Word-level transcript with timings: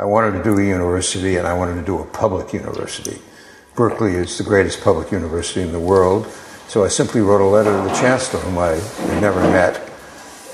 I 0.00 0.06
wanted 0.06 0.38
to 0.38 0.42
do 0.42 0.58
a 0.58 0.64
university 0.64 1.36
and 1.36 1.46
I 1.46 1.52
wanted 1.52 1.74
to 1.74 1.82
do 1.82 1.98
a 1.98 2.06
public 2.06 2.54
university. 2.54 3.20
Berkeley 3.76 4.12
is 4.12 4.38
the 4.38 4.44
greatest 4.44 4.82
public 4.82 5.12
university 5.12 5.60
in 5.60 5.72
the 5.72 5.78
world. 5.78 6.26
So 6.68 6.84
I 6.84 6.88
simply 6.88 7.20
wrote 7.20 7.42
a 7.42 7.44
letter 7.44 7.70
to 7.70 7.86
the 7.86 7.94
chancellor, 8.00 8.40
whom 8.40 8.56
I 8.56 8.76
had 8.76 9.20
never 9.20 9.40
met, 9.40 9.90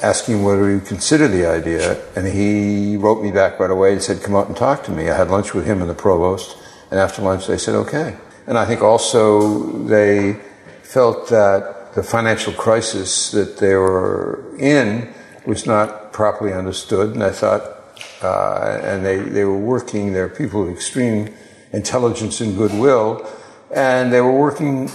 asking 0.03 0.43
whether 0.43 0.69
he 0.69 0.75
would 0.75 0.87
consider 0.87 1.29
the 1.29 1.47
idea. 1.47 2.05
And 2.17 2.27
he 2.27 2.97
wrote 2.97 3.23
me 3.23 3.31
back 3.31 3.61
right 3.61 3.71
away 3.71 3.93
and 3.93 4.03
said, 4.03 4.21
Come 4.21 4.35
out 4.35 4.49
and 4.49 4.57
talk 4.57 4.83
to 4.85 4.91
me. 4.91 5.09
I 5.09 5.17
had 5.17 5.31
lunch 5.31 5.55
with 5.55 5.65
him 5.65 5.81
and 5.81 5.89
the 5.89 5.95
provost. 5.95 6.57
And 6.91 6.99
after 6.99 7.23
lunch, 7.23 7.47
they 7.47 7.59
said, 7.59 7.77
Okay. 7.77 8.17
And 8.49 8.59
I 8.59 8.65
think 8.65 8.83
also 8.83 9.85
they 9.85 10.41
felt 10.83 11.29
that 11.29 11.95
the 11.95 12.03
financial 12.03 12.53
crisis 12.53 13.31
that 13.31 13.59
they 13.59 13.75
were 13.77 14.43
in 14.59 15.15
was 15.47 15.67
not 15.67 16.13
properly 16.13 16.53
understood. 16.53 17.15
And 17.15 17.23
I 17.23 17.31
thought, 17.31 17.76
uh, 18.23 18.81
and 18.83 19.05
they, 19.05 19.19
they 19.19 19.45
were 19.45 19.59
working, 19.59 20.13
they're 20.13 20.29
people 20.29 20.63
of 20.63 20.69
extreme 20.69 21.35
intelligence 21.73 22.41
and 22.41 22.57
goodwill, 22.57 23.29
and 23.75 24.13
they 24.13 24.21
were 24.21 24.37
working 24.39 24.91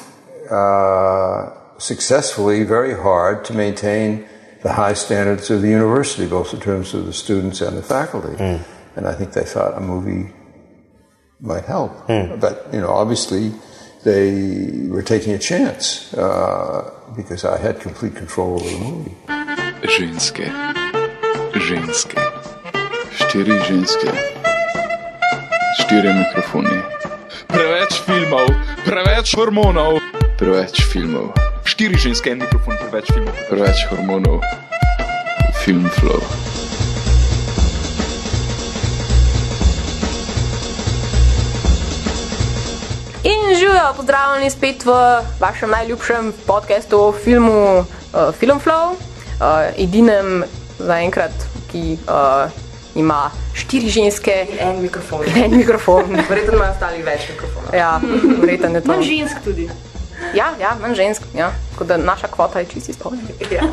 uh, 0.49 1.51
successfully 1.77 2.63
very 2.63 2.93
hard 2.93 3.45
to 3.45 3.53
maintain 3.53 4.27
the 4.63 4.73
high 4.73 4.93
standards 4.93 5.49
of 5.49 5.61
the 5.61 5.69
university, 5.69 6.27
both 6.27 6.53
in 6.53 6.59
terms 6.59 6.93
of 6.93 7.05
the 7.05 7.13
students 7.13 7.61
and 7.61 7.77
the 7.77 7.81
faculty. 7.81 8.35
Mm. 8.37 8.61
And 8.95 9.07
I 9.07 9.13
think 9.13 9.33
they 9.33 9.43
thought 9.43 9.75
a 9.75 9.79
movie 9.81 10.31
might 11.39 11.65
help. 11.65 12.07
Mm. 12.07 12.39
But, 12.39 12.67
you 12.71 12.79
know, 12.79 12.89
obviously 12.89 13.51
they 14.03 14.87
were 14.87 15.01
taking 15.01 15.33
a 15.33 15.39
chance 15.39 16.13
uh, 16.13 16.91
because 17.15 17.43
I 17.45 17.57
had 17.57 17.79
complete 17.79 18.15
control 18.15 18.53
over 18.55 18.69
the 18.69 18.79
movie. 18.79 19.15
Ženske, 19.81 20.45
ženske, 21.55 22.30
štiri 23.15 23.59
ženske, 23.67 24.11
štiri 25.81 26.13
mikrofoni. 26.13 26.79
Preveč 27.47 27.99
filmov, 28.05 28.47
preveč 28.85 29.35
hormonov, 29.35 29.99
preveč 30.39 30.83
filmov, 30.91 31.35
štiri 31.67 31.99
ženske, 31.99 32.31
en 32.31 32.39
mikrofon, 32.45 32.79
preveč 32.79 33.11
filmov, 33.11 33.35
preveč 33.49 33.83
hormonov, 33.91 34.39
film 35.63 35.89
flow. 35.99 36.23
Živijo, 43.51 43.93
pozdravljeni 43.95 44.49
spet 44.49 44.85
v 44.85 44.91
vašem 45.39 45.69
najljubšem 45.69 46.33
podkastu 46.47 46.99
o 46.99 47.11
filmu 47.11 47.79
uh, 47.79 47.85
Film 48.39 48.59
Flow, 48.59 48.91
uh, 48.91 48.97
edinem 49.77 50.43
zaenkrat, 50.79 51.31
ki 51.71 51.97
uh, 52.07 52.51
ima 52.95 53.29
štiri 53.53 53.89
ženske 53.89 54.47
in 54.51 54.57
en 54.59 54.81
mikrofon. 54.81 55.23
In 55.27 55.43
en 55.43 55.57
mikrofon. 55.57 56.03
verjetno 56.29 56.53
imajo 56.53 56.71
ostali 56.71 57.03
več 57.03 57.29
mikrofonov. 57.29 57.75
Ja, 57.75 57.99
verjetno 58.41 58.69
je 58.69 58.81
to. 58.81 58.91
Manj 58.91 59.03
žensk 59.03 59.43
tudi. 59.43 59.69
Ja, 60.35 60.51
ja 60.59 60.75
manj 60.81 60.95
žensk. 60.95 61.23
Ja. 61.35 61.51
Tako 61.71 61.83
da 61.83 61.97
naša 61.97 62.27
kvota 62.27 62.59
je 62.59 62.65
čisti 62.65 62.93
spolna. 62.93 63.21
Ja. 63.51 63.63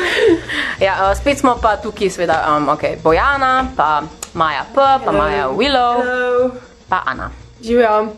ja, 0.86 1.10
uh, 1.10 1.16
spet 1.18 1.38
smo 1.38 1.56
pa 1.62 1.76
tukaj, 1.76 2.10
seveda, 2.10 2.42
um, 2.56 2.68
okay, 2.68 2.96
Bojana, 3.02 3.66
pa 3.76 4.02
Maja 4.34 4.64
P, 4.74 4.74
pa 4.74 4.98
Hello. 4.98 5.18
Maja 5.18 5.48
Willow, 5.48 6.02
Hello. 6.02 6.50
pa 6.88 7.02
Ana. 7.06 7.30
Živijo. 7.62 8.08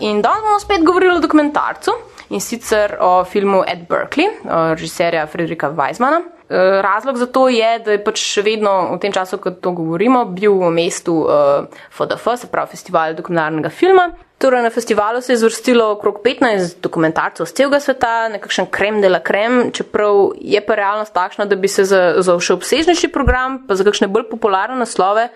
In 0.00 0.22
danes 0.22 0.42
bomo 0.42 0.60
spet 0.60 0.84
govorili 0.84 1.16
o 1.16 1.20
dokumentarcu 1.20 1.90
in 2.30 2.40
sicer 2.40 2.96
o 3.00 3.24
filmu 3.24 3.64
Ed 3.66 3.88
Berkeley, 3.88 4.30
režiserja 4.74 5.26
Frederika 5.26 5.70
Weizmana. 5.70 6.22
E, 6.48 6.82
razlog 6.82 7.16
za 7.16 7.26
to 7.26 7.48
je, 7.48 7.78
da 7.78 7.94
je 7.94 8.02
pač 8.04 8.20
še 8.20 8.42
vedno 8.44 8.72
v 8.92 8.98
tem 9.00 9.12
času, 9.12 9.38
ko 9.40 9.50
to 9.50 9.72
govorimo, 9.72 10.26
bil 10.28 10.58
v 10.60 10.68
mestu 10.76 11.24
uh, 11.24 11.64
FDF, 11.88 12.28
se 12.36 12.50
pravi 12.52 12.76
Festival 12.76 13.16
dokumentarnega 13.16 13.72
filma. 13.72 14.10
Torej, 14.38 14.62
na 14.62 14.70
festivalu 14.70 15.22
se 15.24 15.32
je 15.32 15.36
zvrstilo 15.40 15.86
okrog 15.94 16.18
15 16.24 16.82
dokumentarcev 16.84 17.46
z 17.46 17.54
celega 17.56 17.80
sveta, 17.80 18.28
nekakšen 18.34 18.66
krem 18.66 18.98
de 19.00 19.08
la 19.08 19.22
krem, 19.24 19.70
čeprav 19.72 20.34
je 20.36 20.60
pa 20.60 20.74
realnost 20.76 21.14
takšna, 21.14 21.46
da 21.48 21.56
bi 21.56 21.68
se 21.70 21.86
za, 21.88 22.20
za 22.20 22.34
še 22.36 22.58
obsežnejši 22.58 23.08
program, 23.14 23.62
pa 23.64 23.78
za 23.78 23.86
kakšne 23.86 24.10
bolj 24.12 24.26
popularne 24.28 24.76
naslove, 24.76 25.30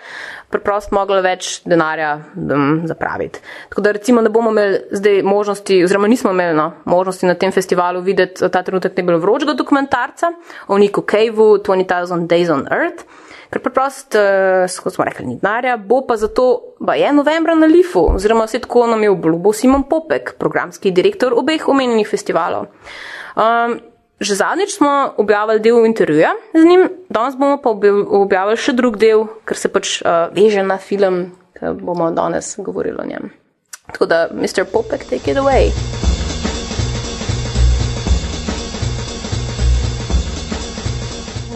preprosto 0.51 0.95
mogli 0.97 1.21
več 1.25 1.61
denarja 1.69 2.15
um, 2.37 2.83
zapraviti. 2.89 3.41
Tako 3.69 3.85
da 3.85 3.93
recimo 3.97 4.23
ne 4.25 4.33
bomo 4.33 4.51
imeli 4.51 4.81
zdaj 4.97 5.23
možnosti, 5.23 5.83
oziroma 5.85 6.09
nismo 6.09 6.33
imeli 6.33 6.57
no, 6.57 6.71
možnosti 6.85 7.29
na 7.29 7.35
tem 7.35 7.53
festivalu 7.53 8.01
videti 8.05 8.49
ta 8.49 8.63
trenutek 8.63 8.97
ne 8.97 9.05
bilo 9.11 9.21
vročega 9.23 9.55
dokumentarca 9.59 10.33
o 10.69 10.79
Niku 10.79 11.05
Caveu 11.09 11.59
20,000 11.59 12.27
Days 12.31 12.53
on 12.53 12.67
Earth. 12.73 13.05
Ker 13.49 13.63
preprosto, 13.65 14.21
uh, 14.21 14.81
kot 14.85 14.93
smo 14.93 15.07
rekli, 15.09 15.25
ni 15.25 15.39
denarja, 15.41 15.79
bo 15.81 16.03
pa 16.05 16.19
zato, 16.21 16.75
pa 16.85 16.99
je 17.01 17.13
novembra 17.17 17.55
na 17.57 17.69
Lifu, 17.69 18.03
oziroma 18.13 18.45
vse 18.45 18.61
tako 18.65 18.87
nam 18.91 19.03
je 19.03 19.13
obljubil 19.15 19.57
Simon 19.57 19.87
Popek, 19.89 20.35
programski 20.41 20.93
direktor 20.93 21.33
obeh 21.37 21.65
omenjenih 21.69 22.09
festivalov. 22.09 22.69
Um, 23.39 23.79
Že 24.19 24.35
zadnjič 24.35 24.75
smo 24.75 25.15
objavili 25.17 25.61
del 25.63 25.87
intervjuja 25.87 26.33
z 26.55 26.65
njim, 26.65 26.89
danes 27.09 27.39
bomo 27.39 27.61
pa 27.63 27.71
objavili 27.71 28.59
še 28.59 28.75
drug 28.75 28.99
del, 28.99 29.29
ker 29.47 29.57
se 29.57 29.71
pač 29.71 30.01
uh, 30.03 30.27
veže 30.35 30.67
na 30.67 30.81
film, 30.83 31.31
ki 31.55 31.77
bomo 31.79 32.11
danes 32.11 32.57
govorili 32.59 32.99
o 32.99 33.07
njem. 33.07 33.31
Tako 33.93 34.11
da, 34.11 34.27
Mr. 34.35 34.67
Popek, 34.67 35.07
take 35.07 35.31
it 35.31 35.39
away. 35.39 35.71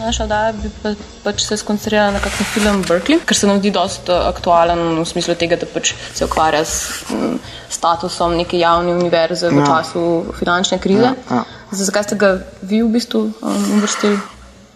Naša 0.03 0.23
oddaja 0.23 0.51
bi 0.51 0.69
pa, 0.83 0.91
pač 1.23 1.45
se 1.47 1.57
skoncentrirala 1.57 2.17
na 2.17 2.19
kakšen 2.19 2.47
film 2.51 2.81
Berkeley, 2.87 3.21
ker 3.23 3.37
se 3.37 3.47
nam 3.47 3.61
zdi 3.61 3.71
dosta 3.71 4.17
aktualen 4.27 4.81
v 4.99 5.05
smislu 5.07 5.35
tega, 5.39 5.55
da 5.55 5.69
pač 5.69 5.93
se 6.13 6.27
ukvarja 6.27 6.65
s 6.67 7.07
m, 7.15 7.37
statusom 7.71 8.35
neke 8.35 8.59
javne 8.59 8.97
univerze 8.97 9.47
v 9.47 9.61
ja. 9.61 9.69
času 9.69 10.03
finančne 10.39 10.81
krize. 10.83 11.13
Ja, 11.13 11.39
ja. 11.39 11.43
Zakaj 11.71 12.09
ste 12.09 12.19
ga 12.19 12.33
vi 12.61 12.83
v 12.83 12.91
bistvu 12.97 13.23
um, 13.31 13.63
uvrstili? 13.79 14.19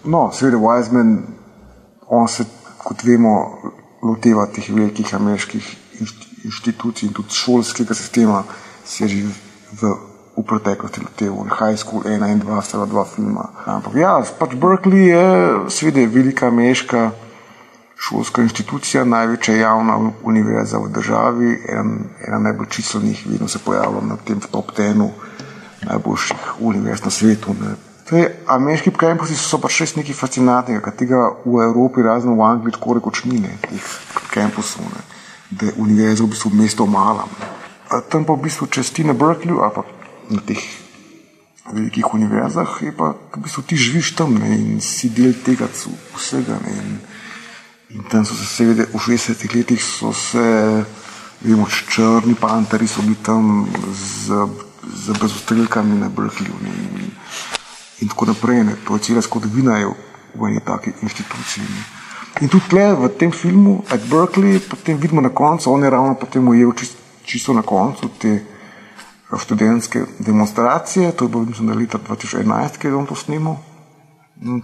No, 0.08 0.30
seveda, 0.32 0.62
Wiseman, 0.64 1.18
on 2.08 2.32
se, 2.32 2.48
kot 2.80 3.04
vemo, 3.04 3.36
loteva 4.08 4.48
teh 4.48 4.72
velikih 4.72 5.12
ameriških 5.16 5.68
inštitucij 6.48 7.10
in 7.10 7.14
tudi 7.14 7.36
šolskega 7.36 7.96
sistema, 7.98 8.46
se 8.86 9.08
že 9.12 9.28
v, 9.82 9.92
v 10.38 10.46
preteklosti 10.46 11.02
loteval. 11.02 11.50
High 11.50 11.78
School 11.78 12.06
1 12.06 12.22
in 12.30 12.40
2 12.40 12.62
sta 12.62 12.86
dva 12.86 13.06
filma. 13.06 13.50
Ampak 13.66 13.94
ja, 13.98 14.22
pač 14.22 14.54
Berkeley 14.54 15.10
je 15.10 15.26
seveda 15.74 16.06
velika 16.06 16.48
ameriška 16.48 17.12
šolska 17.98 18.42
inštitucija, 18.42 19.06
največja 19.06 19.56
javna 19.56 20.12
univerza 20.24 20.78
v 20.78 20.92
državi, 20.94 21.50
en, 21.70 21.98
ena 22.28 22.40
najbolj 22.40 22.70
čislenih, 22.70 23.26
vedno 23.26 23.48
se 23.48 23.60
pojavlja 23.60 24.02
na 24.06 24.18
tem 24.22 24.40
top 24.52 24.72
tenu 24.78 25.10
najboljših 25.82 26.62
univerz 26.62 27.04
na 27.04 27.12
svetu. 27.12 27.56
Torej, 28.10 28.30
ameriški 28.48 28.94
kampusi 28.94 29.36
so 29.36 29.58
pač 29.60 29.82
res 29.82 29.96
nekaj 29.98 30.16
fascinantnega, 30.16 30.84
kar 30.86 30.94
tega 30.96 31.24
v 31.44 31.66
Evropi, 31.66 32.06
razen 32.06 32.38
v 32.38 32.46
Angliji, 32.46 32.78
tako 32.78 33.00
rekoč 33.00 33.26
ni, 33.26 33.42
ne, 33.42 33.58
teh 33.66 33.90
kampusov, 34.32 34.86
ne, 34.94 35.04
da 35.50 35.72
je 35.72 35.78
univerza 35.82 36.24
v 36.24 36.32
bistvu 36.36 36.54
mesto 36.54 36.86
mala. 36.86 37.26
Ne. 37.34 37.54
Tam 38.12 38.24
pa 38.28 38.36
v 38.36 38.46
bistvu 38.46 38.68
česti 38.68 39.04
na 39.08 39.18
Berkeleyju 39.18 39.64
pa 39.76 39.84
na 40.30 40.42
teh 40.42 40.60
velikih 41.72 42.14
univerzah, 42.14 42.78
je 42.82 42.92
pa 42.96 43.12
v 43.36 43.44
bistvu 43.44 43.64
ti 43.68 43.76
živiš 43.76 44.16
tam 44.16 44.38
ne, 44.40 44.56
in 44.56 44.82
si 44.82 45.10
del 45.10 45.36
tega 45.44 45.68
vsega. 46.16 46.60
Ne, 46.64 46.72
in, 46.72 47.00
in 47.98 48.08
tam 48.12 48.26
so 48.26 48.36
se 48.36 48.46
seveda 48.46 48.88
v 48.88 48.96
60-ih 48.96 49.56
letih 49.56 49.84
so 49.84 50.14
se, 50.14 50.46
vemo, 51.42 51.68
črni 51.68 52.36
panteri 52.40 52.88
so 52.88 53.04
bili 53.04 53.20
tam 53.24 53.68
z 53.92 54.48
z 54.94 55.12
brzostrelkami 55.20 56.00
na 56.00 56.10
Berkeleyju 56.10 56.56
in, 56.62 57.12
in 58.02 58.08
tako 58.08 58.26
naprej. 58.26 58.64
Ne. 58.64 58.76
To 58.88 58.96
je 58.96 59.00
cela 59.00 59.22
zgodovina 59.22 59.80
v 60.36 60.48
eni 60.48 60.60
taki 60.60 60.94
inštituciji. 61.02 61.64
Ne. 61.64 61.84
In 62.42 62.50
tudi 62.50 62.70
tle 62.70 62.94
v 62.96 63.10
tem 63.18 63.32
filmu, 63.32 63.84
at 63.90 64.02
Berkeley, 64.06 64.60
potem 64.60 64.98
vidimo 64.98 65.22
na 65.22 65.30
koncu, 65.30 65.72
on 65.72 65.84
je 65.84 65.90
ravno 65.90 66.16
potem 66.16 66.48
ujel 66.48 66.72
čisto, 66.74 66.98
čisto 67.24 67.54
na 67.54 67.62
koncu 67.62 68.10
te 68.20 68.46
študentske 69.36 70.06
demonstracije, 70.20 71.12
to 71.12 71.26
je 71.26 71.30
bilo 71.30 71.44
mislim, 71.44 71.70
leta 71.80 71.98
2011, 71.98 72.78
ki 72.78 72.88
je 72.88 72.96
on 72.96 73.06
to 73.06 73.16
snimal. 73.16 73.56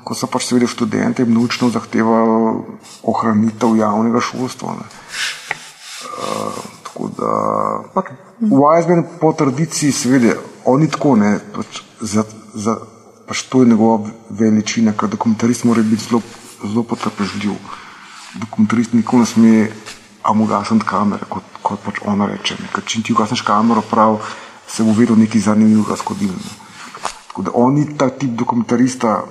Ko 0.04 0.16
so 0.16 0.28
pač 0.30 0.46
seveda 0.48 0.68
študente 0.70 1.26
množično 1.26 1.70
zahtevali 1.74 2.62
ohranitev 3.04 3.76
javnega 3.76 4.22
šolstva. 4.22 4.76
Uh, 4.78 6.62
tako 6.84 7.10
da 7.18 7.32
pač 7.94 8.14
Wiseman 8.40 9.04
po 9.20 9.34
tradiciji, 9.34 9.92
seveda, 9.92 10.36
on 10.66 10.82
ni 10.82 10.90
tako, 10.92 11.16
ne, 11.16 11.40
pač 11.56 11.82
za, 12.02 12.24
za, 12.54 12.78
pač 13.28 13.44
to 13.50 13.64
je 13.64 13.72
njegova 13.72 14.12
veličina, 14.30 14.94
ker 14.94 15.10
dokumentarist 15.10 15.64
mora 15.64 15.82
biti 15.82 16.06
zelo, 16.06 16.22
zelo 16.64 16.84
potrpežljiv. 16.84 17.56
Dokumentarist 18.40 18.94
nikoli 18.94 19.24
ne 19.24 19.26
sme 19.26 19.54
amugasati 20.24 20.86
kamere, 20.86 21.26
kot, 21.30 21.44
kot 21.62 21.82
pač 21.86 22.02
ona 22.06 22.28
reče. 22.30 22.60
Ne. 22.62 22.70
Ker 22.74 22.86
če 22.86 23.04
ti 23.04 23.14
ugasneš 23.16 23.44
kamero, 23.48 23.84
prav 23.90 24.20
se 24.74 24.84
bo 24.84 24.94
vedno 24.98 25.16
nekaj 25.16 25.42
zanimivega 25.42 25.96
zgodilo. 25.96 26.34
Ne. 26.34 26.54
Tako 27.28 27.42
da 27.42 27.52
on 27.54 27.74
ni 27.74 27.98
ta 27.98 28.10
tip 28.10 28.30
dokumentarista, 28.30 29.24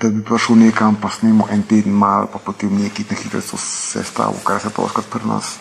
da 0.00 0.08
bi 0.08 0.24
prišel 0.24 0.56
nekam, 0.56 0.96
pa 1.02 1.10
snemo 1.10 1.48
en 1.50 1.62
teden 1.62 1.92
mal, 1.92 2.26
pa 2.32 2.38
potem 2.38 2.72
neki 2.78 3.04
na 3.10 3.16
hitro 3.16 3.40
se 3.40 4.04
stavil, 4.04 4.40
kar 4.44 4.60
se 4.60 4.70
pa 4.70 4.88
pri 5.10 5.28
nas 5.28 5.56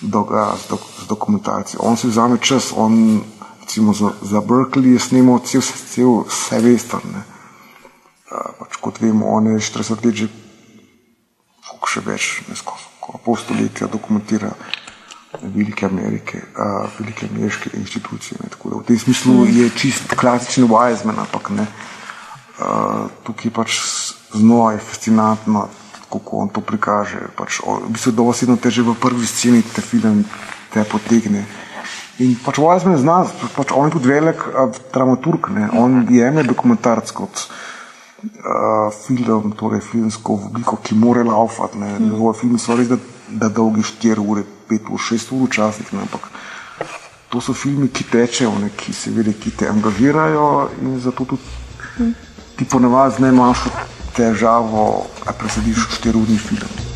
dogaja 0.00 0.56
z, 0.56 0.68
dok, 0.68 0.80
z 1.02 1.06
dokumentarci. 1.08 1.76
On 1.80 1.96
si 1.96 2.06
vzame 2.06 2.38
čas, 2.38 2.72
on 2.76 3.22
recimo 3.60 3.92
za, 3.92 4.12
za 4.22 4.40
Berkeley 4.40 4.92
je 4.92 4.98
snemal 4.98 5.38
cel, 5.38 5.62
cel 5.62 6.22
vse 6.28 6.60
vesterne. 6.60 7.24
Pač, 8.58 8.76
kot 8.80 9.00
vemo, 9.00 9.26
on 9.26 9.46
je 9.46 9.58
40 9.58 10.04
let 10.04 10.14
že, 10.14 10.28
še 11.86 12.00
več, 12.02 12.42
ne 12.50 12.54
skozi, 12.58 12.86
pol 13.24 13.38
stoletja 13.38 13.86
dokumentira 13.86 14.50
velike 15.42 15.86
Amerike, 15.86 16.42
uh, 16.58 16.88
velike 16.98 17.26
ameriške 17.30 17.70
institucije. 17.74 18.38
Ne, 18.42 18.48
tako 18.50 18.70
da 18.70 18.76
v 18.76 18.86
tem 18.86 18.98
smislu 18.98 19.46
je 19.46 19.70
čist 19.76 20.14
klasičen 20.14 20.68
Wiseman, 20.68 21.18
ampak 21.18 21.50
ne. 21.50 21.66
Uh, 22.56 23.10
tukaj 23.26 23.50
pač 23.52 23.80
znova 24.32 24.72
je 24.72 24.78
fascinantno, 24.78 25.68
kako 26.12 26.36
on 26.36 26.48
to 26.48 26.60
prikaže. 26.60 27.28
Pač, 27.36 27.60
o, 27.64 27.80
v 27.84 27.92
bistvu 27.92 28.12
dovoljno 28.12 28.56
te 28.56 28.70
že 28.70 28.82
v 28.82 28.96
prvi 29.00 29.26
sceni 29.26 29.62
te 29.62 29.84
film 29.84 30.24
te 30.72 30.84
potegne. 30.84 31.44
In 32.18 32.36
pač 32.44 32.58
Wiseman 32.58 32.96
zna, 32.96 33.24
pač 33.56 33.72
on 33.76 33.90
je 33.90 33.98
tudi 33.98 34.08
velik 34.08 34.40
uh, 34.48 34.72
dramaturg, 34.92 35.50
ne. 35.52 35.68
on 35.72 36.06
jemlje 36.10 36.48
dokumentarc 36.48 37.12
kot 37.12 37.44
uh, 38.24 38.88
film, 39.04 39.52
torej 39.52 39.84
filmsko 39.84 40.40
obliko, 40.48 40.80
ki 40.82 40.96
mora 40.96 41.24
laufati. 41.24 41.78
Mm. 41.78 42.32
Filmi 42.34 42.58
so 42.58 42.76
res, 42.76 42.88
da, 42.88 42.98
da 43.28 43.48
dolgi 43.52 43.84
4 43.84 44.24
ure, 44.24 44.46
5 44.68 44.90
ur, 44.90 45.00
6 45.00 45.32
ur 45.32 45.48
včasih, 45.48 45.92
ne, 45.92 46.00
ampak 46.00 46.28
to 47.28 47.40
so 47.40 47.52
filmi, 47.52 47.88
ki 47.88 48.04
tečejo, 48.10 48.54
ne, 48.58 48.70
ki 48.76 48.92
se 48.92 49.10
vidi, 49.10 49.34
ki 49.34 49.50
te 49.50 49.68
angažirajo 49.68 50.70
in 50.82 51.00
zato 51.00 51.24
tudi 51.24 52.14
ti 52.56 52.64
ponavadi 52.64 53.14
z 53.16 53.18
najmanjšo 53.26 53.70
težavo 54.16 55.06
presediš 55.38 55.88
4 56.00 56.16
urni 56.16 56.38
film. 56.38 56.86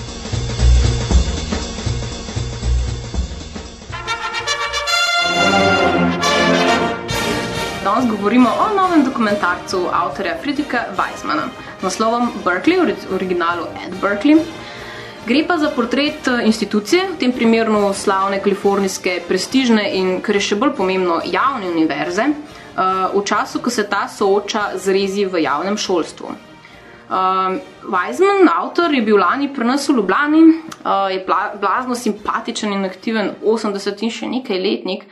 Danes 7.85 8.11
govorimo 8.11 8.49
o 8.49 8.75
novem 8.77 9.05
dokumentarcu 9.05 9.89
avtorja 9.93 10.37
Friedricha 10.43 10.79
Weizmana, 10.97 11.49
naslovom 11.83 12.33
Berkeley, 12.45 12.81
v 12.81 13.15
originalu 13.15 13.67
Ed 13.85 13.95
Berkeley. 14.01 14.45
Gre 15.27 15.45
pa 15.47 15.59
za 15.59 15.69
portret 15.69 16.29
eh, 16.29 16.47
institucije, 16.47 17.03
v 17.13 17.19
tem 17.21 17.33
primeru 17.33 17.93
slavne 17.95 18.41
kalifornijske 18.41 19.21
prestižne 19.29 19.85
in, 19.99 20.21
kar 20.25 20.37
je 20.37 20.47
še 20.49 20.57
bolj 20.57 20.73
pomembno, 20.79 21.21
javne 21.25 21.69
univerze, 21.69 22.25
eh, 22.25 22.85
v 23.13 23.25
času, 23.25 23.61
ko 23.61 23.71
se 23.71 23.85
ta 23.89 24.07
sooča 24.09 24.71
z 24.77 24.97
rezi 24.97 25.27
v 25.27 25.45
javnem 25.45 25.77
šolstvu. 25.77 26.37
Uh, 27.11 27.57
Weizmann, 27.91 28.47
avtor, 28.47 28.93
je 28.95 29.03
bil 29.03 29.17
lani 29.19 29.49
pri 29.51 29.67
nas 29.67 29.89
v 29.89 29.97
Ljubljani, 29.97 30.43
uh, 30.47 31.09
je 31.11 31.25
blazno 31.59 31.97
simpatičen 31.99 32.71
in 32.73 32.87
aktiven 32.87 33.33
80 33.43 34.05
in 34.07 34.13
še 34.15 34.29
nekaj 34.31 34.61
letnik, 34.63 35.03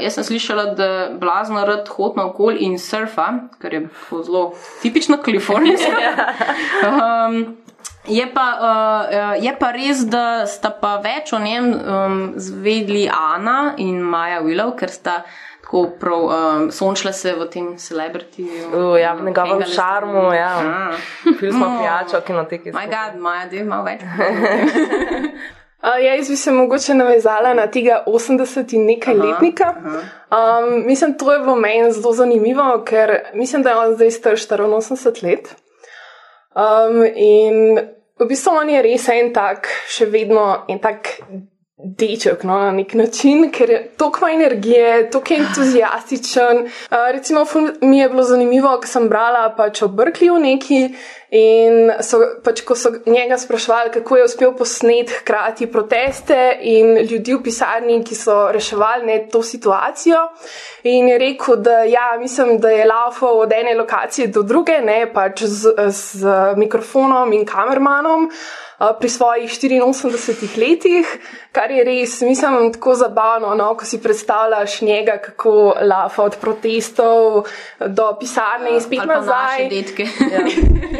jaz 0.00 0.16
sem 0.16 0.24
slišala, 0.24 0.64
da 0.78 0.88
blazno 1.20 1.66
rad 1.68 1.92
hodi 1.92 2.22
naokoli 2.22 2.64
in 2.64 2.78
surfa, 2.80 3.26
kar 3.60 3.74
je 3.76 3.82
zelo 4.24 4.54
tipično 4.80 5.20
kalifornijsko. 5.20 5.92
um, 6.88 7.38
je, 8.08 8.26
pa, 8.34 8.46
uh, 8.60 9.44
je 9.44 9.52
pa 9.58 9.70
res, 9.74 10.04
da 10.10 10.46
sta 10.46 10.70
pa 10.70 10.96
več 11.04 11.32
o 11.32 11.40
njem 11.42 11.72
um, 11.74 12.22
zvedli 12.36 13.06
Ana 13.12 13.74
in 13.82 14.00
Maja 14.02 14.40
Willow, 14.46 14.76
ker 14.78 14.92
sta. 14.92 15.22
Tako 15.66 15.80
prav 15.98 16.20
um, 16.30 16.66
sončila 16.70 17.10
se 17.10 17.32
v 17.34 17.48
tem 17.50 17.72
celebrityju. 17.74 18.68
Uh, 18.70 18.92
ja, 19.00 19.16
v 19.18 19.24
njegovem 19.26 19.64
šarmu, 19.66 20.28
ja. 20.30 20.52
Film 21.24 21.56
smo 21.58 21.72
pijačo, 21.80 22.20
kinoteki. 22.22 22.70
Moj 22.70 22.86
bog, 22.92 23.18
Maja, 23.20 23.48
da 23.50 23.58
ima 23.64 23.82
več. 23.82 24.06
Uh, 25.86 26.04
ja, 26.04 26.14
jaz 26.14 26.28
bi 26.28 26.36
se 26.36 26.52
mogoče 26.52 26.94
navezala 26.94 27.54
na 27.54 27.66
tega 27.66 28.02
80 28.06 28.74
in 28.74 28.86
nekaj 28.86 29.14
aha, 29.14 29.26
letnika. 29.26 29.64
Aha. 29.64 30.00
Um, 30.58 30.86
mislim, 30.86 31.12
to 31.18 31.32
je 31.32 31.38
bilo 31.38 31.54
meni 31.56 31.92
zelo 31.92 32.12
zanimivo, 32.12 32.82
ker 32.84 33.12
mislim, 33.34 33.62
da 33.62 33.70
je 33.70 33.76
on 33.76 33.94
zdaj 33.94 34.10
star 34.10 34.32
84 34.32 35.22
let. 35.24 35.54
Um, 36.56 37.04
in 37.04 37.76
v 38.16 38.24
bistvu 38.24 38.54
on 38.56 38.70
je 38.72 38.80
res 38.80 39.08
en 39.12 39.28
tak, 39.36 39.68
še 39.92 40.08
vedno 40.08 40.64
en 40.72 40.80
tak 40.80 41.18
deček 41.78 42.42
no, 42.44 42.58
na 42.58 42.70
nek 42.72 42.94
način, 42.94 43.50
ker 43.52 43.70
je 43.70 43.88
toliko 43.96 44.28
energije, 44.28 45.10
toliko 45.10 45.34
entuzijastičen. 45.42 46.64
Uh, 46.64 46.96
recimo, 47.12 47.44
mi 47.80 47.98
je 47.98 48.08
bilo 48.08 48.22
zanimivo, 48.22 48.78
ko 48.80 48.86
sem 48.86 49.08
brala 49.08 49.50
pač 49.56 49.82
o 49.82 49.88
Brkliju 49.88 50.38
neki 50.38 50.80
in 51.36 51.90
so, 52.00 52.22
pač, 52.44 52.62
ko 52.64 52.74
so 52.78 52.94
njega 53.06 53.36
sprašvali, 53.38 53.90
kako 53.92 54.16
je 54.16 54.24
uspel 54.24 54.54
posneti 54.56 55.12
hkrati 55.20 55.66
proteste 55.66 56.58
in 56.60 56.96
ljudi 57.10 57.34
v 57.34 57.42
pisarni, 57.42 58.00
ki 58.04 58.14
so 58.14 58.38
reševali 58.52 59.06
ne, 59.06 59.18
to 59.32 59.42
situacijo. 59.42 60.22
In 60.88 61.08
je 61.08 61.18
rekel, 61.18 61.56
da 61.56 61.82
ja, 61.84 62.14
mislim, 62.20 62.56
da 62.60 62.70
je 62.70 62.86
laufal 62.86 63.40
od 63.40 63.52
ene 63.52 63.74
lokacije 63.74 64.28
do 64.28 64.42
druge, 64.42 64.80
ne 64.84 65.12
pač 65.12 65.42
z, 65.42 65.74
z 65.90 66.36
mikrofonom 66.56 67.32
in 67.32 67.44
kamermanom 67.44 68.30
pri 69.00 69.08
svojih 69.08 69.50
84 69.50 70.58
letih, 70.58 71.06
kar 71.52 71.70
je 71.70 71.84
res, 71.84 72.20
mislim, 72.20 72.72
tako 72.72 72.94
zabavno, 72.94 73.54
no, 73.54 73.70
ko 73.76 73.84
si 73.84 74.02
predstavljaš 74.02 74.80
njega, 74.80 75.16
kako 75.18 75.74
lafa 75.80 76.22
od 76.22 76.36
protestov 76.40 77.46
do 77.80 78.10
pisarne 78.20 78.74
in 78.74 78.80
spet 78.80 79.06
nazaj. 79.06 79.68
Ja. 79.98 80.44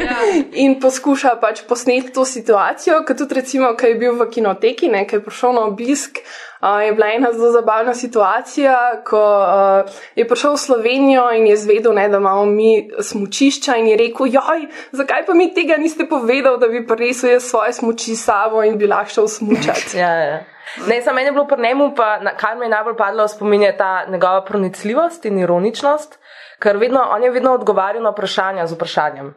ja. 0.05 0.17
in 0.65 0.81
poskuša 0.81 1.37
pač 1.41 1.63
posneti 1.69 2.13
to 2.13 2.25
situacijo, 2.25 3.03
kot 3.07 3.19
tudi 3.19 3.35
recimo, 3.35 3.75
kaj 3.77 3.91
je 3.91 4.01
bil 4.01 4.17
v 4.17 4.31
kinoteki, 4.31 4.89
nekaj 4.89 5.21
prišel 5.21 5.53
na 5.61 5.69
obisk. 5.69 6.25
Uh, 6.67 6.83
je 6.83 6.93
bila 6.93 7.07
ena 7.07 7.33
zelo 7.33 7.51
zabavna 7.53 7.95
situacija, 7.95 9.03
ko 9.07 9.21
uh, 9.39 9.91
je 10.17 10.25
prišel 10.29 10.53
v 10.53 10.59
Slovenijo 10.59 11.29
in 11.31 11.47
je 11.47 11.57
zvedel, 11.57 11.95
ne, 11.95 12.09
da 12.09 12.19
imamo 12.19 12.45
mi 12.45 12.91
smočišča 13.01 13.77
in 13.77 13.87
je 13.87 13.97
rekel: 13.97 14.27
Joj, 14.27 14.67
zakaj 14.93 15.27
pa 15.27 15.35
mi 15.35 15.55
tega 15.55 15.77
niste 15.77 16.09
povedali, 16.09 16.59
da 16.59 16.69
bi 16.69 16.87
prinesel 16.87 17.31
jaz 17.31 17.47
svoje 17.47 17.73
smoči 17.73 18.17
s 18.17 18.25
sabo 18.25 18.65
in 18.67 18.79
bi 18.79 18.87
lahko 18.87 19.15
šel 19.15 19.29
smučati? 19.29 19.99
ja, 20.03 20.11
ja. 20.11 20.41
Ne, 20.89 21.03
samo 21.03 21.15
meni 21.15 21.29
je 21.29 21.33
bilo 21.33 21.47
pri 21.47 21.63
njemu, 21.63 21.93
pa 21.95 22.19
kar 22.37 22.59
mi 22.59 22.65
je 22.65 22.71
najbolj 22.71 22.97
padlo, 22.97 23.29
spominja 23.29 23.77
ta 23.77 24.07
njegova 24.09 24.45
pronicljivost 24.45 25.25
in 25.25 25.39
ironičnost, 25.39 26.19
ker 26.59 26.77
vedno, 26.77 27.07
on 27.11 27.23
je 27.23 27.31
vedno 27.31 27.55
odgovarjal 27.55 28.03
na 28.03 28.11
vprašanja 28.11 28.67
z 28.67 28.75
vprašanjem. 28.75 29.35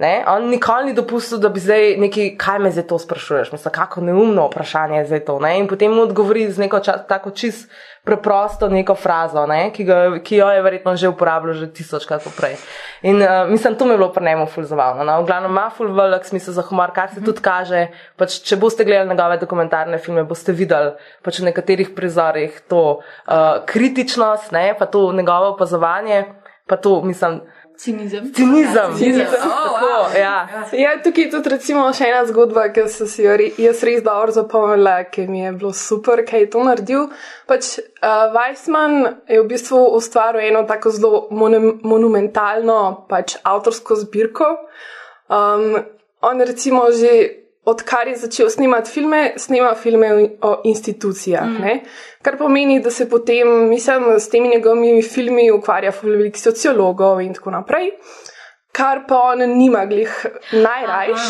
Ne? 0.00 0.24
On 0.26 0.48
nikoli 0.48 0.84
ni 0.84 0.92
dopustil, 0.96 1.38
da 1.38 1.50
bi 1.52 1.60
zdaj 1.60 1.98
nekaj, 2.00 2.30
kaj 2.40 2.58
me 2.58 2.70
zdaj 2.72 2.86
to 2.88 2.98
sprašuješ, 2.98 3.52
mislim, 3.52 3.72
kako 3.72 4.00
neumno 4.00 4.46
vprašanje 4.46 4.96
je 4.98 5.06
zdaj 5.10 5.20
to. 5.24 5.34
Ne? 5.44 5.58
In 5.58 5.68
potem 5.68 5.92
mu 5.92 6.06
odgovori 6.06 6.46
z 6.48 6.58
neko 6.58 6.80
čas, 6.80 7.02
tako 7.08 7.30
čist 7.36 7.68
preprosto 8.04 8.68
neko 8.68 8.94
frazo, 8.96 9.44
ne? 9.46 9.68
ki, 9.76 9.84
ga, 9.84 9.98
ki 10.24 10.38
jo 10.40 10.48
je 10.48 10.62
verjetno 10.64 10.96
že 10.96 11.12
uporabljal 11.12 11.54
že 11.60 11.68
tisočkrat 11.68 12.24
prej. 12.32 12.56
In 13.02 13.20
uh, 13.20 13.44
mislim, 13.50 13.76
to 13.76 13.84
mi 13.84 13.92
je 13.92 13.98
bilo 14.00 14.08
pri 14.12 14.24
njemu 14.24 14.46
ful 14.46 14.64
zabavno. 14.64 15.04
No? 15.04 15.20
V 15.20 15.28
glavnem 15.28 15.52
ima 15.52 15.68
ful 15.68 15.92
velik 15.92 16.24
smisel 16.24 16.56
za 16.56 16.64
humor, 16.64 16.96
kar 16.96 17.12
se 17.12 17.20
tudi 17.20 17.44
kaže. 17.44 17.86
Pač, 18.16 18.40
če 18.40 18.56
boste 18.56 18.88
gledali 18.88 19.12
njegove 19.12 19.36
dokumentarne 19.36 20.00
filme, 20.00 20.24
boste 20.24 20.56
videli 20.56 20.96
pač 21.22 21.44
v 21.44 21.52
nekaterih 21.52 21.92
prizorih 21.92 22.56
to 22.72 23.00
uh, 23.04 23.60
kritičnost, 23.68 24.48
ne? 24.56 24.72
pa 24.78 24.88
to 24.88 25.12
njegovo 25.12 25.52
opazovanje, 25.52 26.24
pa 26.64 26.80
to 26.80 27.02
mislim. 27.04 27.42
Cinizem. 27.80 28.32
Cinizem. 28.34 28.94
Cinizem. 28.98 29.26
Oh, 29.40 29.80
wow. 29.80 30.16
ja. 30.16 30.48
Ja, 30.72 31.02
tukaj 31.02 31.24
je 31.24 31.30
tudi 31.32 31.48
recimo 31.48 31.86
še 31.96 32.10
ena 32.10 32.26
zgodba, 32.28 32.66
ki 32.76 32.84
sem 32.92 33.08
si 33.08 33.24
jo 33.24 33.36
jaz 33.56 33.80
res 33.88 34.02
dobro 34.04 34.34
zapomnila, 34.36 34.98
ki 35.08 35.24
mi 35.32 35.40
je 35.40 35.52
bilo 35.62 35.72
super, 35.72 36.20
kaj 36.28 36.44
je 36.44 36.50
to 36.52 36.64
naredil. 36.66 37.06
Pač 37.48 37.78
uh, 37.80 38.28
Weissman 38.36 38.98
je 39.24 39.40
v 39.40 39.46
bistvu 39.48 39.80
ustvaril 39.96 40.44
eno 40.50 40.66
tako 40.68 40.92
zelo 40.92 41.22
mon 41.32 41.56
monumentalno 41.80 43.06
pač 43.08 43.38
avtorsko 43.48 43.96
zbirko. 44.02 44.50
Um, 45.32 45.80
on 46.20 46.44
recimo 46.44 46.84
že 46.92 47.39
odkar 47.64 48.08
je 48.08 48.16
začel 48.16 48.50
snemati 48.50 48.90
filme, 48.90 49.32
snema 49.36 49.74
filme 49.74 50.28
o 50.42 50.60
institucijah. 50.64 51.46
Mm. 51.46 51.80
Kar 52.22 52.38
pomeni, 52.38 52.80
da 52.80 52.90
se 52.90 53.08
potem, 53.08 53.68
mislim, 53.68 54.04
s 54.18 54.28
temi 54.28 54.48
njegovimi 54.48 55.02
filmi 55.02 55.50
ukvarja 55.50 55.92
veliko 56.02 56.38
sociologov 56.38 57.20
in 57.20 57.34
tako 57.34 57.50
naprej. 57.50 57.90
Kar 58.72 59.00
pa 59.08 59.18
on 59.18 59.38
nima 59.38 59.86
glih 59.86 60.26
najrajš. 60.52 61.20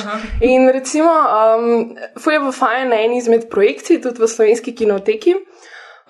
In 0.40 0.68
recimo, 0.68 1.10
um, 1.10 1.96
Fuj 2.20 2.34
je 2.34 2.40
v 2.40 2.52
fajn 2.52 2.88
na 2.88 2.98
eni 3.00 3.16
izmed 3.18 3.48
projekcij, 3.50 4.02
tudi 4.02 4.20
v 4.20 4.28
slovenski 4.28 4.74
kinoteki, 4.76 5.34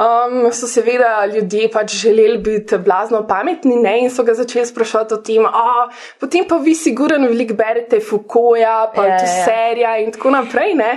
Um, 0.00 0.52
so 0.52 0.64
seveda 0.66 1.26
ljudje 1.26 1.66
pač 1.72 1.94
želeli 1.94 2.38
biti 2.38 2.78
blazno 2.78 3.26
pametni 3.28 3.76
ne? 3.76 3.98
in 4.00 4.10
so 4.10 4.22
ga 4.24 4.34
začeli 4.34 4.66
sprašovati 4.66 5.14
o 5.14 5.16
tem, 5.16 5.44
oh, 5.44 5.90
potem 6.20 6.46
pa 6.48 6.56
vi, 6.56 6.74
sigurno, 6.74 7.28
veliko 7.28 7.54
berete 7.54 8.00
Foucaulta, 8.00 8.92
pa 8.94 9.04
ja, 9.06 9.18
tudi 9.18 9.30
ja. 9.30 9.44
serija 9.44 9.96
in 10.00 10.12
tako 10.12 10.30
naprej. 10.30 10.74
Ne? 10.74 10.94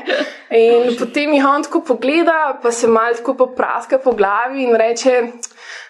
In 0.55 0.93
potem 0.99 1.33
jih 1.35 1.45
on 1.45 1.67
tako 1.67 1.81
pogleda, 1.81 2.59
pa 2.63 2.71
se 2.71 2.87
malo 2.87 3.13
tako 3.19 3.35
popraska 3.43 3.99
po 3.99 4.15
glavi 4.15 4.63
in 4.63 4.75
reče: 4.75 5.19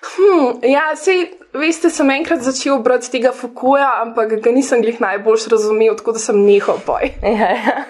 hm, 0.10 0.66
Ja, 0.74 0.96
sej 0.96 1.43
veste, 1.54 1.90
sem 1.90 2.10
enkrat 2.10 2.42
začel 2.46 2.80
brati 2.84 3.12
tega 3.14 3.32
Fukuja, 3.36 3.90
ampak 4.02 4.38
ga 4.44 4.52
nisem 4.52 4.82
glih 4.82 5.00
najbolj 5.02 5.48
razumel, 5.52 5.96
tako 6.00 6.16
da 6.18 6.24
sem 6.24 6.42
nehal 6.46 6.82
poj. 6.86 7.14
Ja, 7.34 7.50
ja. 7.50 7.84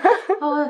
Oh. 0.44 0.68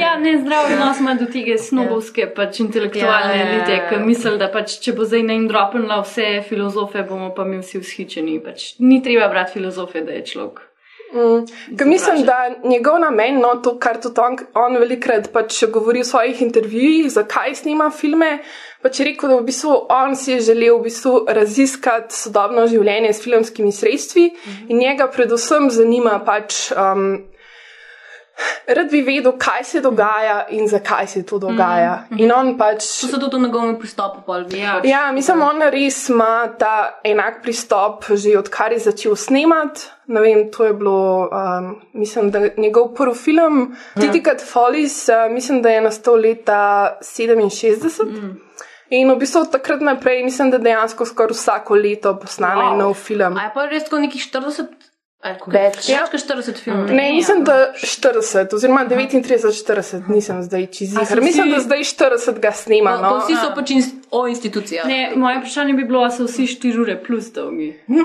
Ja, 0.00 0.14
ne, 0.20 0.38
zdrav 0.40 0.70
odnos 0.72 1.00
ima 1.00 1.14
do 1.20 1.26
tega 1.28 1.58
snobovske, 1.60 2.30
pač 2.36 2.60
intelektualne 2.64 3.34
Ja, 3.34 3.36
ja, 3.36 3.42
ja, 3.42 3.50
elite, 3.50 3.74
ja. 3.76 3.88
ki 3.90 4.00
misli, 4.04 4.36
da 4.40 4.48
pač, 4.52 4.78
če 4.84 4.94
bo 4.96 5.04
zdaj 5.08 5.26
na 5.28 5.36
jim 5.36 5.48
dropnila 5.50 6.00
vse 6.00 6.30
filozofe, 6.48 7.04
bomo 7.08 7.28
pa 7.36 7.44
mi 7.44 7.60
vsi 7.60 7.82
vzhičeni. 7.82 8.38
Pač, 8.44 8.70
ni 8.80 9.02
treba 9.04 9.28
brati 9.28 9.58
filozofe, 9.58 10.04
da 10.06 10.16
je 10.16 10.24
človek. 10.32 10.67
Ker 11.78 11.86
mislim, 11.86 12.22
da 12.28 12.36
njegov 12.64 12.98
namen, 13.00 13.40
no, 13.40 13.54
to, 13.64 13.78
kar 13.80 13.96
tudi 14.00 14.20
on, 14.20 14.36
on 14.54 14.76
velikrat 14.76 15.30
pač 15.32 15.62
govori 15.72 16.02
v 16.04 16.08
svojih 16.08 16.42
intervjujih, 16.44 17.08
zakaj 17.12 17.54
snima 17.62 17.88
filme, 17.90 18.42
pač 18.84 19.00
je 19.00 19.06
rekel, 19.08 19.32
da 19.32 19.38
v 19.40 19.46
bistvu 19.48 19.72
on 19.88 20.16
si 20.16 20.34
je 20.34 20.42
želel 20.50 20.76
v 20.76 20.88
bistvu 20.90 21.14
raziskati 21.40 22.14
sodobno 22.14 22.66
življenje 22.68 23.14
s 23.14 23.24
filmskimi 23.24 23.72
sredstvi 23.72 24.28
in 24.68 24.84
njega 24.84 25.08
predvsem 25.08 25.70
zanima 25.72 26.18
pač. 26.26 26.68
Um, 26.76 27.24
Rad 28.66 28.90
bi 28.90 29.00
vedel, 29.02 29.32
kaj 29.38 29.64
se 29.64 29.80
dogaja 29.80 30.46
in 30.50 30.68
zakaj 30.68 31.06
se 31.06 31.22
to 31.26 31.38
dogaja. 31.38 32.04
In 32.18 32.32
on 32.32 32.58
pač. 32.58 32.84
To 33.00 33.06
se 33.06 33.20
tudi 33.20 33.36
v 33.36 33.40
njegovem 33.40 33.78
pristopu 33.78 34.20
pol 34.26 34.44
ve. 34.44 34.58
Ja, 34.58 34.80
Ja, 34.84 35.12
mislim, 35.12 35.42
on 35.42 35.62
res 35.62 36.08
ima 36.08 36.48
ta 36.58 37.00
enak 37.04 37.42
pristop, 37.42 38.04
že 38.14 38.38
odkar 38.38 38.72
je 38.72 38.78
začel 38.78 39.16
snemati. 39.16 39.80
Ne 40.06 40.20
vem, 40.20 40.50
to 40.50 40.64
je 40.64 40.72
bilo, 40.72 41.28
um, 41.28 41.80
mislim, 41.92 42.30
da 42.30 42.40
njegov 42.56 42.94
prvi 42.94 43.14
film, 43.14 43.76
Titikat 44.00 44.40
Follies, 44.42 45.08
uh, 45.08 45.32
mislim, 45.32 45.62
da 45.62 45.68
je 45.68 45.80
nastal 45.80 46.14
leta 46.14 46.96
67. 47.02 48.04
Mm. 48.04 48.40
In 48.90 49.10
v 49.10 49.16
bistvu 49.16 49.40
od 49.40 49.50
takrat 49.52 49.80
naprej, 49.80 50.22
mislim, 50.24 50.50
da 50.50 50.58
dejansko 50.58 51.04
skoraj 51.04 51.34
vsako 51.36 51.74
leto 51.74 52.14
posname 52.16 52.62
Wow. 52.62 52.76
nov 52.78 52.94
film. 52.94 53.36
A 53.36 53.42
je 53.42 53.50
pa 53.54 53.66
res 53.66 53.84
tako 53.84 53.98
nekih 53.98 54.22
40, 54.22 54.40
ali 54.48 54.68
koliko? 54.68 54.77
Več. 55.18 55.48
Več 55.48 56.10
kot 56.12 56.20
40 56.20 56.58
filmov. 56.58 56.90
Ne, 56.90 57.12
mislim, 57.12 57.40
da 57.42 57.72
40, 57.74 58.52
oziroma 58.54 58.84
39, 58.86 59.50
40, 59.52 60.06
nisem 60.08 60.42
zdaj 60.42 60.62
A 60.62 60.66
čizihar. 60.68 61.06
so 61.06 61.16
Mislim, 61.18 61.50
da 61.50 61.58
zdaj 61.58 61.78
40 61.80 62.38
ga 62.38 62.52
snema. 62.52 62.90
Pa 62.92 63.02
No. 63.02 63.18
vsi 63.18 63.34
so 63.34 63.50
pač 63.52 63.70
inst 63.72 63.94
o 64.10 64.26
institucijah. 64.26 64.86
Ne, 64.86 65.12
moje 65.16 65.38
vprašanje 65.38 65.74
bi 65.74 65.84
bilo, 65.84 66.00
ali 66.00 66.12
so 66.12 66.24
vsi 66.24 66.46
4 66.48 66.78
ure 66.78 66.96
plus 66.98 67.32
dolgi. 67.32 67.74
Ne, 67.88 68.02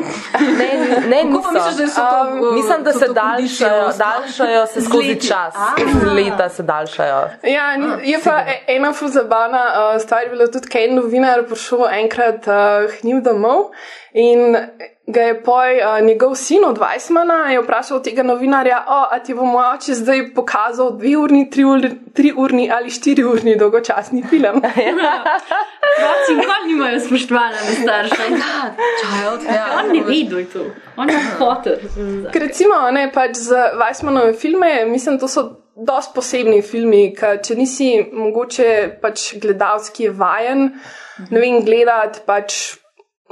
ne, 1.05 1.21
Kako 1.23 1.41
pa 1.43 1.51
misliš, 1.51 1.75
da 1.75 1.87
so 1.87 2.01
to? 2.01 2.21
Um, 2.23 2.39
uh, 2.39 2.53
Mislim, 2.53 2.83
da 2.83 2.93
so 2.93 2.99
se 2.99 3.05
to 3.05 3.13
daljšajo, 3.13 3.85
daljšajo 3.99 4.65
se 4.67 4.81
skozi 4.81 5.07
leti. 5.09 5.27
čas, 5.27 5.53
skozi 5.71 6.05
leta 6.07 6.49
se 6.49 6.63
daljšajo. 6.63 7.21
Ja, 7.45 7.77
ni- 7.77 8.11
je 8.11 8.19
pa 8.19 8.35
ena 8.67 8.93
ful 8.93 9.07
zabavna 9.09 9.63
uh, 9.85 10.01
stvar, 10.01 10.23
je 10.23 10.29
bila 10.29 10.47
tudi, 10.47 10.67
kaj 10.67 10.83
en 10.83 10.95
novinar 10.95 11.45
prišel 11.45 11.85
enkrat 11.93 12.47
uh, 12.47 12.55
hnil 12.95 13.21
domov 13.21 13.69
in 14.13 14.57
ga 15.07 15.21
je 15.21 15.43
poj 15.43 15.77
uh, 15.77 16.05
njegov 16.05 16.35
sin 16.35 16.65
od 16.65 16.77
Weissmana 16.79 17.49
je 17.51 17.61
vprašal 17.61 18.01
tega 18.03 18.23
novinarja, 18.23 18.85
o, 18.87 18.99
a 19.11 19.19
ti 19.19 19.33
bo 19.33 19.45
moj 19.45 19.65
oče 19.75 19.93
zdaj 19.93 20.21
pokazal 20.35 20.93
dve 20.97 21.17
urni, 21.17 21.49
tri, 21.49 21.63
ur, 21.63 21.87
tri 22.13 22.31
urni 22.37 22.69
ali 22.71 22.89
štiri 22.89 23.23
urni 23.23 23.55
dolgočasni 23.59 24.23
film. 24.29 24.61
Otroci 25.93 26.35
nikoli 26.35 26.67
nimajo 26.67 26.99
spoštovanja 26.99 27.57
do 27.67 27.73
staršev. 27.81 28.37
Child, 29.01 29.43
ja. 29.55 29.65
On 29.79 29.91
ne 29.91 30.03
ve, 30.03 30.23
kdo 30.27 30.37
je 30.37 30.45
to. 30.45 30.65
On 30.97 31.09
je 31.09 31.19
hotel. 31.39 31.75
Ker 32.31 32.41
recimo, 32.41 32.79
ne, 32.91 33.09
pač 33.11 33.35
za 33.35 33.73
Weissmanove 33.75 34.39
filme, 34.39 34.85
mislim, 34.85 35.19
to 35.19 35.27
so 35.27 35.43
dosti 35.75 36.15
posebni 36.15 36.61
filmi, 36.61 37.09
ker 37.17 37.41
če 37.43 37.57
nisi 37.59 37.89
mogoče 38.13 38.69
pač 39.01 39.33
gledalski 39.41 40.09
vajen, 40.09 40.69
ne 41.29 41.43
vem, 41.43 41.59
gledati 41.65 42.23
pač. 42.25 42.61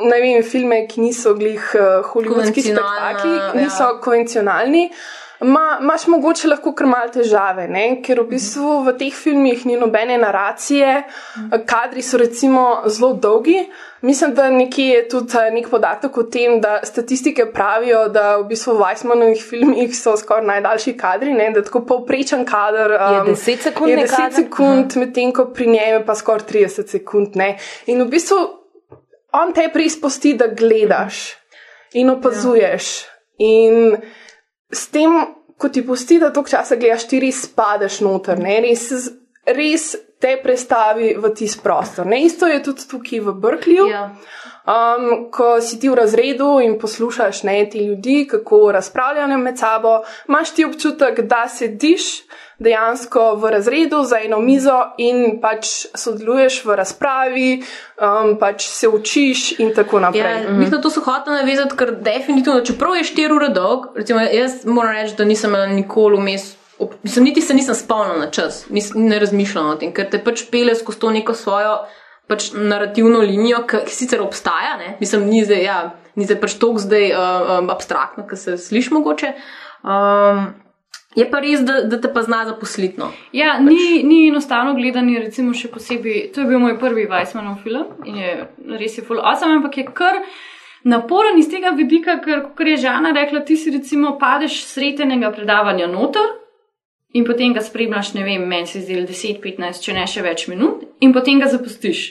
Ne 0.04 0.22
vem, 0.22 0.44
filme, 0.44 0.86
ki 0.88 1.02
niso 1.02 1.34
glih 1.38 1.62
uh, 1.76 2.06
hollywoodski 2.12 2.64
Konvencionalna, 2.64 3.10
spektakli, 3.12 3.34
ja. 3.38 3.50
niso 3.60 3.90
konvencionalni, 4.02 4.86
ma, 5.42 5.78
imaš 5.82 6.08
mogoče 6.08 6.48
lahko 6.48 6.74
kar 6.78 6.88
mal 6.88 7.10
težave, 7.14 7.68
ne? 7.68 7.86
ker 8.06 8.22
v 8.22 8.28
bistvu 8.36 8.82
v 8.86 8.94
teh 9.00 9.16
filmih 9.16 9.66
ni 9.66 9.78
nobene 9.80 10.18
naracije, 10.22 11.02
kadri 11.66 12.04
so 12.06 12.20
recimo 12.22 12.84
zelo 12.86 13.14
dolgi. 13.14 13.64
Mislim, 14.02 14.34
da 14.34 14.50
nekje 14.50 14.86
je 14.88 15.02
tudi 15.10 15.38
eh, 15.38 15.52
nek 15.54 15.68
podatek 15.70 16.18
o 16.18 16.24
tem, 16.24 16.58
da 16.62 16.80
statistike 16.84 17.46
pravijo, 17.54 18.08
da 18.10 18.38
v 18.38 18.48
bistvu 18.50 18.74
v 18.78 18.82
Weissmanovih 18.82 19.44
filmih 19.50 19.94
so 19.98 20.16
skoraj 20.18 20.46
najdaljši 20.46 20.96
kadri, 20.98 21.34
ne? 21.34 21.52
da 21.54 21.62
tako 21.66 21.84
povprečen 21.86 22.46
kader 22.46 22.92
Je 22.92 23.22
um, 23.22 23.36
10 23.36 23.68
sekund 23.70 23.90
je 23.90 23.98
nek 23.98 24.10
10 24.10 24.16
kader? 24.16 24.34
sekund, 24.40 24.98
medtem 24.98 25.34
ko 25.34 25.46
pri 25.54 25.68
njej 25.68 25.94
je 25.94 26.06
pa 26.06 26.16
skoraj 26.16 26.48
30 26.50 26.98
sekund. 26.98 27.38
Ne? 27.38 27.56
In 27.86 28.02
v 28.02 28.10
bistvu 28.10 28.61
on 29.34 29.54
te 29.54 29.70
preizposti, 29.74 30.34
da 30.38 30.48
gledaš 30.48 31.24
in 31.94 32.10
opazuješ. 32.10 32.92
In 33.38 33.98
s 34.72 34.88
tem, 34.92 35.18
ko 35.58 35.70
ti 35.70 35.86
pusti, 35.86 36.20
da 36.20 36.32
toliko 36.34 36.56
časa 36.56 36.76
gledaš, 36.76 37.08
ti 37.10 37.20
res 37.20 37.44
spadeš 37.48 38.02
noter, 38.06 38.40
ne? 38.40 38.60
res, 38.64 38.88
res 39.48 39.92
te 40.22 40.36
prestavi 40.44 41.16
v 41.18 41.34
tisti 41.34 41.64
prostor. 41.64 42.06
Ne? 42.06 42.22
Isto 42.24 42.48
je 42.48 42.62
tudi 42.64 42.86
tukaj 42.88 43.24
v 43.26 43.34
Berkeleyju. 43.42 43.88
Ja. 43.90 44.04
Um, 44.62 45.32
ko 45.34 45.56
si 45.58 45.80
ti 45.82 45.90
v 45.90 45.98
razredu 45.98 46.60
in 46.62 46.78
poslušaš 46.80 47.42
ne, 47.50 47.64
te 47.66 47.82
ljudi, 47.82 48.28
kako 48.30 48.70
razpravljajo 48.78 49.40
med 49.42 49.58
sabo, 49.58 49.96
imaš 50.30 50.54
ti 50.54 50.66
občutek, 50.66 51.24
da 51.26 51.48
sediš 51.50 52.22
dejansko 52.62 53.36
v 53.36 53.52
razredu 53.52 54.04
za 54.04 54.20
eno 54.20 54.38
mizo 54.40 54.76
in 54.98 55.40
pač 55.42 55.66
sodeluješ 55.96 56.60
v 56.66 56.76
razpravi, 56.76 57.48
um, 57.98 58.36
pač 58.38 58.68
se 58.70 58.88
učiš 58.88 59.60
in 59.60 59.74
tako 59.74 59.98
Ja, 59.98 60.02
naprej. 60.02 60.36
mm. 60.44 60.58
Mislim, 60.60 60.72
da 60.72 60.82
to 60.82 60.90
so 60.90 61.02
hotel 61.02 61.34
navezati, 61.34 61.76
ker 61.76 61.92
definitivno, 61.98 62.62
čeprav 62.62 62.96
je 62.96 63.04
4 63.06 63.36
ure 63.36 63.50
dolg, 63.50 63.88
recimo, 63.96 64.20
jaz 64.22 64.66
moram 64.66 64.94
reči, 64.94 65.16
da 65.16 65.26
nisem 65.26 65.52
nikoli 65.72 66.18
vmes. 66.18 66.52
ob- 66.80 66.94
Mislim, 67.04 67.26
niti 67.26 67.42
se 67.42 67.54
nisem 67.54 67.76
spomnil 67.76 68.20
na 68.20 68.30
čas, 68.30 68.66
nis, 68.70 68.92
ne 68.96 69.20
razmišljam 69.20 69.70
o 69.70 69.76
tem, 69.76 69.92
ker 69.92 70.10
te 70.10 70.18
pač 70.20 70.46
pele 70.52 70.76
skozi 70.76 71.00
to 71.00 71.10
neko 71.12 71.34
svojo 71.34 71.76
pač 72.28 72.52
narativno 72.54 73.20
linijo, 73.20 73.66
ki 73.66 73.78
sicer 73.88 74.22
obstaja, 74.22 74.78
ne? 74.78 74.96
mislim, 75.00 75.26
ni 75.26 75.44
zdaj, 75.46 75.64
ja, 75.64 75.80
ni 76.16 76.26
zdaj 76.26 76.40
pač 76.40 76.54
toliko 76.54 76.80
zdaj 76.80 77.12
uh, 77.12 77.20
um, 77.60 77.70
abstraktno, 77.70 78.24
ki 78.24 78.36
se 78.36 78.58
sliši 78.58 78.94
mogoče. 78.94 79.34
Um, 79.84 80.54
je 81.16 81.26
pa 81.32 81.42
res, 81.44 81.64
da, 81.68 81.82
da 81.92 82.00
te 82.02 82.12
pa 82.14 82.24
zna 82.24 82.44
zaposliti. 82.48 83.00
No. 83.00 83.12
Ja, 83.36 83.58
ni, 83.60 84.04
ni 84.08 84.28
enostavno 84.30 84.74
gledanje, 84.78 85.20
recimo 85.26 85.54
še 85.58 85.72
posebej. 85.74 86.32
To 86.36 86.44
je 86.44 86.50
bil 86.50 86.62
moj 86.64 86.78
prvi 86.80 87.08
Weissmanov 87.12 87.62
film 87.66 88.08
in 88.08 88.22
je 88.22 88.36
res 88.80 88.98
je 88.98 89.06
full 89.06 89.20
awesome, 89.20 89.60
ampak 89.60 89.82
je 89.82 89.88
kar 89.92 90.22
naporen 90.88 91.38
iz 91.38 91.50
tega 91.52 91.76
vidika, 91.78 92.18
ker, 92.24 92.46
kot 92.58 92.68
je 92.68 92.80
Žana 92.86 93.12
rekla, 93.18 93.44
ti 93.46 93.58
si 93.60 93.74
recimo 93.74 94.16
padeš 94.22 94.64
sretenega 94.72 95.34
predavanja 95.36 95.90
noter. 95.92 96.38
In 97.12 97.26
potem 97.28 97.52
ga 97.52 97.60
spremljaš, 97.60 98.14
ne 98.16 98.24
vem, 98.24 98.44
meni 98.48 98.70
se 98.72 98.80
zdi 98.80 98.96
10, 99.04 99.42
15, 99.44 99.84
če 99.84 99.96
ne 99.98 100.06
še 100.08 100.22
več 100.24 100.46
minut, 100.48 100.86
in 101.04 101.12
potem 101.12 101.42
ga 101.44 101.50
zapustiš. 101.52 102.06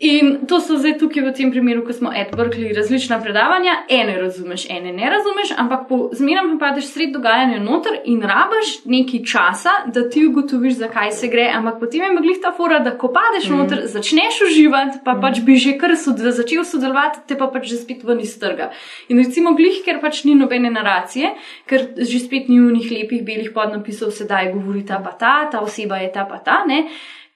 In 0.00 0.46
to 0.46 0.60
so 0.62 0.76
zdaj 0.78 0.92
tukaj 1.00 1.24
v 1.26 1.30
tem 1.34 1.48
primeru, 1.50 1.82
ko 1.82 1.90
smo 1.92 2.12
Ed 2.14 2.30
Berkeley, 2.38 2.70
različna 2.70 3.16
predavanja, 3.18 3.72
ene 3.90 4.14
razumeš, 4.20 4.68
ene 4.70 4.92
ne 4.94 5.08
razumeš, 5.10 5.50
ampak 5.58 5.88
po 5.88 5.98
zmeraj 6.14 6.52
pa 6.52 6.58
padeš 6.68 6.92
sred 6.92 7.10
dogajanja 7.10 7.58
noter 7.58 7.96
in 8.04 8.22
rabaš 8.22 8.76
nekaj 8.86 9.24
časa, 9.26 9.72
da 9.90 10.04
ti 10.06 10.22
ugotoviš, 10.28 10.76
zakaj 10.78 11.10
se 11.18 11.32
gre. 11.32 11.48
Ampak 11.54 11.80
potem 11.80 12.06
je 12.06 12.12
meglih 12.14 12.38
ta 12.42 12.54
fora, 12.54 12.78
da 12.78 12.94
ko 12.94 13.10
padeš 13.10 13.50
mm. 13.50 13.58
noter, 13.58 13.82
začneš 13.90 14.40
uživati, 14.46 15.02
pa 15.02 15.16
mm. 15.16 15.24
pač 15.26 15.42
bi 15.42 15.58
že 15.58 15.74
kar 15.82 15.96
sod, 15.98 16.22
začel 16.22 16.62
sodelovati, 16.62 17.26
te 17.26 17.34
pa 17.34 17.50
pač 17.50 17.66
že 17.66 17.82
spet 17.82 18.06
ven 18.06 18.22
iz 18.22 18.38
trga. 18.38 18.70
In 19.10 19.18
recimo 19.18 19.56
glih, 19.58 19.82
ker 19.82 19.98
pač 19.98 20.22
ni 20.22 20.38
nobene 20.38 20.70
naracije, 20.70 21.34
ker 21.66 21.90
že 21.98 22.22
spet 22.22 22.46
ni 22.46 22.62
v 22.62 22.70
njih 22.78 22.90
lepih 23.00 23.26
belih 23.26 23.50
podnapisov, 23.50 24.14
sedaj 24.14 24.54
govori 24.54 24.86
ta 24.86 25.02
pa 25.02 25.18
ta, 25.18 25.36
ta 25.50 25.58
oseba 25.58 25.98
je 25.98 26.12
ta 26.14 26.22
pa 26.22 26.38
ta, 26.38 26.62
ne. 26.70 26.84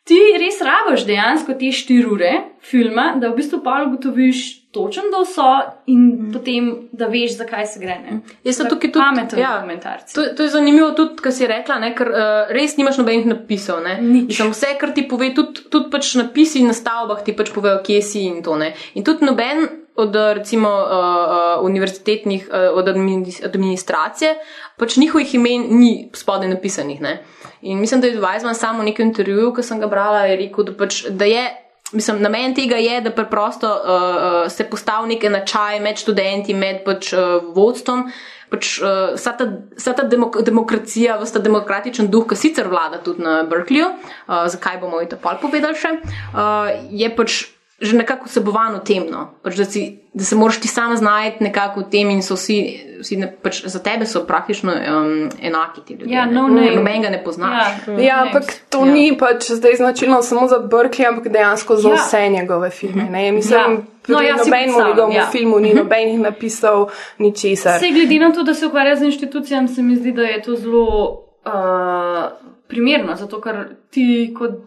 Ti 0.03 0.19
res 0.41 0.59
rabiš 0.67 1.05
dejansko 1.07 1.55
te 1.59 1.71
štiri 1.71 2.09
ure 2.11 2.33
filma, 2.63 3.13
da 3.23 3.31
v 3.31 3.39
bistvu 3.39 3.61
pa 3.63 3.85
ugotoviš 3.87 4.41
točen, 4.75 5.11
da 5.13 5.21
so 5.29 5.45
in 5.87 6.01
mm. 6.01 6.31
potem, 6.33 6.71
da 6.97 7.07
veš, 7.13 7.37
zakaj 7.39 7.67
se 7.71 7.83
gre. 7.83 7.99
Ne? 8.03 8.17
Jaz 8.43 8.59
sem 8.59 8.71
tukaj 8.71 8.91
tudi 8.91 9.03
pameten 9.05 9.39
ja, 9.39 9.53
dokumentarc. 9.59 10.15
To, 10.17 10.25
to 10.37 10.47
je 10.47 10.53
zanimivo 10.55 10.91
tudi, 10.99 11.21
kar 11.23 11.35
si 11.37 11.47
rekla, 11.47 11.77
ne, 11.85 11.93
ker 11.99 12.11
uh, 12.11 12.51
res 12.55 12.75
nimaš 12.81 12.99
nobenih 13.03 13.29
napisov. 13.31 13.85
Mislim, 14.01 14.51
vse, 14.55 14.73
kar 14.81 14.95
ti 14.97 15.05
pove, 15.07 15.31
tudi, 15.37 15.69
tudi 15.71 15.93
pač 15.93 16.15
napisi 16.19 16.65
na 16.67 16.75
stavbah 16.75 17.23
ti 17.23 17.37
pač 17.37 17.53
povejo, 17.55 17.83
kje 17.87 18.01
si 18.03 18.25
in 18.31 18.41
to. 18.43 18.57
Ne. 18.59 18.73
In 18.99 19.07
tudi 19.07 19.29
noben 19.29 19.69
od 20.03 20.17
recimo 20.35 20.73
uh, 20.73 20.89
uh, 20.89 21.65
univerzitetnih, 21.69 22.49
uh, 22.49 22.73
od 22.81 22.89
adminis- 22.89 23.43
administracije, 23.45 24.35
pač 24.81 24.97
njihovih 24.97 25.35
imen 25.39 25.69
ni 25.79 25.93
spodaj 26.17 26.49
napisanih. 26.49 27.05
Ne. 27.05 27.19
In 27.62 27.81
mislim, 27.81 28.00
da 28.00 28.07
je 28.07 28.21
Weizmann 28.21 28.54
samo 28.54 28.83
v 28.83 28.90
nekem 28.90 29.07
intervjuju, 29.09 29.52
ki 29.54 29.62
sem 29.62 29.81
ga 29.81 29.87
brala, 29.87 30.25
je 30.26 30.37
rekel, 30.40 30.66
da, 30.66 30.75
pač, 30.78 31.04
da 31.11 31.28
je. 31.31 31.45
Mislim, 31.92 32.23
namen 32.25 32.54
tega 32.57 32.78
je, 32.81 33.00
da 33.04 33.11
preprosto 33.12 33.69
uh, 33.69 33.90
uh, 33.92 34.37
se 34.50 34.64
postavi 34.64 35.11
nek 35.11 35.25
enačaj 35.28 35.81
med 35.85 36.00
študenti, 36.00 36.54
med 36.57 36.81
pač, 36.87 37.12
uh, 37.12 37.42
vodstvom. 37.52 38.07
Pač, 38.49 38.71
uh, 38.81 39.12
vsa 39.12 39.35
ta, 39.37 39.47
vsa 39.76 39.92
ta 39.99 40.07
demok 40.09 40.40
demokracija, 40.42 41.19
vsa 41.21 41.37
ta 41.37 41.42
demokratičen 41.45 42.09
duh, 42.11 42.25
ki 42.28 42.38
sicer 42.40 42.71
vlada 42.73 43.02
tudi 43.04 43.23
na 43.23 43.42
Berkeleyju, 43.49 43.90
uh, 43.92 44.47
zakaj 44.49 44.81
bomo 44.81 45.04
to 45.04 45.21
pol 45.21 45.37
povedali 45.45 45.76
še, 45.76 45.99
uh, 46.33 46.73
je 46.88 47.12
pač 47.12 47.42
že 47.83 47.97
nekako 47.97 48.27
vsebovan 48.31 48.75
v 48.75 48.85
tem, 48.87 49.07
no. 49.11 49.29
pač, 49.43 49.57
da, 49.57 49.65
si, 49.65 49.99
da 50.15 50.25
se 50.25 50.37
moraš 50.37 50.61
ti 50.61 50.69
sam 50.69 50.97
znajti 50.97 51.45
nekako 51.45 51.81
v 51.81 51.91
tem 51.91 52.11
in 52.11 52.23
so 52.23 52.35
vsi, 52.35 52.57
vsi 53.01 53.17
ne, 53.17 53.29
pač, 53.43 53.65
za 53.67 53.79
tebe 53.83 54.07
so 54.07 54.23
praktično 54.27 54.73
um, 54.73 55.31
enaki 55.43 55.81
ti 55.87 55.95
ljudje. 55.95 56.15
Ja, 56.15 56.27
ne. 56.27 56.33
no 56.33 56.49
name. 56.49 56.77
Nobenega 56.77 57.11
ne 57.11 57.25
poznaš. 57.25 57.83
Ja. 57.87 57.99
Ja, 57.99 58.23
ampak 58.23 58.45
to 58.71 58.87
Ja. 58.87 58.93
ni 58.93 59.17
pač 59.19 59.51
zdaj 59.51 59.75
značilno 59.77 60.23
samo 60.23 60.49
za 60.49 60.59
Berkeley, 60.59 61.09
ampak 61.09 61.29
dejansko 61.33 61.77
za 61.77 61.89
Ja. 61.89 61.95
vse 61.95 62.29
njegove 62.29 62.71
filme. 62.71 63.05
Ne? 63.11 63.33
Mislim, 63.33 63.61
Ja. 63.61 63.69
No, 64.09 64.21
ja, 64.21 64.39
si 64.39 64.39
nobenemu 64.39 64.51
predstavljam, 64.51 64.89
njegovemu 64.89 65.15
ja. 65.15 65.27
filmu 65.33 65.59
ni 65.61 65.75
nobenih 65.75 66.21
napisal 66.21 66.89
ničesar. 67.19 67.77
Vse 67.77 67.91
glede 67.91 68.19
na 68.19 68.33
to, 68.33 68.43
da 68.43 68.55
se 68.55 68.67
ukvarja 68.67 68.97
z 68.97 69.03
inštitucijami, 69.03 69.69
se 69.69 69.83
mi 69.83 69.97
zdi, 69.97 70.12
da 70.12 70.23
je 70.23 70.43
to 70.43 70.57
zelo 70.57 70.87
uh, 71.47 72.31
primerno, 72.69 73.17
zato 73.17 73.41
ker 73.41 73.57
ti 73.91 74.35
kot. 74.39 74.59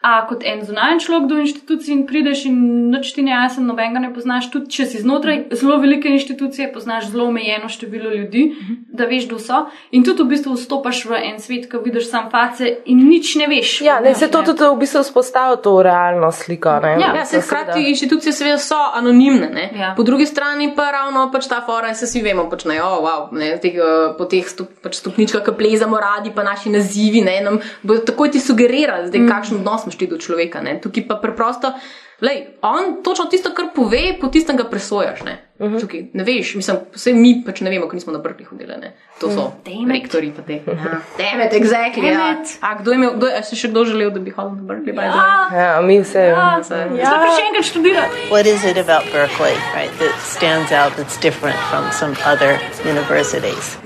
A 0.00 0.26
kot 0.28 0.44
en 0.48 0.64
zunanji 0.64 1.04
človek 1.04 1.28
do 1.28 1.38
inštitucij 1.44 1.92
in 1.92 2.06
prideš 2.08 2.46
in 2.48 2.56
noč 2.90 3.12
ti 3.12 3.22
ne 3.22 3.34
jasno, 3.34 3.66
nobenega 3.68 4.00
ne 4.00 4.12
poznaš, 4.14 4.48
tudi 4.52 4.72
če 4.72 4.86
si 4.88 5.02
znotraj 5.02 5.42
zelo 5.52 5.76
velike 5.82 6.08
inštitucije, 6.08 6.70
poznaš 6.72 7.10
zelo 7.12 7.26
omejeno 7.28 7.68
število 7.68 8.14
ljudi, 8.14 8.46
da 8.88 9.04
veš, 9.04 9.28
kdo 9.28 9.38
so. 9.38 9.66
In 9.92 10.04
tudi 10.06 10.24
v 10.24 10.32
bistvu 10.32 10.56
vstopaš 10.56 11.04
v 11.04 11.20
en 11.28 11.36
svet, 11.40 11.68
ko 11.68 11.82
vidiš 11.84 12.08
sam 12.10 12.30
face 12.32 12.70
in 12.88 13.04
nič 13.10 13.34
ne 13.36 13.50
veš. 13.50 13.80
Ja, 13.84 14.00
ne, 14.00 14.14
se 14.16 14.30
to 14.32 14.40
tudi 14.46 14.64
v 14.64 14.78
bistvu 14.80 15.04
vzpostavlja 15.04 15.60
to 15.60 15.76
realno 15.84 16.32
sliko. 16.32 16.78
Ne? 16.80 16.96
Ja, 17.00 17.12
Ja, 17.20 17.26
se 17.26 17.40
hkrati 17.40 17.82
inštitucije 17.90 18.32
seveda 18.32 18.58
so 18.58 18.78
anonimne, 18.94 19.48
ne? 19.52 19.70
Ja. 19.76 19.94
po 19.96 20.02
drugi 20.02 20.26
strani 20.26 20.72
pa 20.76 20.90
ravno 20.90 21.30
pač 21.32 21.48
ta 21.48 21.60
fora, 21.66 21.94
se 21.94 22.06
vsi 22.06 22.22
vemo, 22.22 22.46
počnejo, 22.50 22.84
oh, 22.84 23.04
wow, 23.04 23.26
ne, 23.36 23.52
teh, 23.60 23.74
eh, 23.74 24.14
po 24.18 24.24
teh 24.24 24.48
stup, 24.48 24.70
pač 24.82 24.96
stopničkah, 25.00 25.44
ki 25.44 25.54
plezamo 25.58 26.00
radi, 26.00 26.32
pa 26.34 26.44
naši 26.46 26.72
nazivi, 26.72 27.20
ne, 27.26 27.36
nam 27.44 27.60
bo 27.82 27.98
takoj 27.98 28.30
ti 28.32 28.40
sugerira, 28.40 29.02
zdaj, 29.06 29.20
mm. 29.20 29.28
kakšen 29.28 29.60
odnos 29.60 29.86
imaš 29.90 29.98
ti 29.98 30.06
do 30.06 30.18
človeka. 30.18 30.62
Ne? 30.62 30.78
Tukaj 30.80 31.08
pa 31.08 31.18
preprosto, 31.18 31.72
lej, 32.20 32.46
on 32.62 33.02
točno 33.02 33.26
tisto, 33.26 33.50
kar 33.50 33.72
pove, 33.74 34.14
po 34.20 34.28
tistem 34.28 34.56
ga 34.56 34.64
presojaš. 34.64 35.22
Ne? 35.24 35.38
Uh 35.58 35.66
-huh. 35.66 35.80
Tukaj, 35.80 36.04
ne 36.12 36.24
veš, 36.24 36.54
mislim, 36.54 36.76
vse 36.94 37.12
mi 37.12 37.42
pač 37.46 37.60
ne 37.60 37.70
vemo, 37.70 37.88
ko 37.88 37.94
nismo 37.94 38.12
na 38.12 38.18
brkli 38.18 38.44
hodili. 38.44 38.76
Ne? 38.76 38.92
To 39.20 39.30
so 39.30 39.52
it. 39.66 39.88
rektori 39.92 40.32
pa 40.36 40.42
te. 40.42 40.52
Ja. 40.52 41.00
Demet, 41.18 41.52
exactly. 41.52 42.06
Ja. 42.06 42.36
A 42.60 42.74
kdo 42.78 42.90
je 42.90 42.94
imel, 42.94 43.10
kdo 43.16 43.26
si 43.42 43.56
še 43.56 43.68
kdo 43.68 43.84
želel, 43.84 44.10
da 44.10 44.20
bi 44.20 44.30
hodil 44.30 44.64
na 44.64 44.74
way? 44.74 45.04
Ja, 45.04 45.74
Ja, 45.74 45.80
mi 45.80 46.00
vse. 46.00 46.18
ja, 46.20 46.62
Se- 46.62 46.74
ja. 46.74 47.10
pa 47.10 47.36
še 47.36 47.42
enkrat 47.48 47.64
študirati. 47.64 48.16
What 48.30 48.46
is 48.46 48.64
it 48.64 48.76
about 48.78 49.12
Berkeley, 49.12 49.56
right, 49.76 49.92
that 49.98 50.14
stands 50.24 50.72
out 50.72 50.92
that's 50.96 51.20
different 51.20 51.58
from 51.70 51.84
some 51.92 52.14
other 52.32 52.58
universities? 52.84 53.78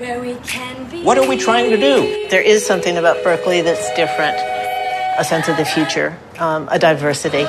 What 1.03 1.17
are 1.17 1.27
we 1.27 1.37
trying 1.37 1.69
to 1.71 1.77
do? 1.77 1.95
There 2.29 2.43
is 2.53 2.65
something 2.67 2.97
about 2.97 3.23
Berkeley 3.23 3.61
that's 3.61 3.87
different 3.95 4.64
a 5.17 5.23
sense 5.23 5.47
of 5.47 5.57
the 5.57 5.65
future, 5.65 6.17
um, 6.39 6.67
a 6.71 6.79
diversity, 6.79 7.45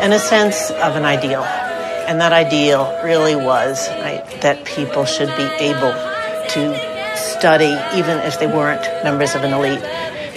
and 0.00 0.12
a 0.12 0.18
sense 0.18 0.70
of 0.70 0.96
an 0.96 1.04
ideal. 1.04 1.42
And 1.42 2.20
that 2.20 2.32
ideal 2.32 3.00
really 3.04 3.36
was 3.36 3.88
right, 3.88 4.24
that 4.40 4.64
people 4.64 5.04
should 5.04 5.28
be 5.36 5.44
able 5.60 5.92
to 5.92 7.16
study, 7.16 7.76
even 7.96 8.18
if 8.20 8.38
they 8.40 8.46
weren't 8.46 8.82
members 9.04 9.34
of 9.34 9.44
an 9.44 9.52
elite, 9.52 9.80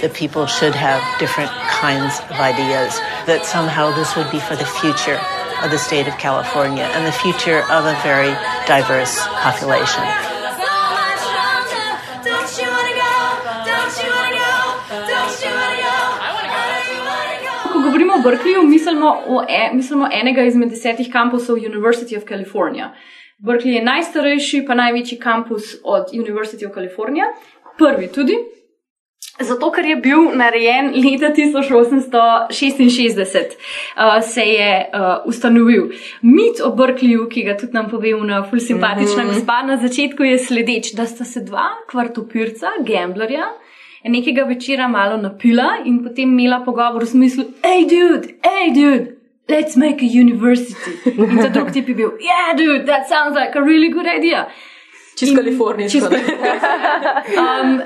that 0.02 0.14
people 0.14 0.46
should 0.48 0.76
have 0.76 1.02
different 1.20 1.52
kinds 1.70 2.20
of 2.30 2.38
ideas, 2.42 2.98
that 3.26 3.46
somehow 3.46 3.96
this 3.96 4.16
would 4.16 4.30
be 4.32 4.40
for 4.40 4.56
the 4.56 4.66
future 4.66 5.20
of 5.64 5.70
the 5.70 5.78
state 5.78 6.08
of 6.08 6.18
California 6.18 6.84
and 6.84 7.06
the 7.06 7.12
future 7.12 7.62
of 7.70 7.86
a 7.86 7.94
very 8.04 8.34
diverse 8.66 9.20
population. 9.40 10.31
Govorimo 18.12 18.16
o 18.16 18.24
Berkeleyju, 18.24 18.68
mislimo, 18.68 19.18
o 19.28 19.44
e, 19.50 19.70
mislimo 19.74 20.08
enega 20.12 20.44
izmed 20.44 20.70
desetih 20.70 21.12
kampusov 21.12 21.58
University 21.58 22.18
of 22.18 22.24
California. 22.28 22.94
Berkeley 23.40 23.74
je 23.74 23.84
najstarejši, 23.84 24.66
pa 24.68 24.76
največji 24.76 25.20
kampus 25.20 25.64
od 25.84 26.06
University 26.14 26.68
of 26.68 26.74
California, 26.74 27.26
prvi 27.78 28.08
tudi. 28.08 28.34
Zato, 29.40 29.72
ker 29.72 29.86
je 29.86 29.96
bil 29.96 30.18
narejen 30.38 30.94
leta 30.94 31.34
1866, 31.34 33.18
uh, 33.18 34.22
se 34.22 34.42
je 34.42 34.90
uh, 34.94 35.00
ustanovil. 35.26 35.90
Mit 36.22 36.62
o 36.64 36.76
Berkeleyju, 36.76 37.30
ki 37.30 37.44
ga 37.44 37.58
tudi 37.58 37.74
nam 37.74 37.90
pove 37.90 38.12
na 38.28 38.44
ful 38.44 38.60
simpatična 38.60 39.24
mm 39.24 39.30
-hmm. 39.30 39.34
gospa 39.34 39.64
na 39.64 39.78
začetku, 39.78 40.24
je 40.24 40.38
sledeč, 40.38 40.94
da 40.94 41.06
sta 41.06 41.26
se 41.26 41.42
dva 41.42 41.70
kvartopirca, 41.90 42.68
gamblerja, 42.86 43.46
nekega 44.10 44.44
večera 44.44 44.88
malo 44.88 45.18
napila 45.18 45.82
in 45.86 46.04
potem 46.04 46.40
imela 46.40 46.64
pogovor 46.66 47.04
v 47.04 47.08
smislu: 47.08 47.44
hej, 47.64 47.86
dude, 47.86 48.28
hej, 48.44 48.74
dude. 48.74 49.18
Let's 49.50 49.76
make 49.76 50.02
a 50.02 50.08
university. 50.08 50.92
In 51.12 51.38
ta 51.38 51.50
drug 51.50 51.74
tip 51.74 51.88
je 51.88 51.96
bil, 51.96 52.12
yeah, 52.22 52.56
dude, 52.56 52.86
that 52.86 53.10
sounds 53.10 53.36
like 53.36 53.58
a 53.60 53.62
really 53.62 53.90
good 53.90 54.08
idea. 54.08 54.48
Čist 55.16 55.36
kalifornijsko. 55.36 56.00
Čisto 56.00 56.10
ne? 56.10 56.22
Um, 57.42 57.82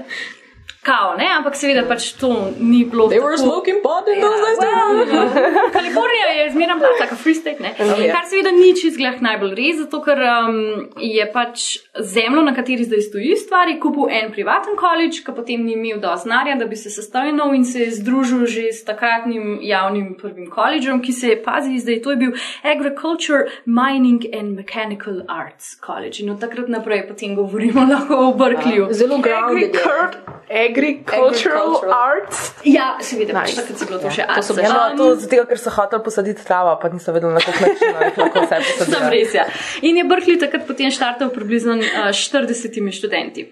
kao, 0.85 1.15
ne, 1.17 1.27
ampak 1.37 1.55
seveda 1.57 1.81
pač 1.89 2.11
to 2.21 2.29
ni 2.59 2.83
bilo. 2.85 3.07
They 3.09 3.19
were 3.19 3.35
tako- 3.35 3.47
smoking 3.49 3.81
pot 3.83 4.05
in 4.07 4.21
those 4.21 4.41
days. 4.41 4.59
Well, 4.61 5.29
Kalifornija 5.77 6.27
je 6.37 6.51
zmeraj 6.53 6.77
bila 6.79 6.91
taka 6.99 7.15
free 7.15 7.33
state, 7.35 7.59
ne? 7.59 7.73
kar 8.13 8.25
seveda 8.29 8.51
ni 8.53 8.69
čist 8.77 8.97
glih 8.97 9.17
najbolj 9.21 9.55
res, 9.57 9.79
zato 9.81 10.01
ker 10.05 10.21
um, 10.21 10.59
je 11.01 11.25
pač 11.33 11.65
zemljo, 11.99 12.43
na 12.45 12.53
kateri 12.55 12.85
zdaj 12.85 13.01
stoji 13.07 13.35
stvari, 13.41 13.79
kupil 13.81 14.11
en 14.13 14.31
privaten 14.35 14.77
koledž, 14.77 15.23
ki 15.25 15.35
potem 15.35 15.65
ni 15.65 15.73
imel 15.73 15.99
dovolj 16.03 16.23
znanja, 16.27 16.55
da 16.61 16.69
bi 16.69 16.77
se 16.77 16.93
sestavil 16.93 17.33
in 17.55 17.65
se 17.65 17.79
je 17.79 17.91
združil 17.99 18.45
že 18.45 18.69
s 18.71 18.85
takratnim 18.85 19.59
javnim 19.61 20.13
prvim 20.21 20.49
koledžom, 20.49 21.01
ki 21.01 21.11
se 21.11 21.33
je, 21.33 21.41
pazi, 21.43 21.79
zdaj 21.79 22.01
to 22.01 22.11
je 22.11 22.17
bil 22.17 22.31
Agriculture, 22.63 23.49
Mining 23.65 24.25
and 24.39 24.55
Mechanical 24.55 25.21
Arts 25.27 25.75
College. 25.85 26.21
In 26.23 26.29
od 26.29 26.39
takrat 26.39 26.67
naprej 26.69 27.07
potem 27.07 27.35
govorimo 27.35 27.81
lahko 27.91 28.15
o 28.29 28.33
Berkeleyju. 28.33 28.87
Zelo 28.91 29.17
grounded. 29.17 29.73
je. 29.73 30.34
Agricultural, 30.49 31.31
Agricultural. 31.31 31.93
arts. 31.93 32.53
Ja, 32.63 32.97
seveda, 33.01 33.33
pač 33.33 33.55
takrat 33.57 33.79
se 33.81 33.85
bilo 33.89 33.99
to 33.99 34.11
še 34.13 34.25
To 34.29 34.41
so 34.45 34.53
arts. 34.53 34.61
Ja, 34.61 34.75
Um, 34.75 34.97
no, 34.97 35.03
to 35.03 35.19
zato, 35.23 35.45
ker 35.49 35.59
so 35.61 35.73
hoteli 35.73 36.03
posaditi 36.05 36.45
travo, 36.45 36.75
pa 36.81 36.89
niso 36.93 37.13
vedeli, 37.15 37.33
na 37.33 37.41
koliko 37.41 37.65
načinov 37.65 38.03
jih 38.05 38.19
lahko 38.21 38.43
vse 38.45 38.59
posadijo. 38.79 39.09
res, 39.13 39.33
ja. 39.33 39.45
In 39.81 39.97
je 39.97 40.05
Berkeley 40.05 40.39
takrat 40.41 40.67
potem 40.67 40.93
štartal 40.93 41.33
približno 41.33 41.79
uh, 41.81 42.09
40 42.13 42.91
študenti. 42.99 43.47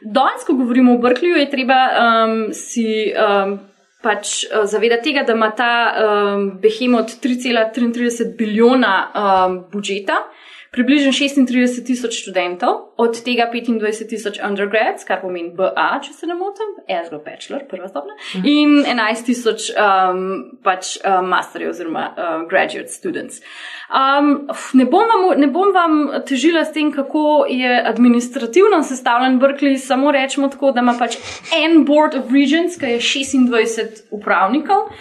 Danes, 0.00 0.44
ko 0.46 0.56
govorimo 0.56 0.94
o 0.96 1.02
Berkeleyju, 1.02 1.36
je 1.42 1.50
treba 1.50 1.78
um, 1.92 2.36
si 2.56 3.12
um, 3.12 3.58
pač 4.02 4.44
uh, 4.46 4.64
zavedati 4.64 5.10
tega, 5.10 5.26
da 5.28 5.34
ima 5.36 5.50
ta 5.50 5.72
um, 5.92 6.50
behemoth 6.62 7.18
3,33 7.20 8.36
bilijona 8.38 8.94
um, 9.12 9.58
budžeta. 9.72 10.22
Približno 10.68 11.12
36 11.16 11.80
tisoč 11.86 12.12
študentov, 12.20 12.92
od 13.00 13.16
tega 13.24 13.46
25 13.48 14.04
tisoč 14.04 14.36
undergrads, 14.44 15.06
kar 15.08 15.22
pomeni 15.22 15.48
BA, 15.56 15.86
če 16.04 16.12
se 16.12 16.28
ne 16.28 16.36
motim, 16.36 16.74
ESGO 16.84 17.22
Bachelor, 17.24 17.62
prva 17.70 17.88
stopnja, 17.88 18.12
in 18.44 18.82
11 18.84 19.24
tisoč 19.30 19.70
um, 19.72 20.20
pač 20.60 20.98
um, 21.00 21.30
masterjev 21.32 21.72
oziroma 21.72 22.04
um, 22.12 22.44
graduate 22.50 22.92
students. 22.92 23.40
Um, 23.88 24.44
ne, 24.76 24.84
bom 24.84 25.08
vam, 25.08 25.24
ne 25.40 25.48
bom 25.48 25.72
vam 25.72 25.98
težila 26.28 26.66
s 26.68 26.76
tem, 26.76 26.92
kako 26.92 27.46
je 27.48 27.80
administrativno 27.88 28.82
sestavljen 28.84 29.40
Berkeley, 29.40 29.80
samo 29.80 30.12
rečemo 30.12 30.52
tako, 30.52 30.76
da 30.76 30.84
ima 30.84 30.98
pač 31.00 31.16
en 31.56 31.86
board 31.88 32.20
of 32.20 32.28
regents, 32.28 32.76
ki 32.76 32.98
je 32.98 33.04
26 33.08 34.04
upravnikov. 34.12 34.92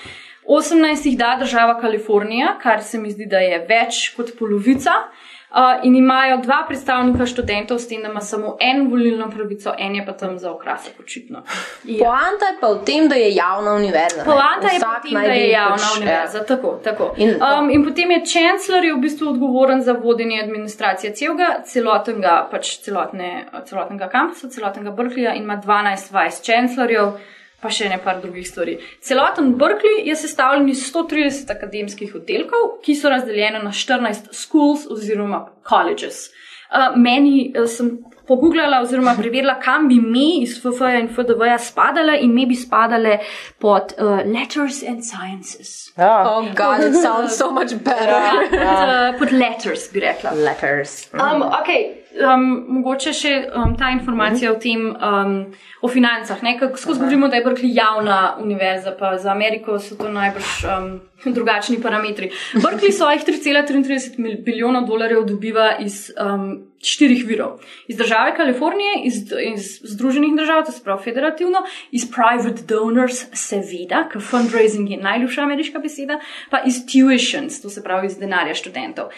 18 0.47 1.09
jih 1.09 1.17
da 1.19 1.35
država 1.41 1.75
Kalifornija, 1.81 2.55
kar 2.61 2.79
se 2.79 3.01
mi 3.03 3.11
zdi, 3.11 3.27
da 3.27 3.43
je 3.43 3.65
več 3.67 4.13
kot 4.15 4.37
polovica. 4.39 5.01
Uh, 5.09 5.33
in 5.83 5.95
imajo 5.95 6.37
dva 6.37 6.65
predstavnika 6.67 7.25
študentov, 7.25 7.79
s 7.79 7.87
tem, 7.87 8.01
da 8.01 8.09
ima 8.09 8.21
samo 8.21 8.57
en 8.59 8.89
volilno 8.89 9.29
pravico, 9.29 9.73
en 9.77 9.95
je 9.95 10.05
pa 10.05 10.11
tam 10.11 10.37
za 10.39 10.51
okrasek, 10.51 10.99
očitno. 10.99 11.43
Ja. 11.83 12.03
Poanta 12.03 12.45
je 12.45 12.57
pa 12.61 12.67
v 12.67 12.81
tem, 12.85 13.07
da 13.07 13.15
je 13.15 13.35
javna 13.35 13.73
univerza. 13.73 14.23
Poanta 14.25 14.67
je 14.67 14.79
Vsak 14.79 15.01
potem, 15.01 15.13
naj 15.13 15.27
da 15.27 15.33
je 15.33 15.49
javna 15.49 15.75
pač, 15.77 15.97
univerza. 15.97 16.43
Tako, 16.43 16.79
tako. 16.83 17.13
In- 17.17 17.35
Um, 17.37 17.69
in 17.69 17.85
potem 17.85 18.11
je 18.11 18.25
chancellor 18.25 18.83
je 18.83 18.93
v 18.93 18.97
bistvu 18.97 19.29
odgovoren 19.29 19.81
za 19.81 19.93
vodenje 19.93 20.41
administracije 20.43 21.13
celega, 21.13 21.61
celotnega, 21.65 22.47
pač 22.51 22.77
celotne, 22.79 23.45
celotnega 23.65 24.09
kampusa, 24.09 24.49
celotnega 24.49 24.91
Berkeleyja 24.91 25.35
in 25.35 25.43
ima 25.43 25.55
12 25.57 26.11
vice 26.13 26.43
chancellorjev. 26.43 27.11
Pa 27.61 27.71
še 27.73 27.89
ne 27.89 27.97
par 27.97 28.19
drugih 28.21 28.45
stvari. 28.45 28.77
Celoten 29.01 29.55
Berkeley 29.57 30.03
je 30.05 30.15
sestavljen 30.15 30.69
iz 30.69 30.83
130 30.91 31.49
akademskih 31.55 32.13
oddelkov, 32.19 32.75
ki 32.85 32.95
so 32.95 33.09
razdeljene 33.09 33.63
na 33.63 33.71
14 33.73 34.29
schools 34.31 34.85
oziroma 34.93 35.47
colleges. 35.65 36.27
Uh, 36.67 36.93
meni 36.99 37.47
uh, 37.55 37.65
sem 37.71 37.95
pogooglala 38.27 38.81
oziroma 38.83 39.15
preverila, 39.19 39.55
kam 39.63 39.87
bi 39.89 39.97
me 40.03 40.27
iz 40.43 40.57
FFJ 40.61 40.99
in 40.99 41.09
FDV 41.15 41.55
spadale 41.63 42.19
in 42.21 42.35
me 42.35 42.45
bi 42.45 42.55
spadale 42.59 43.17
pod 43.59 43.95
uh, 43.97 44.19
Letters 44.27 44.83
and 44.83 45.05
Sciences. 45.07 45.93
Ja. 45.97 46.27
Oh, 46.29 46.45
God, 46.53 46.83
it 46.83 46.95
sounds 47.01 47.37
so 47.37 47.51
much 47.51 47.73
better. 47.83 48.13
Uh, 48.67 49.17
pod 49.17 49.31
Letters 49.31 49.87
bi 49.93 49.99
rekla. 50.03 50.31
Letters. 50.35 51.07
Um, 51.13 51.41
okay. 51.41 52.03
Um, 52.19 52.45
mogoče 52.77 53.13
še 53.13 53.33
um, 53.47 53.73
ta 53.77 53.89
informacija 53.93 54.51
o 54.51 54.57
tem, 54.61 54.89
um, 54.91 55.35
o 55.81 55.89
financah. 55.91 56.41
Skozi 56.75 56.99
govorimo, 56.99 57.27
da 57.27 57.37
je 57.37 57.45
Berkeley 57.45 57.73
javna 57.75 58.37
univerza, 58.41 58.95
pa 58.99 59.17
za 59.17 59.31
Ameriko 59.31 59.79
so 59.79 59.95
to 59.95 60.09
najbrž 60.09 60.53
um, 60.65 60.87
drugačni 61.37 61.81
parametri. 61.81 62.31
Berkeley 62.53 62.91
svojih 62.91 63.25
3,33 63.27 64.43
bilijonov 64.45 64.87
dolarjev 64.87 65.25
dobiva 65.29 65.75
iz 65.79 66.11
um, 66.15 66.67
štirih 66.83 67.25
virov. 67.27 67.59
Iz 67.87 67.97
države 67.97 68.35
Kalifornije, 68.37 69.01
iz, 69.03 69.23
iz 69.53 69.71
Združenih 69.83 70.35
držav, 70.37 70.65
to 70.65 70.71
se 70.71 70.83
pravi 70.83 71.03
federativno, 71.03 71.63
iz 71.91 72.05
private 72.11 72.63
donors, 72.69 73.25
seveda, 73.33 74.05
ker 74.11 74.21
fundraising 74.21 74.91
je 74.91 75.01
najljubša 75.01 75.41
ameriška 75.41 75.79
beseda, 75.79 76.19
pa 76.49 76.61
iz 76.65 76.83
tuitions, 76.85 77.61
to 77.61 77.69
se 77.69 77.83
pravi 77.83 78.07
iz 78.07 78.17
denarja 78.17 78.53
študentov. 78.53 79.13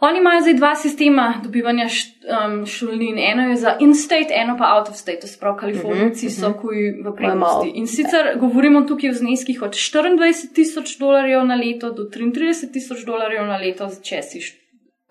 Oni 0.00 0.18
imajo 0.18 0.40
zdaj 0.40 0.54
dva 0.54 0.74
sistema 0.74 1.34
dobivanja 1.42 1.86
um, 1.86 2.66
šolnin. 2.66 3.18
Eno 3.18 3.48
je 3.48 3.56
za 3.56 3.76
in-state, 3.80 4.28
eno 4.30 4.56
pa 4.58 4.64
out-of-state, 4.76 5.20
to 5.20 5.26
se 5.26 5.38
pravi, 5.40 5.58
Kalifornijci 5.58 6.26
uh 6.26 6.32
-huh. 6.32 6.40
so 6.40 6.52
kuj 6.60 6.90
v 7.04 7.14
prednosti. 7.16 7.68
In 7.74 7.86
sicer 7.86 8.38
govorimo 8.40 8.80
tukaj 8.80 9.10
o 9.10 9.12
zneskih 9.12 9.62
od 9.62 9.70
24 9.70 10.54
tisoč 10.54 10.98
dolarjev 10.98 11.44
na 11.44 11.54
leto 11.54 11.90
do 11.90 12.02
33 12.02 12.72
tisoč 12.72 13.04
dolarjev 13.04 13.46
na 13.46 13.56
leto, 13.56 13.90
če 14.02 14.22
si. 14.22 14.65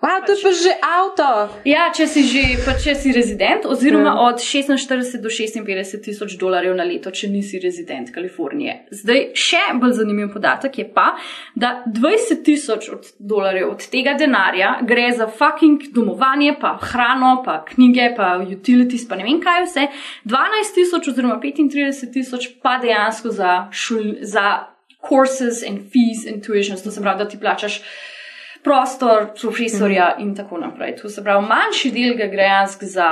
Wow, 0.05 0.21
to 0.25 0.31
je 0.31 0.43
pa 0.43 0.51
že 0.53 0.73
avto. 0.85 1.27
Ja, 1.65 1.89
če 1.89 2.05
si 2.05 2.21
že, 2.29 2.41
pa 2.61 2.75
če 2.77 2.93
si 2.93 3.09
rezident, 3.09 3.65
oziroma 3.65 4.13
mm. 4.13 4.19
od 4.21 4.37
46 4.37 5.17
do 5.17 5.33
56 5.33 5.97
tisoč 6.05 6.35
dolarjev 6.37 6.75
na 6.77 6.85
leto, 6.85 7.09
če 7.09 7.31
nisi 7.33 7.57
rezident 7.63 8.11
Kalifornije. 8.13 8.75
Zdaj, 8.93 9.23
še 9.33 9.63
bolj 9.81 9.97
zanimiv 9.97 10.29
podatek 10.35 10.77
je 10.77 10.85
pa, 10.93 11.07
da 11.57 11.81
20 11.89 12.45
tisoč 12.45 12.91
dolarjev 13.17 13.73
od 13.73 13.89
tega 13.89 14.13
denarja 14.13 14.75
gre 14.85 15.09
za 15.17 15.25
fucking 15.25 15.89
domovanje, 15.95 16.53
pa 16.61 16.77
hrano, 16.85 17.39
pa 17.41 17.63
knjige, 17.65 18.11
pa 18.13 18.35
utilities, 18.45 19.09
pa 19.09 19.17
ne 19.17 19.25
vem 19.25 19.41
kaj 19.41 19.65
vse. 19.65 19.89
12 20.29 20.81
tisoč 20.83 21.15
oziroma 21.15 21.41
35 21.41 22.13
tisoč 22.13 22.51
pa 22.61 22.77
dejansko 22.83 23.33
za, 23.33 23.61
šul, 23.73 24.19
za 24.21 24.67
courses 25.01 25.65
and 25.65 25.89
fees 25.89 26.29
and 26.29 26.45
tuitions, 26.45 26.85
to 26.85 26.93
se 26.93 27.01
pravi, 27.01 27.25
da 27.25 27.33
ti 27.33 27.41
plačaš 27.41 27.81
prostor 28.65 29.27
profesorja 29.41 30.05
mm 30.05 30.21
-hmm. 30.21 30.27
in 30.27 30.35
tako 30.35 30.57
naprej. 30.57 30.95
To 31.01 31.09
se 31.09 31.23
pravi, 31.23 31.47
manjši 31.47 31.91
del 31.91 32.15
gre 32.17 32.27
dejansko 32.27 32.85
za 32.85 33.09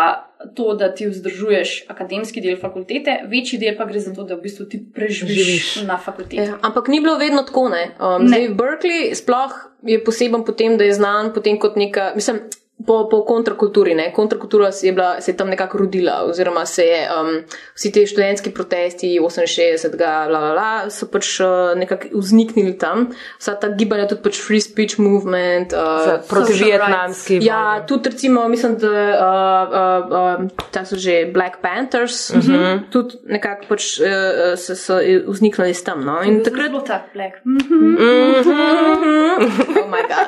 to, 0.56 0.74
da 0.76 0.94
ti 0.96 1.08
vzdržuješ 1.08 1.86
akademski 1.88 2.42
del 2.42 2.58
fakultete, 2.62 3.20
večji 3.28 3.60
del 3.60 3.78
pa 3.78 3.86
gre 3.86 4.00
za 4.00 4.14
to, 4.14 4.24
da 4.24 4.36
v 4.36 4.42
bistvu 4.42 4.66
ti 4.66 4.82
preživiš 4.96 5.84
na 5.88 5.98
fakulteti. 5.98 6.36
Ja, 6.36 6.58
ampak 6.62 6.88
ni 6.88 7.02
bilo 7.02 7.18
vedno 7.18 7.44
tako, 7.44 7.70
ne. 7.70 7.84
Um, 8.00 8.24
ne. 8.24 8.28
Zdaj, 8.28 8.50
Berkeley 8.50 9.16
sploh 9.16 9.54
je 9.84 10.04
poseben 10.04 10.44
po 10.46 10.52
tem, 10.52 10.78
da 10.78 10.84
je 10.84 10.94
znan 10.94 11.34
potem 11.34 11.60
kot 11.60 11.76
neka, 11.76 12.12
mislim, 12.16 12.40
po, 12.88 13.08
po 13.12 13.24
kontrakulturi. 13.26 13.96
Ne? 13.96 14.14
Kontrakultura 14.14 14.72
se 14.72 14.88
je, 14.88 14.94
bila, 14.94 15.22
se 15.22 15.32
je 15.32 15.38
tam 15.38 15.50
nekako 15.50 15.78
rodila, 15.78 16.24
oziroma 16.30 16.66
se 16.66 16.84
je 16.84 17.10
um, 17.22 17.44
vsi 17.76 17.92
ti 17.92 18.06
študentski 18.08 18.52
protesti 18.52 19.20
68, 19.20 19.98
bla, 19.98 20.28
bla, 20.28 20.40
bla, 20.54 20.90
so 20.90 21.08
pač 21.12 21.40
uh, 21.40 21.74
nekako 21.80 22.08
vzniknili 22.14 22.78
tam. 22.78 23.10
Vsa 23.40 23.56
ta 23.60 23.70
gibanja, 23.70 24.08
tudi 24.08 24.24
pač 24.24 24.42
free 24.42 24.62
speech 24.62 25.00
movement, 25.00 25.74
uh, 25.74 26.20
proti 26.30 26.54
vietnamski. 26.54 27.40
Ja, 27.42 27.84
tudi 27.88 28.10
recimo, 28.10 28.48
mislim, 28.48 28.78
da 28.78 28.90
uh, 28.90 30.12
uh, 30.12 30.48
uh, 30.50 30.86
so 30.86 31.00
že 31.00 31.26
Black 31.34 31.62
Panthers, 31.62 32.30
uh 32.30 32.38
mhm. 32.38 32.52
-huh. 32.52 32.80
tudi 32.92 33.18
nekako 33.26 33.66
pač 33.70 34.00
uh, 34.00 34.56
so, 34.58 34.76
so 34.76 35.00
vzniknili 35.28 35.74
tam. 35.86 36.06
No? 36.06 36.22
In 36.24 36.44
takrat 36.44 36.66
je 36.68 36.70
bilo 36.70 36.82
tako, 36.82 37.10
Black. 37.14 37.46
Mm 37.46 37.58
-hmm. 37.58 37.82
Mm 37.84 38.44
-hmm. 38.44 39.82
oh 39.82 39.90
moj 39.90 40.04
bog. 40.10 40.28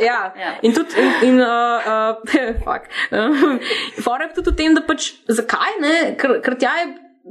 ja, 0.00 0.19
Ja. 0.40 0.54
In 0.66 0.74
tudi, 0.76 0.96
in, 1.00 1.10
in 1.28 1.36
uh, 1.40 2.16
uh, 3.12 3.34
fora 4.04 4.26
je 4.28 4.34
tudi 4.38 4.50
v 4.50 4.56
tem, 4.58 4.74
da 4.74 4.82
pač 4.86 5.12
zakaj 5.28 5.78
ne, 5.84 5.94
ker, 6.20 6.38
ker 6.44 6.58
tja 6.60 6.74
je 6.82 6.90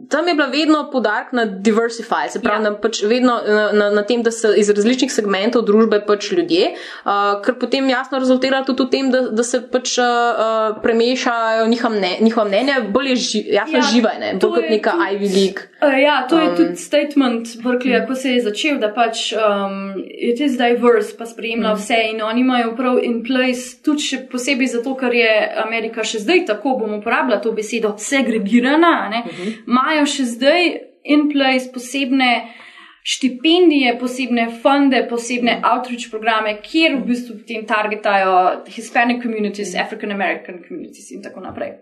tam 0.10 0.28
je 0.28 0.34
bila 0.34 0.48
vedno 0.48 0.90
podarek 0.92 1.32
na 1.32 1.46
diversify, 1.46 2.30
se 2.30 2.42
pravi, 2.42 2.64
ja. 2.64 2.70
na, 2.70 2.78
pač 2.78 3.02
vedno 3.04 3.40
na, 3.48 3.72
na, 3.72 3.90
na 3.90 4.04
tem, 4.06 4.22
da 4.24 4.32
so 4.32 4.52
iz 4.54 4.70
različnih 4.70 5.10
segmentov 5.12 5.64
družbe 5.66 6.04
pač 6.06 6.32
ljudje, 6.32 6.76
uh, 6.76 7.40
kar 7.46 7.58
potem 7.60 7.90
jasno 7.90 8.20
rezultira 8.22 8.62
tudi 8.66 8.86
v 8.86 8.90
tem, 8.94 9.10
da, 9.12 9.22
da 9.34 9.44
se 9.44 9.62
pač 9.72 9.96
uh, 9.98 10.78
premešajo 10.84 11.66
njihova 11.68 11.96
mnenja, 11.96 12.44
mnenja 12.46 12.76
bolj 12.94 13.16
ži, 13.16 13.42
jasno 13.56 13.82
ja, 13.82 13.88
živa, 13.94 14.12
ne, 14.22 14.36
bolj 14.38 14.60
kot 14.60 14.70
neka 14.70 14.94
tudi, 14.94 15.16
Ivy 15.16 15.32
League. 15.34 15.66
Uh, 15.82 15.98
ja, 15.98 16.20
to 16.30 16.38
um, 16.38 16.44
je 16.44 16.56
tudi 16.56 16.76
statement 16.76 17.56
Berkeley, 17.64 18.06
ko 18.08 18.16
se 18.16 18.36
je 18.36 18.44
začel, 18.46 18.78
da 18.78 18.92
pač 18.94 19.32
um, 19.34 19.98
it 20.06 20.38
is 20.38 20.60
diverse, 20.60 21.18
pa 21.18 21.26
sprejemlja 21.26 21.74
mm. 21.74 21.82
vse 21.82 22.00
in 22.14 22.22
oni 22.22 22.46
imajo 22.46 22.76
prav 22.78 23.02
in 23.02 23.24
place, 23.26 23.80
tudi 23.86 24.06
še 24.06 24.22
posebej 24.30 24.70
zato, 24.78 24.94
ker 25.00 25.18
je 25.18 25.34
Amerika 25.66 26.06
še 26.06 26.22
zdaj 26.22 26.46
tako, 26.54 26.78
bomo 26.84 27.02
uporabljali 27.02 27.42
to 27.42 27.58
besedo, 27.58 27.96
segregirana, 27.98 28.94
ne, 29.10 29.26
mm 29.26 29.36
-hmm 29.36 29.79
imajo 29.80 30.06
še 30.06 30.26
zdaj 30.36 30.72
in 31.04 31.30
place 31.32 31.72
posebne 31.74 32.32
štipendije, 33.04 33.96
posebne 34.00 34.50
funde, 34.62 35.06
posebne 35.10 35.62
outreach 35.64 36.10
programe, 36.12 36.58
kjer 36.62 37.00
v 37.00 37.06
bistvu 37.08 37.38
potem 37.40 37.66
targetajo 37.66 38.66
Hispanic 38.68 39.24
communities, 39.24 39.76
African 39.76 40.12
American 40.12 40.60
communities 40.68 41.12
in 41.12 41.24
tako 41.24 41.40
naprej. 41.46 41.78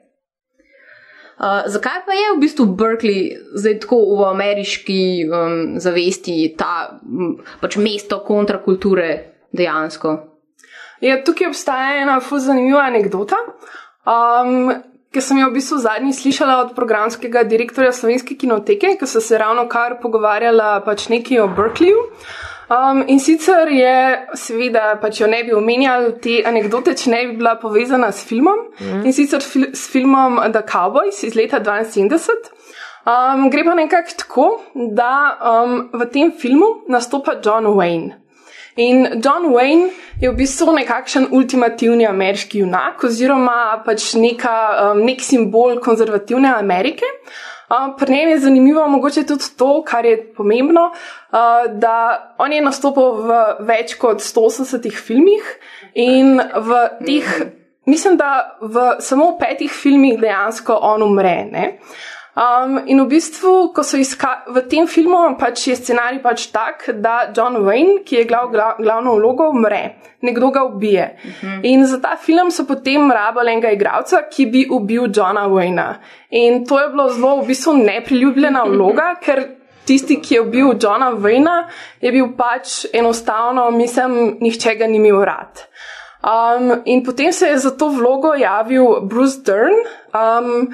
Uh, 1.38 1.67
zakaj 1.69 2.01
pa 2.05 2.15
je 2.17 2.29
v 2.33 2.39
bistvu 2.41 2.65
Berkeley 2.65 3.36
zdaj 3.53 3.75
tako 3.83 3.99
v 4.17 4.23
ameriški 4.25 5.01
um, 5.29 5.57
zavesti 5.77 6.55
ta 6.57 6.97
um, 6.97 7.36
pač 7.62 7.77
mesto 7.77 8.23
kontrakulture 8.25 9.10
dejansko? 9.53 10.15
Ja, 11.01 11.19
tukaj 11.21 11.51
obstaja 11.51 12.01
ena 12.01 12.17
zelo 12.25 12.39
zanimiva 12.41 12.88
anekdota. 12.89 13.38
Um, 14.01 14.71
ki 15.13 15.22
sem 15.24 15.39
jo 15.39 15.50
v 15.50 15.58
bistvu 15.58 15.78
zadnji 15.84 16.13
slišala 16.13 16.58
od 16.65 16.76
programskega 16.76 17.43
direktorja 17.48 17.93
Slovenske 17.96 18.36
kinoteke, 18.36 18.96
ki 19.00 19.08
so 19.08 19.22
se 19.24 19.38
ravno 19.38 19.67
kar 19.72 19.98
pogovarjala 20.02 20.82
pač 20.86 21.08
nekaj 21.13 21.41
o 21.46 21.48
Berkeleyju. 21.48 22.04
Um, 22.67 23.06
in 23.08 23.22
sicer 23.24 23.70
je, 23.72 23.96
seveda, 24.36 24.98
pač 25.00 25.22
jo 25.22 25.28
ne 25.32 25.39
bi 25.48 25.54
omenjali 25.56 26.17
te 26.20 26.41
anekdote, 26.43 26.98
če 27.00 27.13
ne 27.13 27.22
bi 27.30 27.38
bila 27.39 27.56
povezana 27.62 28.10
s 28.12 28.28
filmom. 28.28 28.65
Mm. 28.82 29.06
In 29.08 29.15
sicer 29.15 29.39
fil 29.39 29.70
s 29.72 29.88
filmom 29.93 30.41
The 30.52 30.65
Cowboys 30.67 31.24
iz 31.24 31.38
leta 31.39 31.62
72. 31.63 32.52
Um, 33.08 33.48
gre 33.48 33.63
pa 33.63 33.72
nekako 33.78 34.17
tako, 34.20 34.48
da 34.76 35.12
um, 35.39 35.78
v 35.96 36.10
tem 36.12 36.34
filmu 36.36 36.74
nastopa 36.91 37.38
John 37.39 37.72
Wayne. 37.78 38.17
In 38.77 39.21
John 39.25 39.49
Wayne 39.53 39.89
je 40.21 40.29
v 40.29 40.37
bistvu 40.37 40.73
nekakšen 40.77 41.31
ultimativni 41.33 42.05
ameriški 42.05 42.61
junak, 42.61 43.01
oziroma 43.03 43.81
pač 43.85 44.11
neka, 44.21 44.57
um, 44.91 45.01
nek 45.05 45.23
simbol 45.25 45.79
konzervativne 45.81 46.51
Amerike. 46.53 47.09
Uh, 47.67 47.95
pri 47.97 48.13
njem 48.13 48.29
je 48.29 48.39
zanimivo 48.45 48.85
mogoče 48.87 49.25
tudi 49.27 49.49
to, 49.57 49.81
kar 49.85 50.05
je 50.05 50.19
pomembno, 50.37 50.91
uh, 50.93 51.65
da 51.73 52.35
on 52.37 52.53
je 52.53 52.61
nastopil 52.61 53.17
v 53.25 53.39
več 53.65 53.97
kot 53.97 54.21
180 54.21 54.85
filmih 54.93 55.49
in 55.97 56.37
v 56.37 56.83
teh, 57.01 57.33
mislim, 57.89 58.15
da 58.21 58.59
v 58.61 58.93
samo 59.01 59.33
petih 59.41 59.73
filmih 59.73 60.21
dejansko 60.21 60.77
on 60.93 61.03
umre. 61.03 61.35
Ne? 61.49 61.65
Um, 62.38 62.78
in 62.86 63.02
v 63.02 63.08
bistvu, 63.10 63.71
ko 63.73 63.82
so 63.82 63.97
iskali 63.97 64.54
v 64.54 64.62
tem 64.69 64.86
filmu, 64.86 65.17
pač 65.41 65.63
je 65.71 65.76
scenarij 65.80 66.19
pač 66.21 66.43
tak, 66.54 66.86
da 67.02 67.32
John 67.34 67.58
Wayne, 67.65 68.04
ki 68.06 68.19
je 68.19 68.26
glav, 68.30 68.52
glav, 68.54 68.76
glavno 68.78 69.15
vlogo, 69.17 69.47
umre, 69.50 69.97
nekdo 70.21 70.52
ga 70.54 70.62
ubije. 70.69 71.17
Uh 71.17 71.26
mhm. 71.26 71.47
-huh. 71.47 71.60
In 71.63 71.86
za 71.86 71.97
ta 71.97 72.15
film 72.15 72.52
so 72.52 72.63
potem 72.65 73.12
rabili 73.12 73.52
enega 73.52 73.71
igralca, 73.71 74.21
ki 74.30 74.45
bi 74.45 74.67
ubil 74.69 75.10
Johna 75.15 75.47
Wayna. 75.50 75.95
In 76.30 76.65
to 76.65 76.80
je 76.80 76.89
bilo 76.89 77.10
zelo 77.10 77.41
v 77.41 77.47
bistvu 77.47 77.73
nepriljubljena 77.73 78.63
vloga, 78.73 79.15
ker. 79.21 79.47
Tisti, 79.88 80.21
ki 80.21 80.36
je 80.36 80.43
bil 80.43 80.73
Johna 80.82 81.12
Wayna, 81.12 81.63
je 82.02 82.12
bil 82.12 82.28
pač 82.38 82.86
enostavno, 82.93 83.71
mislim, 83.71 84.38
nihče 84.39 84.76
ga 84.76 84.88
ni 84.88 84.97
imel 84.97 85.23
rad. 85.23 85.63
Um, 86.28 86.82
in 86.86 87.04
potem 87.04 87.32
se 87.32 87.47
je 87.47 87.58
za 87.58 87.71
to 87.71 87.88
vlogo 87.89 88.34
javil 88.34 89.02
Bruce 89.02 89.38
Dern, 89.45 89.76
um, 90.13 90.73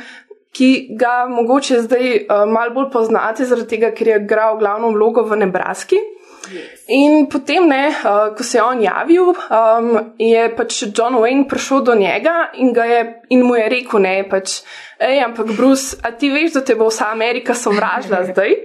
ki 0.53 0.95
ga 0.99 1.25
mogoče 1.29 1.81
zdaj 1.87 2.09
uh, 2.13 2.43
malo 2.49 2.75
bolj 2.75 2.91
poznate, 2.93 3.45
zaradi 3.49 3.75
tega, 3.75 3.93
ker 3.95 4.11
je 4.11 4.19
igral 4.21 4.59
glavno 4.61 4.93
vlogo 4.93 5.25
v 5.25 5.41
Nebraski. 5.43 6.01
Yes. 6.43 6.83
In 6.91 7.25
potem, 7.31 7.65
ne, 7.71 7.87
uh, 7.89 8.33
ko 8.35 8.43
se 8.43 8.57
je 8.57 8.63
on 8.63 8.81
javil, 8.83 9.31
um, 9.31 9.89
je 10.19 10.43
pač 10.57 10.81
John 10.91 11.15
Wayne 11.23 11.47
prišel 11.49 11.85
do 11.87 11.95
njega 11.95 12.51
in, 12.59 12.73
je, 12.75 12.99
in 13.31 13.45
mu 13.47 13.55
je 13.55 13.69
rekel: 13.71 14.03
Ne, 14.03 14.17
pač, 14.29 14.59
hej, 14.99 15.23
ampak 15.23 15.55
Bruce, 15.55 15.95
a 16.03 16.11
ti 16.11 16.29
veš, 16.33 16.57
da 16.59 16.65
te 16.67 16.75
bo 16.75 16.89
vsa 16.91 17.09
Amerika 17.15 17.55
sovražila 17.55 18.25
zdaj? 18.29 18.59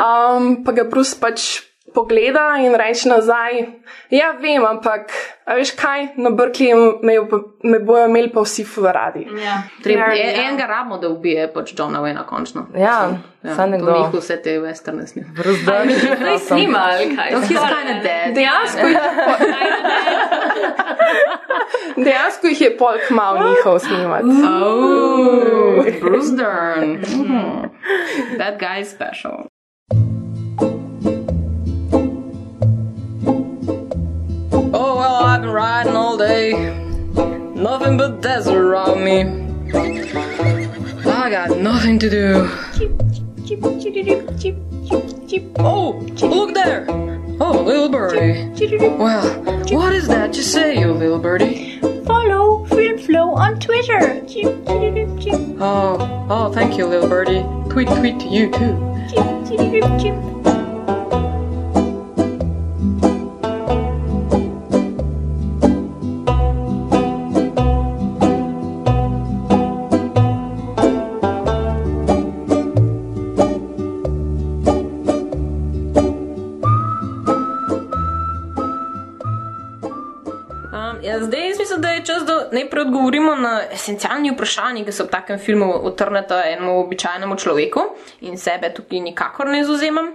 Um, 0.00 0.64
pa 0.64 0.72
ga 0.72 0.88
Bruce 0.88 1.20
pač 1.20 1.60
pogleda 1.94 2.56
in 2.58 2.74
reče 2.74 3.08
nazaj, 3.08 3.52
ja, 4.10 4.32
vem, 4.40 4.64
ampak, 4.66 5.12
a 5.44 5.54
veš 5.54 5.70
kaj, 5.78 6.08
na 6.16 6.30
Brkleju 6.30 6.76
me, 7.02 7.14
me 7.62 7.78
bojo 7.78 8.06
imeli 8.06 8.32
pa 8.32 8.40
vsi 8.40 8.64
fularadi. 8.64 9.26
Ja. 9.44 9.62
Treba, 9.82 10.00
Ja, 10.04 10.14
en, 10.14 10.34
ja. 10.36 10.48
enega 10.48 10.66
ramo, 10.66 10.98
da 10.98 11.08
ubije 11.08 11.52
pač 11.54 11.72
Johna 11.78 12.00
Wayna 12.00 12.24
končno. 12.26 12.66
Ja, 12.74 13.08
ja, 13.42 13.54
samo 13.54 13.66
nekdo. 13.66 13.86
To 13.86 13.98
njih 13.98 14.14
vse 14.14 14.42
te 14.42 14.58
westerne 14.58 15.06
snijo. 15.06 15.26
Razdrni. 15.36 15.94
Zdaj 15.94 16.38
snima, 16.38 16.78
ali 16.82 17.16
kaj? 17.16 17.30
He's 17.30 17.48
kinda 17.48 18.02
dead. 18.02 18.34
Dejansko 18.34 18.86
jih, 18.86 18.98
dejansko 22.04 22.46
jih 22.46 22.60
je 22.60 22.76
pol 22.76 22.94
kmal 23.08 23.36
njihov 23.38 23.78
snimati. 23.78 24.26
Oh, 24.62 25.84
Bruce 26.00 26.32
Dern. 26.36 26.90
Mhm. 26.92 27.68
That 28.38 28.58
guy 28.60 28.80
is 28.80 28.90
special. 28.90 29.46
Been 35.44 35.52
riding 35.52 35.94
all 35.94 36.16
day. 36.16 36.52
Nothing 37.54 37.98
but 37.98 38.22
desert 38.22 38.56
around 38.56 39.04
me. 39.04 39.20
I 41.06 41.28
got 41.30 41.58
nothing 41.58 41.98
to 41.98 42.08
do. 42.10 42.50
Oh, 45.58 45.90
look 46.22 46.54
there. 46.54 46.86
Oh, 47.40 47.62
little 47.62 47.90
birdie. 47.90 48.48
Well, 48.96 49.42
what 49.70 49.92
is 49.92 50.08
that 50.08 50.34
you 50.34 50.42
say, 50.42 50.78
you 50.78 50.92
little 50.92 51.18
birdie? 51.18 51.78
Follow 52.06 52.64
Film 52.66 52.98
Flow 52.98 53.34
on 53.34 53.60
Twitter. 53.60 54.22
Oh, 55.60 56.26
oh, 56.30 56.52
thank 56.52 56.78
you, 56.78 56.86
little 56.86 57.08
birdie. 57.08 57.42
Tweet, 57.70 57.88
tweet 57.88 58.18
to 58.20 58.28
you 58.28 58.50
too. 58.50 58.94
Najprej 82.54 82.86
odgovorimo 82.86 83.34
na 83.36 83.52
esencialni 83.72 84.32
vprašanji, 84.32 84.84
ki 84.84 84.92
se 84.92 85.04
v 85.04 85.12
takem 85.12 85.38
filmu 85.38 85.68
utrneta 85.90 86.42
enemu 86.50 86.78
običajnemu 86.84 87.36
človeku 87.36 87.84
in 88.28 88.38
sebe 88.38 88.72
tukaj 88.74 89.00
nikakor 89.00 89.50
ne 89.50 89.64
zauzemam. 89.64 90.14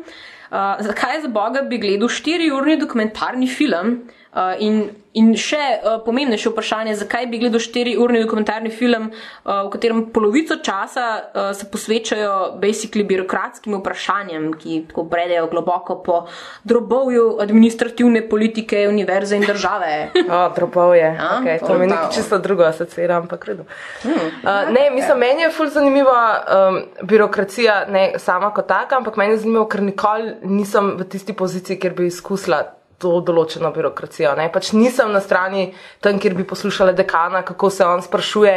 Uh, 0.50 0.80
zakaj 0.82 1.22
za 1.22 1.30
Boga 1.30 1.62
bi 1.62 1.78
gledal 1.78 2.10
štiriurni 2.10 2.80
dokumentarni 2.82 3.48
film? 3.48 4.10
Uh, 4.30 4.54
in, 4.62 4.92
in 5.18 5.32
še 5.34 5.58
uh, 5.58 5.96
pomembnejše 6.06 6.52
vprašanje, 6.52 6.92
zakaj 7.00 7.26
bi 7.32 7.40
gledal 7.42 7.58
štiriurni 7.66 8.20
dokumentarni 8.22 8.70
film, 8.70 9.08
uh, 9.10 9.64
v 9.66 9.72
katerem 9.74 10.04
polovico 10.14 10.60
časa 10.62 11.06
uh, 11.18 11.50
se 11.58 11.66
posvečajo 11.66 12.36
basically 12.62 13.08
birokratskim 13.10 13.74
vprašanjem, 13.80 14.52
ki 14.62 14.84
tako 14.92 15.08
bredejo 15.10 15.50
globoko 15.50 15.98
po 16.06 16.20
drobovju 16.62 17.40
administrativne 17.42 18.22
politike, 18.30 18.86
univerze 18.86 19.42
in 19.42 19.50
države. 19.50 19.98
O, 20.30 20.46
dropov 20.54 20.94
je. 20.94 21.10
A, 21.10 21.40
Okay, 21.40 21.58
to 21.58 21.74
to 21.74 21.80
mi 21.80 21.88
je 21.88 21.92
nekaj 21.96 22.12
čisto 22.14 22.38
drugo 22.38 22.70
asocira, 22.70 23.18
ampak 23.18 23.50
redo. 23.50 23.66
Uh, 24.06 24.70
ne, 24.70 24.92
mislim, 24.94 25.18
meni 25.18 25.48
je 25.48 25.54
ful 25.58 25.74
zanimiva 25.74 26.22
um, 26.38 26.82
birokracija, 27.02 27.86
ne 27.90 28.12
sama 28.22 28.54
kot 28.54 28.70
taka, 28.70 29.02
ampak 29.02 29.18
meni 29.18 29.34
je 29.34 29.46
zanimivo, 29.48 29.66
ker 29.66 29.82
nikoli 29.82 30.36
nisem 30.46 31.00
v 31.02 31.10
tisti 31.10 31.34
poziciji, 31.34 31.82
kjer 31.82 31.98
bi 31.98 32.14
izkusila 32.14 32.68
to 33.00 33.20
določeno 33.26 33.72
birokracijo. 33.74 34.34
Ne? 34.38 34.50
Pač 34.52 34.74
nisem 34.76 35.12
na 35.16 35.22
strani 35.24 35.70
tam, 36.04 36.20
kjer 36.20 36.36
bi 36.36 36.46
poslušala 36.48 36.94
dekana, 36.98 37.42
kako 37.48 37.70
se 37.74 37.86
on 37.86 38.04
sprašuje, 38.04 38.56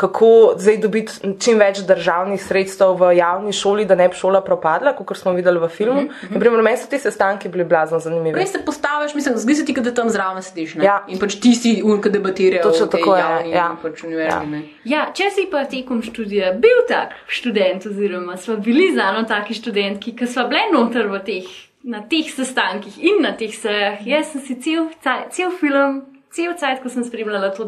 kako 0.00 0.28
zdaj 0.62 0.78
dobiti 0.82 1.32
čim 1.42 1.58
več 1.58 1.82
državnih 1.88 2.40
sredstev 2.42 2.94
v 3.00 3.12
javni 3.18 3.54
šoli, 3.56 3.86
da 3.88 3.98
ne 3.98 4.08
bi 4.08 4.18
šola 4.18 4.42
propadla, 4.46 4.94
kot 4.98 5.16
smo 5.18 5.34
videli 5.34 5.60
v 5.60 5.68
filmu. 5.68 6.00
Mm 6.02 6.08
-hmm. 6.08 6.34
Naprimer, 6.36 6.62
meni 6.62 6.78
so 6.78 6.86
ti 6.90 6.98
sestanki 6.98 7.48
bili 7.48 7.64
blazno 7.64 7.98
zanimivi. 7.98 8.38
Res 8.38 8.52
se 8.52 8.62
postaviš, 8.64 9.14
mislim, 9.14 9.36
zdi 9.36 9.54
se 9.54 9.64
ti, 9.64 9.74
da 9.80 9.94
tam 9.94 10.10
zraven 10.10 10.42
sediš. 10.42 10.74
Ne? 10.74 10.84
Ja. 10.84 11.04
In 11.08 11.18
pač 11.18 11.40
ti 11.40 11.54
si 11.54 11.82
un, 11.84 12.00
ki 12.02 12.10
debatirajo 12.10 12.62
Točno 12.62 12.86
tako 12.86 13.16
je, 13.16 13.50
ja. 13.50 13.76
pač 13.82 14.02
ne. 14.02 14.62
Ja, 14.84 15.10
če 15.14 15.30
si 15.30 15.48
pa 15.50 15.64
tekom 15.64 16.02
študija 16.02 16.52
bil 16.52 16.86
tak 16.88 17.14
študent, 17.26 17.86
oziroma 17.86 18.36
smo 18.36 18.56
bili 18.56 18.92
z 18.94 18.98
eno 18.98 19.24
taki 19.28 19.54
študentki, 19.54 20.16
ki 20.16 20.26
smo 20.26 20.48
bili 20.48 20.72
noter 20.72 21.08
v 21.08 21.18
teh, 21.24 21.71
na 21.82 22.02
teh 22.08 22.30
sestankih 22.30 22.98
in 23.02 23.22
na 23.22 23.32
teh 23.36 23.52
sejah, 23.54 24.00
jaz 24.06 24.32
sem 24.32 24.40
si 24.40 24.58
cel, 24.62 24.88
caj- 25.04 25.28
cel 25.34 25.50
film, 25.50 26.02
cel 26.30 26.54
cajt, 26.58 26.82
ko 26.82 26.88
sem 26.88 27.04
spremljala 27.04 27.52
to 27.54 27.66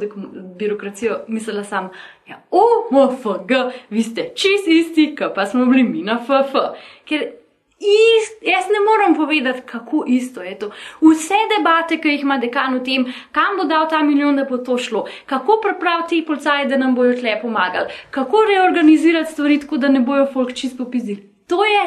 birokracijo, 0.58 1.24
mislila 1.28 1.64
sam, 1.64 1.90
ja, 2.28 2.40
o, 2.50 2.64
MFG, 2.92 3.52
vi 3.90 4.02
ste 4.02 4.30
čist 4.34 4.68
isti, 4.68 5.14
kot 5.18 5.34
pa 5.34 5.46
smo 5.46 5.66
bili 5.66 5.82
mi 5.82 6.02
na 6.02 6.18
FF. 6.22 6.54
Ker 7.04 7.32
Ist, 7.84 8.38
jaz 8.40 8.64
ne 8.70 8.80
morem 8.80 9.16
povedati, 9.16 9.60
kako 9.66 10.04
isto 10.06 10.42
je 10.42 10.58
to. 10.58 10.70
Vse 11.02 11.36
debate, 11.58 11.98
ki 12.00 12.14
jih 12.14 12.22
ima 12.22 12.38
dekan 12.38 12.78
o 12.78 12.80
tem, 12.84 13.04
kam 13.32 13.58
bo 13.58 13.66
dal 13.68 13.88
ta 13.90 13.98
milijon, 14.02 14.38
da 14.38 14.44
bo 14.48 14.56
to 14.56 14.78
šlo, 14.78 15.04
kako 15.26 15.58
pripraviti 15.60 16.20
te 16.22 16.26
policaje, 16.26 16.68
da 16.70 16.78
nam 16.80 16.94
bojo 16.94 17.16
tle 17.18 17.34
pomagali, 17.42 17.92
kako 18.10 18.44
reorganizirati 18.48 19.32
stvari 19.32 19.60
tako, 19.60 19.76
da 19.76 19.88
ne 19.88 20.00
bojo 20.00 20.26
folk 20.32 20.54
čisto 20.54 20.84
popizili. 20.84 21.28
To 21.46 21.64
je 21.64 21.82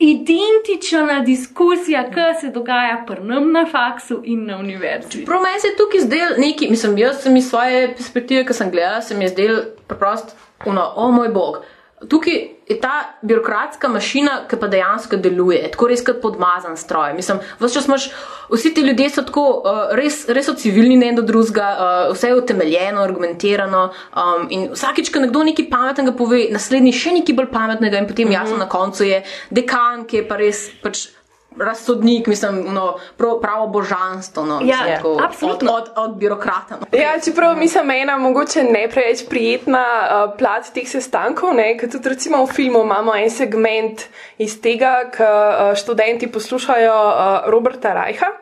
identična 0.00 1.20
diskusija, 1.20 2.04
ki 2.10 2.40
se 2.40 2.48
dogaja 2.50 3.04
pri 3.06 3.24
nam 3.24 3.52
na 3.52 3.66
faksu 3.66 4.22
in 4.24 4.46
na 4.46 4.58
univerzi. 4.58 5.24
Prav 5.24 5.42
meni 5.42 5.60
se 5.60 5.68
je 5.68 5.76
tukaj 5.76 6.00
zdel 6.00 6.28
neki, 6.38 6.70
mislim, 6.70 6.98
jaz 6.98 7.22
sem 7.22 7.36
iz 7.36 7.48
svoje 7.48 7.94
perspektive, 7.96 8.46
ki 8.46 8.54
sem 8.56 8.70
gledala, 8.70 9.02
se 9.02 9.14
mi 9.14 9.24
je 9.24 9.28
zdel 9.28 9.60
preprost, 9.86 10.36
ono, 10.64 10.92
o 10.96 11.10
moj 11.12 11.28
bog. 11.28 11.62
Tukaj 12.08 12.48
je 12.70 12.80
ta 12.80 13.18
birokratska 13.22 13.88
mašina, 13.88 14.44
ki 14.48 14.56
pa 14.60 14.68
dejansko 14.70 15.18
deluje, 15.18 15.58
tako 15.72 15.88
res 15.90 16.04
kot 16.06 16.20
podmazan 16.22 16.76
stroj. 16.78 17.16
Mislim, 17.18 17.40
vse 17.58 17.74
čas 17.74 17.88
imaš, 17.90 18.06
vsi 18.52 18.70
ti 18.74 18.84
ljudje 18.86 19.08
so 19.10 19.24
tako, 19.26 19.46
uh, 19.58 19.80
res, 19.98 20.22
res 20.30 20.46
so 20.46 20.54
civilni 20.54 20.94
ne 21.00 21.10
do 21.16 21.26
drugega, 21.26 21.68
uh, 21.74 22.14
vse 22.14 22.30
je 22.30 22.38
utemeljeno, 22.38 23.02
argumentirano 23.02 23.88
um, 23.90 24.46
in 24.54 24.68
vsakič, 24.70 25.10
ko 25.10 25.24
nekdo 25.26 25.42
nekaj 25.50 25.66
pametnega 25.72 26.14
pove, 26.14 26.44
naslednji 26.54 26.94
še 26.94 27.16
nekaj 27.18 27.40
bolj 27.42 27.50
pametnega 27.50 27.98
in 27.98 28.06
potem 28.06 28.30
jasno 28.30 28.60
na 28.60 28.70
koncu 28.70 29.08
je 29.08 29.24
dekan, 29.50 30.06
ki 30.06 30.22
je 30.22 30.28
pa 30.30 30.38
res 30.38 30.68
pač. 30.84 31.08
Razsodnik, 31.60 32.26
mislim, 32.26 32.64
no, 32.74 32.96
prav, 33.16 33.40
pravo 33.40 33.66
božanstvo. 33.66 34.44
No, 34.44 34.54
Ja, 34.54 34.76
mislim, 34.76 34.96
tako, 34.96 35.16
absolutno. 35.24 35.72
Od, 35.72 35.82
od, 35.96 36.10
od 36.10 36.16
birokrata. 36.16 36.78
No. 36.80 36.98
Ja, 36.98 37.20
čeprav 37.24 37.56
mislim, 37.56 37.90
ena 37.90 38.18
mogoče 38.18 38.62
ne 38.62 38.88
preveč 38.90 39.24
prijetna 39.28 39.84
uh, 39.84 40.36
plat 40.38 40.72
teh 40.74 40.88
sestankov, 40.88 41.54
ne, 41.54 41.74
ker 41.78 41.90
tudi 41.90 42.08
recimo 42.08 42.44
v 42.44 42.52
filmu 42.52 42.84
imamo 42.84 43.16
en 43.16 43.30
segment 43.30 44.06
iz 44.38 44.60
tega, 44.60 45.10
ko 45.16 45.24
uh, 45.24 45.74
študenti 45.76 46.30
poslušajo 46.32 46.94
uh, 47.08 47.50
Roberta 47.50 47.94
Reicha, 47.94 48.32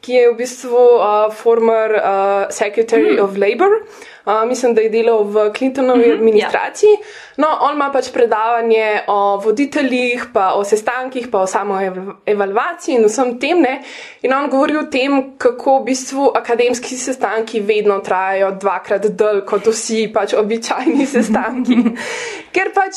ki 0.00 0.12
je 0.12 0.30
v 0.30 0.36
bistvu 0.38 0.76
uh, 0.76 1.32
former 1.34 1.96
uh, 1.96 2.46
Secretary 2.50 3.16
mm. 3.16 3.24
of 3.24 3.36
Labor. 3.36 3.82
Uh, 4.28 4.48
mislim, 4.48 4.74
da 4.74 4.80
je 4.80 4.90
delal 4.92 5.24
v 5.24 5.52
Clintonovi 5.56 5.98
mm 5.98 6.10
-hmm, 6.10 6.14
administraciji. 6.14 6.90
Ja. 6.90 7.06
No, 7.36 7.46
on 7.60 7.74
ima 7.74 7.90
pač 7.92 8.10
predavanje 8.12 9.00
o 9.06 9.36
voditeljih, 9.36 10.26
pa 10.32 10.52
o 10.54 10.64
sestankih, 10.64 11.28
pa 11.32 11.38
o 11.38 11.46
samo 11.46 11.74
ev- 11.74 12.12
evalvaciji 12.26 12.94
in 12.94 13.04
vsem 13.04 13.38
tem. 13.40 13.60
Ne? 13.60 13.82
In 14.22 14.32
on 14.32 14.50
govori 14.50 14.76
o 14.76 14.82
tem, 14.82 15.38
kako 15.38 15.78
v 15.78 15.84
bistvu 15.84 16.32
akademski 16.34 16.96
sestanki 16.96 17.60
vedno 17.60 17.98
trajajo 17.98 18.50
dvakrat 18.50 19.06
dlje 19.06 19.44
kot 19.46 19.66
vsi 19.66 20.10
pač 20.14 20.34
običajni 20.34 21.06
sestanki. 21.06 21.76
Ker 22.54 22.72
pač 22.74 22.94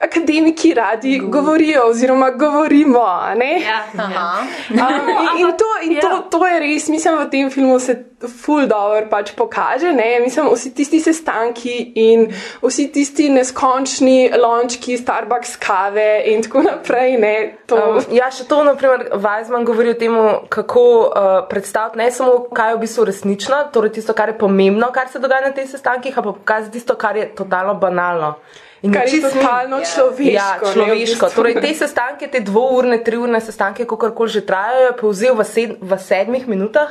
akademiki 0.00 0.74
radi 0.74 1.18
govorijo, 1.18 1.82
oziroma 1.86 2.30
govorimo. 2.30 3.00
a 3.00 3.34
ne? 3.34 3.60
Ja, 3.60 4.04
Aha. 4.04 4.42
Um, 4.70 4.78
in 4.78 5.46
in, 5.46 5.56
to, 5.56 5.64
in 5.82 6.00
to, 6.00 6.38
to 6.38 6.46
je 6.46 6.60
res, 6.60 6.88
mislim, 6.88 7.18
v 7.18 7.30
tem 7.30 7.50
filmu 7.50 7.78
se 7.78 8.04
ful 8.20 8.66
dobro 8.66 9.06
pač 9.10 9.32
pokaže. 9.36 9.92
Ne? 9.92 10.20
Mislim, 10.20 10.48
vsi 10.54 10.72
tisti 10.74 11.00
sestanki 11.00 11.92
in 11.94 12.26
vsi 12.62 12.88
tisti 12.92 13.28
neskončni 13.28 14.30
lončki, 14.38 14.96
Starbucks 14.98 15.56
kave 15.56 16.22
in 16.32 16.42
tako 16.42 16.62
naprej. 16.62 17.16
Ne? 17.18 17.34
To, 17.66 17.80
Um, 17.80 18.00
ja, 18.12 18.28
še 18.34 18.44
to, 18.48 18.60
naprimer, 18.66 19.06
Weizmann 19.22 19.64
govori 19.64 19.92
o 19.94 19.98
tem, 19.98 20.16
kako 20.52 20.82
uh, 20.82 21.28
predstaviti 21.48 22.00
ne 22.00 22.10
samo, 22.12 22.48
kaj 22.54 22.72
je 22.72 22.76
v 22.76 22.80
bistvu 22.82 23.06
resnično, 23.08 23.60
torej 23.72 23.94
tisto, 23.96 24.14
kar 24.16 24.32
je 24.32 24.38
pomembno, 24.38 24.90
kar 24.92 25.08
se 25.08 25.22
dogaja 25.22 25.48
na 25.48 25.54
teh 25.56 25.68
sestankih, 25.70 26.18
ampak 26.18 26.42
pokazati 26.42 26.78
tisto, 26.78 26.96
kar 27.00 27.16
je 27.16 27.30
totalno 27.34 27.74
banalno. 27.80 28.34
In 28.82 28.90
Kar 28.90 29.02
je 29.02 29.10
čisto 29.10 29.28
ni- 29.28 29.34
totalno 29.36 29.76
človeško, 29.82 30.30
Ja, 30.30 30.48
ne, 30.54 30.60
v 30.60 30.72
človeško. 30.72 31.26
bistvu. 31.26 31.36
Torej, 31.36 31.54
te 31.56 31.74
sestanke, 31.74 32.24
te 32.26 32.40
dvourne, 32.40 32.96
triurne 32.98 33.36
sestanke, 33.38 33.84
kako 33.84 34.26
že 34.26 34.40
trajajo, 34.40 34.86
je 34.86 34.94
povzel 34.94 35.34
v, 35.34 35.44
sed, 35.44 35.70
v 35.78 35.92
sedmih 35.98 36.46
minutah, 36.46 36.88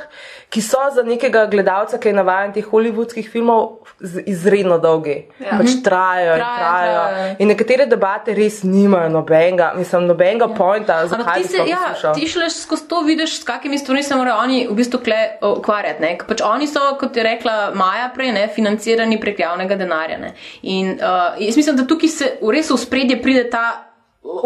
ki 0.48 0.62
so 0.62 0.78
za 0.90 1.02
nekega 1.04 1.46
gledalca, 1.46 1.98
ki 1.98 2.08
je 2.08 2.16
navaden 2.16 2.54
teh 2.54 2.64
hollywoodskih 2.64 3.26
filmov, 3.26 3.82
izredno 4.24 4.78
dolgi. 4.78 5.18
Ja. 5.40 5.58
Pač 5.58 5.80
trajajo 5.80 6.32
in 6.32 6.38
Trajajo, 6.38 6.60
trajajo. 6.60 7.02
trajajo. 7.08 7.36
In 7.38 7.48
nekatere 7.48 7.86
debate 7.88 8.34
res 8.34 8.62
nimajo 8.64 9.10
nobenega, 9.12 9.74
mislim, 9.76 10.06
nobenega 10.06 10.46
ja. 10.46 10.56
pointa, 10.56 10.94
Ampak 11.02 11.36
ti 11.36 11.44
se, 11.46 11.58
ja, 11.66 11.78
poslušal. 11.88 12.14
ti 12.14 12.28
šele 12.28 12.50
skozi 12.52 12.88
to 12.88 13.02
vidiš, 13.02 13.40
s 13.40 13.44
kakimi 13.44 13.78
stvarmi 13.78 14.04
se 14.04 14.16
morajo 14.16 14.38
oni 14.38 14.68
v 14.68 14.76
bistvu 14.76 15.00
kle 15.00 15.20
ukvarjati. 15.42 16.02
Ne? 16.02 16.18
Pač 16.20 16.42
oni 16.44 16.68
so, 16.68 16.80
kot 16.96 17.12
je 17.12 17.24
rekla 17.24 17.72
Maja 17.74 18.10
prej, 18.10 18.32
ne, 18.32 18.48
financirani 18.50 19.18
prek 19.18 19.40
javnega 19.40 19.76
denarja. 19.76 20.18
Ne? 20.20 20.34
In 20.64 20.92
uh, 20.92 21.10
jaz 21.40 21.58
mislim, 21.58 21.79
da 21.80 21.88
tukaj 21.88 22.10
se 22.10 22.34
res 22.42 22.70
v 22.70 22.78
spredje 22.78 23.22
pride 23.22 23.48
ta 23.50 23.90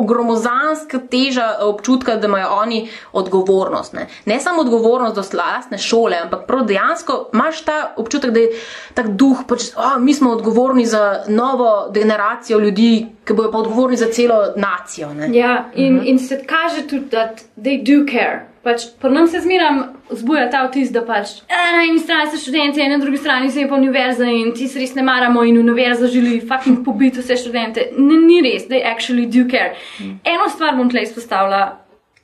gromozanska 0.08 1.00
teža 1.10 1.48
občutka, 1.62 2.16
da 2.16 2.28
imajo 2.28 2.48
oni 2.52 2.90
odgovornost. 3.14 3.94
Ne, 3.94 4.08
ne 4.26 4.40
samo 4.40 4.62
odgovornost 4.62 5.16
do 5.16 5.24
lastne 5.38 5.78
šole, 5.78 6.18
ampak 6.24 6.46
prav 6.48 6.66
dejansko 6.66 7.30
imaš 7.34 7.62
ta 7.62 7.94
občutek, 7.98 8.32
da 8.32 8.40
je 8.40 8.50
tak 8.94 9.08
duh, 9.08 9.44
pač, 9.48 9.72
oh, 9.76 9.98
mi 10.00 10.14
smo 10.14 10.32
odgovorni 10.32 10.86
za 10.86 11.24
novo 11.28 11.90
generacijo 11.94 12.60
ljudi, 12.60 13.08
ki 13.26 13.34
bojo 13.34 13.52
pa 13.52 13.58
odgovorni 13.58 13.98
za 13.98 14.12
celo 14.12 14.54
nacijo. 14.56 15.14
Ne. 15.14 15.30
Ja, 15.34 15.66
in, 15.74 16.02
in 16.06 16.20
se 16.20 16.44
kaže 16.46 16.88
tudi, 16.88 17.06
da 17.12 17.34
they 17.58 17.82
do 17.82 18.06
care. 18.12 18.53
Pač, 18.64 18.86
Pri 19.02 19.12
nam 19.12 19.28
se 19.28 19.40
zmeram 19.44 19.84
zbuja 20.10 20.50
ta 20.52 20.68
vtis, 20.68 20.92
da 20.92 21.02
pač 21.06 21.28
"Eh, 21.50 21.72
na 21.76 21.84
eni 21.84 22.00
strani 22.00 22.32
so 22.32 22.38
študenti, 22.38 22.88
na 22.90 22.98
drugi 22.98 23.18
strani 23.18 23.52
je 23.56 23.68
pa 23.68 23.76
univerza 23.76 24.24
in 24.26 24.54
ti 24.54 24.68
se 24.68 24.80
res 24.80 24.96
ne 24.96 25.04
maramo 25.04 25.44
in 25.44 25.58
univerza 25.58 26.08
želi 26.08 26.40
fucking 26.48 26.86
pobiti 26.86 27.20
vse 27.20 27.36
študente. 27.38 27.92
Ne, 27.98 28.16
ni 28.28 28.42
res, 28.42 28.68
they 28.68 28.82
actually 28.84 29.26
do 29.26 29.50
care. 29.50 29.76
Eno 30.24 30.50
stvar 30.50 30.76
bom 30.76 30.90
tle 30.90 31.02
izpostavila, 31.02 31.78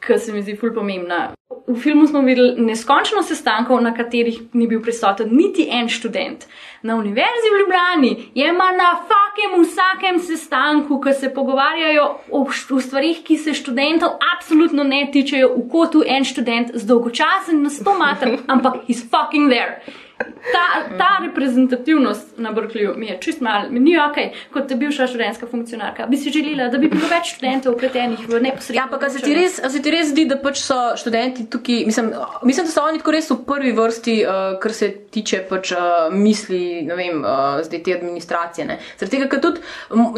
ki 0.07 0.17
se 0.19 0.31
mi 0.31 0.41
zdi 0.41 0.55
ful 0.55 0.71
pomembna. 0.73 1.33
V 1.67 1.75
filmu 1.77 2.07
smo 2.07 2.21
videli 2.21 2.55
neskončno 2.65 3.21
sestankov, 3.23 3.81
na 3.81 3.93
katerih 3.93 4.39
ni 4.53 4.67
bil 4.67 4.81
prisoten 4.81 5.27
niti 5.31 5.67
en 5.71 5.87
študent. 5.89 6.45
Na 6.83 6.95
univerzi 6.95 7.47
v 7.53 7.59
Ljubljani 7.59 8.31
je 8.35 8.51
ma 8.53 8.71
na 8.71 8.95
fakem 8.95 9.28
vsakem 9.63 10.19
sestanku, 10.19 10.99
ko 11.01 11.13
se 11.13 11.29
pogovarjajo 11.33 12.05
o, 12.31 12.45
o 12.71 12.81
stvarih, 12.81 13.23
ki 13.23 13.37
se 13.37 13.53
študentov 13.53 14.17
absolutno 14.35 14.83
ne 14.83 15.07
tičejo, 15.13 15.53
v 15.55 15.65
kotu 15.71 16.03
en 16.07 16.25
študent 16.25 16.71
z 16.73 16.85
dolgočasen 16.85 17.63
na 17.63 17.69
sto 17.69 17.95
mater, 17.97 18.37
ampak 18.47 18.85
he's 18.87 19.03
fucking 19.03 19.49
there. 19.49 19.81
Ta, 20.19 20.97
ta 20.97 21.25
reprezentativnost 21.25 22.37
na 22.37 22.51
Berkeleyju 22.51 22.93
mi 22.97 23.07
je 23.07 23.17
čist 23.21 23.41
mal, 23.41 23.69
mi 23.71 23.79
ni 23.79 23.93
ok, 23.99 24.17
kot 24.53 24.71
bivša 24.73 25.07
študentska 25.07 25.47
funkcionarka. 25.47 26.07
Bi 26.07 26.17
si 26.17 26.31
želela, 26.31 26.69
da 26.71 26.77
bi 26.77 26.89
bilo 26.91 27.07
več 27.07 27.33
študentov 27.35 27.75
upletenih 27.75 28.25
v 28.27 28.41
neposredno. 28.43 28.79
Ja, 28.79 28.87
ampak 28.87 29.05
se 29.11 29.21
ti 29.23 29.35
res, 29.35 29.59
se 29.59 29.81
ti 29.83 29.93
res 29.93 30.11
zdi, 30.11 30.25
da 30.29 30.39
pač 30.41 30.59
so 30.63 30.77
študenti 30.99 31.47
tukaj, 31.51 31.85
mislim, 31.87 32.11
mislim 32.43 32.67
da 32.67 32.73
so 32.73 32.83
oni 32.83 32.99
tako 32.99 33.15
res 33.15 33.31
v 33.31 33.39
prvi 33.47 33.73
vrsti, 33.77 34.17
uh, 34.25 34.51
kar 34.63 34.75
se 34.75 34.91
tiče 35.15 35.43
pač 35.49 35.73
uh, 35.77 36.11
misli, 36.11 36.83
ne 36.87 36.99
vem, 36.99 37.23
uh, 37.23 37.59
zdaj 37.65 37.83
te 37.85 37.97
administracije. 37.99 38.67
Ne? 38.69 38.79
Zaradi 38.99 39.17
tega, 39.17 39.31
ker 39.31 39.43
tudi 39.43 39.63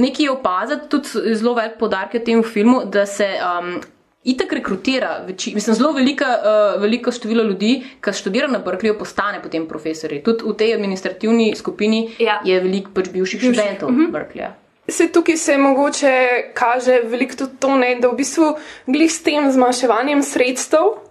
nekaj 0.01 0.25
je 0.27 0.35
opaziti, 0.35 0.91
tudi 0.93 1.35
zelo 1.35 1.57
velik 1.57 1.77
podarek 1.81 2.17
je 2.17 2.23
v 2.23 2.29
tem 2.31 2.45
filmu, 2.45 2.85
da 2.89 3.05
se. 3.09 3.33
Um, 3.41 3.75
Itak 4.23 4.51
rekrutira, 4.53 5.15
veči, 5.25 5.55
mislim, 5.55 5.75
zelo 5.75 5.91
velika, 5.97 6.27
uh, 6.37 6.81
veliko 6.81 7.11
število 7.11 7.43
ljudi, 7.43 7.71
ki 8.05 8.11
študira 8.13 8.47
na 8.47 8.59
Berkeleyju, 8.61 8.99
postane 8.99 9.39
potem 9.41 9.65
profesori. 9.67 10.21
Tudi 10.21 10.45
v 10.45 10.53
tej 10.57 10.75
administrativni 10.75 11.55
skupini 11.57 12.03
Ja. 12.21 12.37
je 12.45 12.59
veliko 12.61 12.91
pač 12.93 13.09
bivših 13.09 13.41
študentov 13.41 13.89
uh 13.89 13.95
-huh. 13.95 14.11
Berkeleyja. 14.11 14.51
Se 14.87 15.07
tukaj 15.11 15.37
se 15.37 15.57
mogoče 15.57 16.13
kaže 16.53 17.01
veliko 17.03 17.35
tudi 17.35 17.57
to, 17.59 17.75
ne, 17.75 17.95
da 17.95 18.07
v 18.07 18.15
bistvu 18.15 18.55
glih 18.87 19.11
s 19.11 19.23
tem 19.23 19.51
zmanjševanjem 19.51 20.23
sredstev 20.23 21.10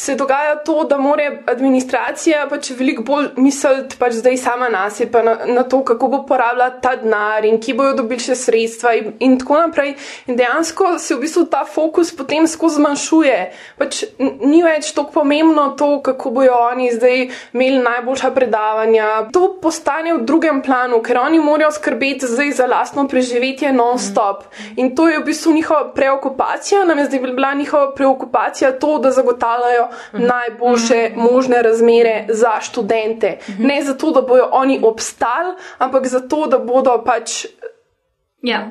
se 0.00 0.14
dogaja 0.14 0.56
to, 0.64 0.84
da 0.84 0.96
mora 0.98 1.26
administracija 1.46 2.46
pač 2.48 2.70
veliko 2.72 3.02
bolj 3.04 3.26
misliti 3.36 3.98
pač 4.00 4.14
zdaj 4.16 4.38
sama 4.40 4.70
nas 4.72 5.00
in 5.04 5.10
na, 5.12 5.34
na 5.44 5.64
to, 5.68 5.82
kako 5.84 6.08
bo 6.08 6.20
porabljala 6.28 6.70
ta 6.80 6.94
denar 6.96 7.44
in 7.44 7.58
kje 7.60 7.74
bojo 7.76 7.96
dobili 7.98 8.24
še 8.24 8.32
sredstva 8.34 8.94
in, 8.96 9.10
in 9.20 9.36
tako 9.42 9.58
naprej. 9.60 9.92
In 10.24 10.38
dejansko 10.38 10.94
se 10.98 11.12
v 11.14 11.26
bistvu 11.26 11.44
ta 11.52 11.66
fokus 11.68 12.14
potem 12.16 12.48
skozi 12.48 12.80
zmanjšuje. 12.80 13.34
Pač 13.76 13.98
ni 14.40 14.62
več 14.64 14.94
tako 14.96 15.18
pomembno 15.18 15.66
to, 15.76 15.90
kako 16.06 16.32
bojo 16.38 16.56
oni 16.70 16.88
zdaj 16.96 17.26
imeli 17.52 17.82
najboljša 17.84 18.32
predavanja. 18.38 19.10
To 19.36 19.50
postane 19.60 20.16
v 20.16 20.24
drugem 20.24 20.62
planu, 20.64 21.02
ker 21.04 21.20
oni 21.26 21.42
morajo 21.44 21.74
skrbeti 21.76 22.30
zdaj 22.30 22.54
za 22.62 22.70
lastno 22.72 23.04
preživetje 23.04 23.74
non-stop. 23.76 24.48
In 24.80 24.94
to 24.96 25.10
je 25.12 25.20
v 25.20 25.28
bistvu 25.28 25.52
njihova 25.60 25.92
preokupacija, 25.92 26.86
nam 26.88 27.04
je 27.04 27.10
zdaj 27.12 27.26
bila 27.28 27.52
njihova 27.60 27.92
preokupacija 27.92 28.72
to, 28.80 28.96
da 28.96 29.12
zagotavljajo 29.12 29.89
najboljše 30.12 31.10
možne 31.16 31.62
razmere 31.62 32.26
za 32.28 32.60
študente. 32.60 33.38
Ne 33.58 33.82
zato, 33.82 34.10
da 34.10 34.22
bojo 34.22 34.48
oni 34.52 34.80
obstali, 34.82 35.54
ampak 35.78 36.06
zato, 36.06 36.46
da 36.46 36.58
bodo 36.58 37.02
pač 37.06 37.46
Ja. 38.42 38.70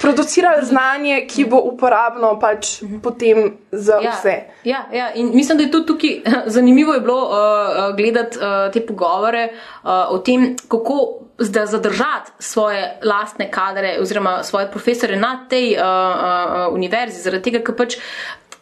producirali 0.00 0.66
znanje, 0.66 1.26
ki 1.30 1.44
bo 1.44 1.60
uporabno 1.62 2.32
pač 2.40 2.82
potem 3.02 3.52
za 3.70 4.00
vse. 4.02 4.34
Ja, 4.64 4.80
ja, 4.92 5.12
in 5.14 5.30
mislim, 5.34 5.58
da 5.58 5.64
je 5.64 5.70
tudi 5.70 5.86
tukaj 5.86 6.20
zanimivo 6.56 6.94
je 6.94 7.00
bilo 7.00 7.22
uh, 7.22 7.30
uh, 7.30 7.96
gledati 7.96 8.38
uh, 8.38 8.72
te 8.72 8.86
pogovore 8.86 9.48
uh, 9.52 9.90
o 10.10 10.18
tem, 10.18 10.56
kako 10.68 11.22
zdaj 11.38 11.66
zadržati 11.66 12.32
svoje 12.38 12.98
lastne 13.02 13.50
kadre 13.50 13.98
oziroma 14.00 14.42
svoje 14.42 14.70
profesore 14.70 15.16
na 15.16 15.46
tej 15.48 15.76
uh, 15.76 15.82
uh, 15.82 16.74
univerzi, 16.74 17.22
zaradi 17.22 17.50
tega, 17.50 17.64
ker 17.64 17.76
pač. 17.76 18.00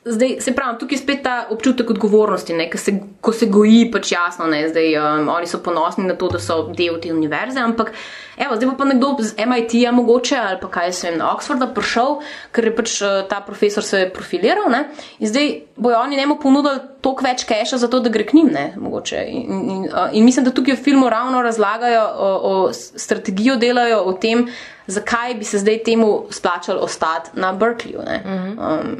Zdaj, 0.04 0.36
se 0.40 0.52
pravi, 0.52 0.76
tukaj 0.78 0.98
spet 1.00 1.22
ta 1.24 1.46
občutek 1.50 1.90
odgovornosti, 1.90 2.52
ne, 2.52 2.66
ko, 2.70 2.78
se, 2.78 2.92
ko 3.24 3.32
se 3.32 3.46
goji, 3.48 3.86
pač 3.92 4.10
jasno, 4.12 4.44
ne, 4.52 4.66
zdaj 4.68 4.98
um, 5.00 5.30
oni 5.32 5.48
so 5.48 5.62
ponosni 5.64 6.04
na 6.04 6.12
to, 6.20 6.28
da 6.28 6.40
so 6.44 6.58
del 6.76 6.98
te 7.00 7.08
univerze, 7.12 7.56
ampak 7.64 7.94
evo, 8.36 8.58
zdaj 8.58 8.74
pa 8.76 8.84
nekdo 8.90 9.14
z 9.24 9.32
MIT-ja 9.48 9.94
mogoče 9.96 10.36
ali 10.36 10.58
pa 10.60 10.68
kaj 10.74 10.92
se 10.92 11.08
vem, 11.08 11.16
na 11.22 11.30
Oxforda 11.32 11.70
prišel, 11.72 12.18
ker 12.52 12.68
je 12.68 12.74
pač 12.76 12.98
uh, 13.00 13.22
ta 13.30 13.40
profesor 13.46 13.86
se 13.86 14.02
profiliral 14.12 14.68
ne, 14.68 14.82
in 15.24 15.32
zdaj 15.32 15.50
bojo 15.80 16.02
oni 16.04 16.20
njemu 16.20 16.36
ponudili 16.42 16.84
toliko 17.00 17.24
več 17.24 17.48
keša 17.48 17.80
za 17.80 17.88
to, 17.88 18.02
da 18.04 18.12
gre 18.12 18.28
k 18.28 18.36
njim, 18.36 18.52
ne, 18.52 18.66
mogoče. 18.76 19.24
In, 19.24 19.64
in, 19.78 19.82
uh, 19.88 20.12
in 20.12 20.28
mislim, 20.28 20.44
da 20.44 20.52
tukaj 20.52 20.76
v 20.76 20.84
filmu 20.84 21.08
ravno 21.08 21.40
razlagajo 21.40 22.04
o, 22.04 22.30
o 22.52 22.54
strategijo, 22.76 23.56
delajo 23.56 24.04
o 24.04 24.12
tem, 24.12 24.50
zakaj 24.86 25.40
bi 25.40 25.48
se 25.48 25.64
zdaj 25.64 25.80
temu 25.88 26.26
splačalo 26.30 26.84
ostati 26.84 27.40
na 27.40 27.56
Berkeleyju. 27.56 28.04
ne. 28.04 28.20
Um, 28.60 28.96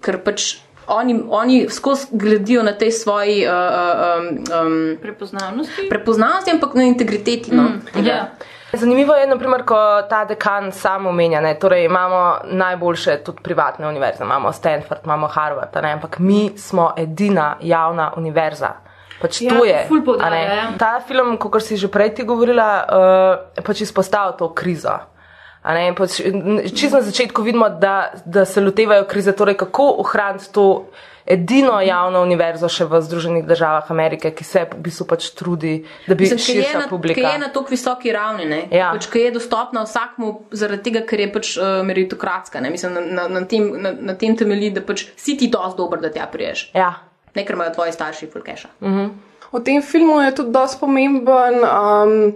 ker 0.00 0.18
pač 0.24 0.56
oni, 0.88 1.20
oni 1.28 1.66
skozi 1.68 2.06
gledijo 2.12 2.62
na 2.62 2.72
tej 2.72 2.92
svoji 2.92 3.44
uh, 3.44 3.52
um, 4.64 4.96
Prepoznavnosti. 5.02 5.88
prepoznavnosti, 5.88 6.50
ampak 6.50 6.74
na 6.74 6.82
integriteti. 6.82 7.52
No, 7.52 7.68
tega. 7.92 8.08
Ja. 8.08 8.28
Zanimivo 8.72 9.14
je, 9.14 9.26
naprimer, 9.26 9.62
ko 9.64 9.76
ta 10.10 10.24
dekan 10.24 10.72
sam 10.72 11.06
omenja, 11.06 11.40
ne, 11.40 11.54
torej 11.54 11.84
imamo 11.84 12.38
najboljše 12.44 13.16
tudi 13.24 13.42
privatne 13.42 13.88
univerze, 13.88 14.24
imamo 14.24 14.52
Stanford, 14.52 15.00
imamo 15.04 15.26
Harvard, 15.26 15.76
a 15.76 15.80
ne, 15.80 15.92
ampak 15.92 16.18
mi 16.18 16.52
smo 16.56 16.92
edina 16.96 17.56
javna 17.60 18.12
univerza. 18.16 18.74
Pač 19.20 19.40
Ja, 19.42 19.50
to 19.50 19.64
je. 19.64 19.84
ful 19.88 19.98
a 19.98 20.04
poudarja, 20.04 20.48
ne. 20.48 20.56
ja. 20.56 20.66
Ta 20.78 21.00
film, 21.00 21.36
kot 21.36 21.62
si 21.62 21.76
že 21.76 21.88
prej 21.88 22.14
ti 22.14 22.24
govorila, 22.24 22.84
uh, 23.56 23.64
pač 23.64 23.80
izpostavlja 23.80 24.36
to 24.36 24.52
krizo. 24.54 24.98
Pač, 25.68 26.22
čisto 26.72 26.96
na 26.96 27.02
začetku 27.04 27.42
vidimo, 27.44 27.68
da, 27.68 28.12
da 28.24 28.44
se 28.48 28.60
lotevajo 28.60 29.04
krize, 29.04 29.32
torej 29.36 29.58
kako 29.60 29.90
ohraniti 30.00 30.48
to 30.52 30.88
edino 31.28 31.76
javno 31.84 32.22
univerzo 32.24 32.70
še 32.72 32.86
v 32.88 33.00
Združenih 33.04 33.44
državah 33.44 33.90
Amerike, 33.92 34.30
ki 34.32 34.44
se 34.48 34.62
v 34.70 34.78
bistvu 34.86 35.04
pač 35.10 35.28
trudi, 35.36 35.74
da 36.06 36.16
bi 36.16 36.24
Mislim, 36.24 36.40
ki 36.40 36.54
je, 36.56 36.62
širša 36.62 36.78
na, 36.78 36.86
ki 36.86 36.92
publika. 36.94 37.20
je 37.20 37.42
na 37.42 37.50
tako 37.52 37.74
visoki 37.74 38.14
ravni, 38.16 38.46
ne? 38.48 38.62
Ja. 38.72 38.94
pač, 38.96 39.10
ki 39.12 39.26
je 39.26 39.34
dostopna 39.36 39.84
vsakmu, 39.84 40.32
zaradi 40.56 40.88
tega, 40.88 41.04
ker 41.04 41.20
je 41.20 41.28
pač 41.34 41.52
uh, 41.60 41.82
meritokratska. 41.84 42.64
Ne? 42.64 42.72
Mislim, 42.72 42.96
na, 42.96 43.04
na, 43.04 43.28
na, 43.36 43.44
tem, 43.50 43.68
na, 43.76 43.92
na 43.92 44.16
tem 44.16 44.38
temelji, 44.40 44.72
da 44.78 44.84
pač 44.88 45.04
si 45.20 45.36
ti 45.36 45.50
dosti 45.52 45.76
dober, 45.76 46.00
da 46.00 46.08
tja 46.14 46.24
priješ. 46.32 46.70
Ja. 46.72 46.94
Ne, 47.34 47.44
ker 47.44 47.58
imajo 47.58 47.76
tvoji 47.76 47.92
starši 47.92 48.30
fulkeša. 48.32 48.72
V 49.52 49.60
tem 49.64 49.84
filmu 49.84 50.22
je 50.24 50.32
tudi 50.40 50.52
dosti 50.56 50.80
pomemben, 50.80 51.60
um, 51.64 52.32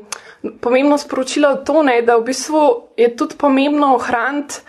pomembno 0.60 0.98
sporočilo 0.98 1.56
to, 1.66 1.82
ne, 1.82 2.02
da 2.02 2.16
v 2.16 2.26
bistvu 2.30 2.62
je 2.96 3.10
tudi 3.16 3.38
pomembno 3.38 3.94
ohraniti 3.94 4.62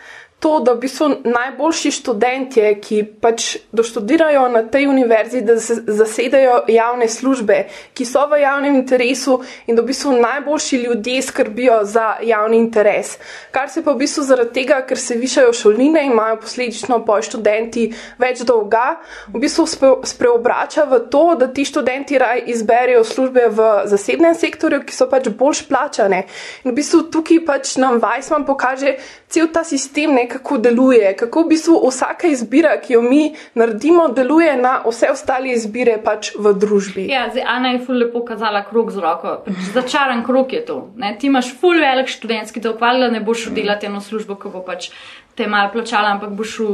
to, 0.43 0.59
da 0.59 0.73
v 0.73 0.81
bistvu 0.83 1.07
najboljši 1.23 1.91
študentje, 1.91 2.73
ki 2.83 2.97
pač 3.23 3.45
doštudirajo 3.71 4.41
na 4.51 4.65
tej 4.67 4.89
univerzi, 4.91 5.39
da 5.41 5.55
zasedajo 5.55 6.65
javne 6.67 7.07
službe, 7.07 7.61
ki 7.95 8.03
so 8.05 8.25
v 8.27 8.41
javnem 8.41 8.75
interesu 8.75 9.37
in 9.67 9.77
da 9.77 9.85
v 9.85 9.93
bistvu 9.93 10.17
najboljši 10.19 10.81
ljudje 10.83 11.21
skrbijo 11.29 11.77
za 11.87 12.17
javni 12.21 12.59
interes. 12.59 13.15
Kar 13.55 13.69
se 13.71 13.85
pa 13.85 13.93
v 13.95 14.01
bistvu 14.03 14.25
zaradi 14.27 14.51
tega, 14.57 14.81
ker 14.83 14.99
se 14.99 15.15
višajo 15.15 15.53
šolnine 15.55 16.03
in 16.03 16.11
imajo 16.11 16.41
posledično 16.43 16.99
po 17.07 17.15
študenti 17.23 17.85
več 18.19 18.43
dolga, 18.43 18.97
v 19.31 19.45
bistvu 19.45 19.67
spreobrača 20.03 20.83
v 20.91 20.99
to, 21.07 21.23
da 21.39 21.47
ti 21.47 21.63
študenti 21.65 22.19
raj 22.19 22.43
izberejo 22.51 23.05
službe 23.07 23.47
v 23.47 23.69
zasebnem 23.87 24.35
sektorju, 24.35 24.83
ki 24.83 24.99
so 24.99 25.07
pač 25.07 25.31
boljš 25.31 25.63
plačane. 25.71 26.25
In 26.65 26.73
v 26.73 26.77
bistvu 26.81 27.05
tukaj 27.15 27.45
pač 27.47 27.77
nam 27.79 28.03
Weissman 28.03 28.43
pokaže 28.43 28.97
cel 29.31 29.47
ta 29.47 29.63
sistem, 29.63 30.11
ne, 30.13 30.27
kako 30.33 30.57
deluje, 30.57 31.13
kako 31.19 31.43
v 31.43 31.51
bistvu 31.53 31.77
vsaka 31.87 32.27
izbira, 32.33 32.73
ki 32.81 32.97
jo 32.97 33.01
mi 33.05 33.23
naredimo, 33.59 34.07
deluje 34.17 34.55
na 34.57 34.75
vse 34.87 35.11
ostale 35.13 35.53
izbire 35.53 35.99
pač 36.03 36.33
v 36.35 36.53
družbi. 36.57 37.07
Ja, 37.11 37.27
zdaj 37.31 37.45
Ana 37.55 37.73
je 37.75 37.83
ful 37.85 38.01
lepo 38.01 38.23
kazala 38.25 38.63
krok 38.69 38.91
z 38.95 39.03
roko. 39.03 39.35
Pač 39.45 39.69
začaran 39.75 40.25
krok 40.25 40.53
je 40.53 40.63
to. 40.65 40.79
Ne? 40.97 41.13
Ti 41.19 41.29
imaš 41.29 41.53
ful 41.59 41.79
velik 41.81 42.09
študentski 42.11 42.63
dolg, 42.63 42.81
valjda 42.81 43.11
ne 43.13 43.21
boš 43.21 43.49
delati 43.53 43.89
eno 43.91 44.01
službo, 44.01 44.39
ko 44.41 44.53
bo 44.53 44.65
pač 44.65 44.89
te 45.37 45.47
malo 45.47 45.71
plačala, 45.73 46.13
ampak 46.17 46.33
boš 46.37 46.59
v 46.59 46.69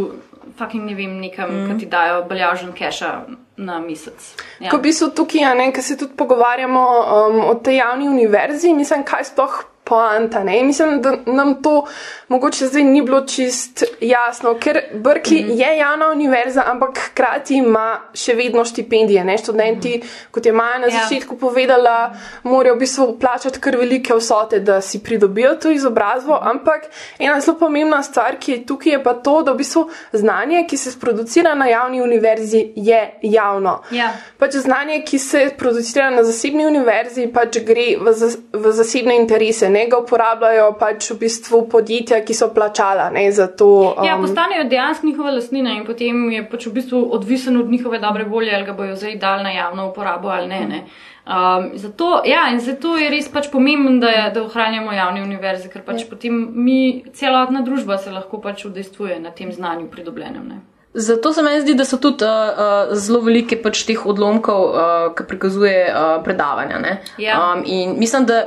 fucking 0.58 0.86
ne 0.86 0.96
vem, 0.96 1.20
nekam, 1.22 1.52
mm. 1.52 1.68
ki 1.70 1.84
ti 1.84 1.90
dajo 1.92 2.24
baljažen 2.30 2.74
keša. 2.76 3.14
Na 3.60 3.82
mesec. 3.84 4.24
Ja. 4.64 4.72
Ko 4.72 4.78
bi 4.80 4.94
se 4.96 5.10
tukaj, 5.12 5.42
ja, 5.44 5.72
ker 5.76 5.84
se 5.84 5.98
tudi 6.00 6.16
pogovarjamo 6.16 6.80
um, 6.80 7.40
o 7.52 7.56
tej 7.60 7.82
javni 7.82 8.08
univerzi, 8.08 8.72
mislim, 8.74 9.04
kaj 9.04 9.28
sploh 9.34 9.58
poanta. 9.90 10.44
Ne? 10.44 10.64
Mislim, 10.64 11.02
da 11.02 11.16
nam 11.26 11.62
to 11.64 11.86
mogoče 12.28 12.66
zdaj 12.66 12.84
ni 12.84 13.02
bilo 13.02 13.22
čist 13.26 13.84
jasno, 14.02 14.54
ker 14.60 14.80
Berkeley 14.94 15.44
mm 15.44 15.50
-hmm. 15.50 15.68
je 15.68 15.78
javna 15.78 16.12
univerza, 16.12 16.64
ampak 16.66 16.98
hkrati 16.98 17.56
ima 17.56 18.00
še 18.14 18.34
vedno 18.34 18.66
štipendije. 18.66 19.24
Ne? 19.26 19.38
Študenti, 19.38 19.98
mm 19.98 20.02
-hmm. 20.02 20.32
kot 20.32 20.46
je 20.46 20.52
Maja 20.52 20.78
na 20.78 20.88
ja. 20.88 20.92
začetku 20.92 21.38
povedala, 21.38 22.14
morajo 22.44 22.76
v 22.76 22.80
bistvu 22.80 23.20
plačati 23.20 23.60
kar 23.60 23.78
velike 23.78 24.14
vsote, 24.14 24.60
da 24.60 24.82
si 24.82 25.04
pridobijo 25.04 25.56
to 25.56 25.72
izobrazbo. 25.72 26.38
Ampak 26.42 26.82
ena 27.20 27.40
zelo 27.40 27.58
pomembna 27.58 28.04
stvar, 28.04 28.36
ki 28.40 28.52
je 28.52 28.66
tukaj, 28.66 28.92
je 28.92 29.04
pa 29.04 29.14
to, 29.14 29.42
da 29.44 29.52
v 29.52 29.58
bistvu 29.58 29.90
znanje, 30.14 30.66
ki 30.70 30.78
se 30.78 31.00
producira 31.00 31.56
na 31.56 31.66
javni 31.66 32.02
univerzi, 32.02 32.72
je 32.76 33.20
javno. 33.22 33.82
Ja. 33.92 34.14
Pač 34.38 34.56
znanje, 34.56 35.02
ki 35.06 35.20
se 35.20 35.50
producira 35.58 36.10
na 36.10 36.24
zasebni 36.24 36.66
univerzi, 36.66 37.28
pač 37.34 37.58
gre 37.58 37.98
v, 38.02 38.14
zas 38.14 38.38
v 38.54 38.72
zasebne 38.72 39.16
interese. 39.16 39.70
Ne? 39.70 39.79
Ne 39.80 39.88
ga 39.90 40.00
uporabljajo 40.04 40.72
pač 40.80 41.10
v 41.14 41.20
bistvu 41.24 41.62
podjetja, 41.72 42.22
ki 42.28 42.36
so 42.36 42.50
plačala 42.54 43.10
ne, 43.16 43.26
za 43.32 43.48
to. 43.48 43.70
Um... 43.98 44.08
Ja, 44.08 44.18
postanejo 44.22 44.68
dejansko 44.70 45.08
njihova 45.08 45.36
lasnina 45.38 45.76
in 45.78 45.86
potem 45.88 46.26
je 46.36 46.46
pač 46.50 46.68
v 46.68 46.76
bistvu 46.80 47.04
odvisen 47.18 47.60
od 47.60 47.72
njihove 47.72 48.02
dobre 48.04 48.28
volje, 48.28 48.56
ali 48.56 48.68
ga 48.68 48.76
bojo 48.78 48.98
zdaj 49.00 49.16
dali 49.22 49.48
na 49.48 49.56
javno 49.56 49.90
uporabo 49.92 50.34
ali 50.36 50.48
ne. 50.48 50.66
ne. 50.74 50.84
Um, 51.30 51.70
zato, 51.78 52.22
ja, 52.26 52.48
in 52.50 52.60
zato 52.60 52.96
je 52.98 53.10
res 53.14 53.28
pač 53.30 53.52
pomembno, 53.54 54.00
da, 54.02 54.32
da 54.34 54.42
ohranjamo 54.42 54.96
javne 54.96 55.22
univerze, 55.22 55.70
ker 55.70 55.84
pač 55.86 56.02
ja. 56.02 56.10
potem 56.10 56.40
mi, 56.56 57.04
celotna 57.14 57.62
družba 57.62 58.00
se 58.02 58.10
lahko 58.10 58.42
pač 58.42 58.66
udejstvuje 58.66 59.20
na 59.22 59.30
tem 59.36 59.52
znanju 59.54 59.92
pridobljenem. 59.94 60.48
Ne. 60.50 60.62
Zato 60.94 61.34
se 61.34 61.44
mi 61.46 61.62
zdi, 61.62 61.76
da 61.78 61.86
so 61.86 62.00
tudi 62.02 62.26
uh, 62.26 62.32
uh, 62.32 62.98
zelo 62.98 63.20
velike 63.22 63.60
pač 63.62 63.84
teh 63.86 64.00
odlomkov, 64.10 64.64
uh, 64.74 65.12
ki 65.14 65.28
prikazuje 65.30 65.84
uh, 65.86 66.16
predavanja. 66.26 66.80
Ja. 67.22 67.38
Um, 67.38 67.62
in 67.66 67.94
mislim, 68.00 68.26
da 68.26 68.42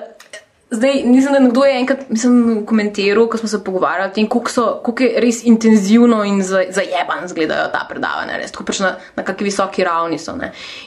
Zdaj, 0.73 1.03
nisem, 1.05 1.33
da 1.33 1.39
nekdo 1.39 1.65
je 1.65 1.79
enkrat 1.81 2.01
komentiral, 2.67 3.27
ko 3.29 3.37
smo 3.37 3.49
se 3.49 3.59
pogovarjali 3.65 4.11
o 4.11 4.15
tem, 4.15 4.29
kako 4.29 5.03
je 5.03 5.21
res 5.21 5.43
intenzivno 5.45 6.23
in 6.25 6.41
zajeban 6.43 7.27
izgledajo 7.27 7.67
ta 7.75 7.83
predavanja, 7.89 8.39
res, 8.41 8.55
pač 8.57 8.81
na, 8.81 8.95
na 9.17 9.25
kakšni 9.27 9.51
visoki 9.51 9.85
ravni 9.85 10.17
so. 10.19 10.33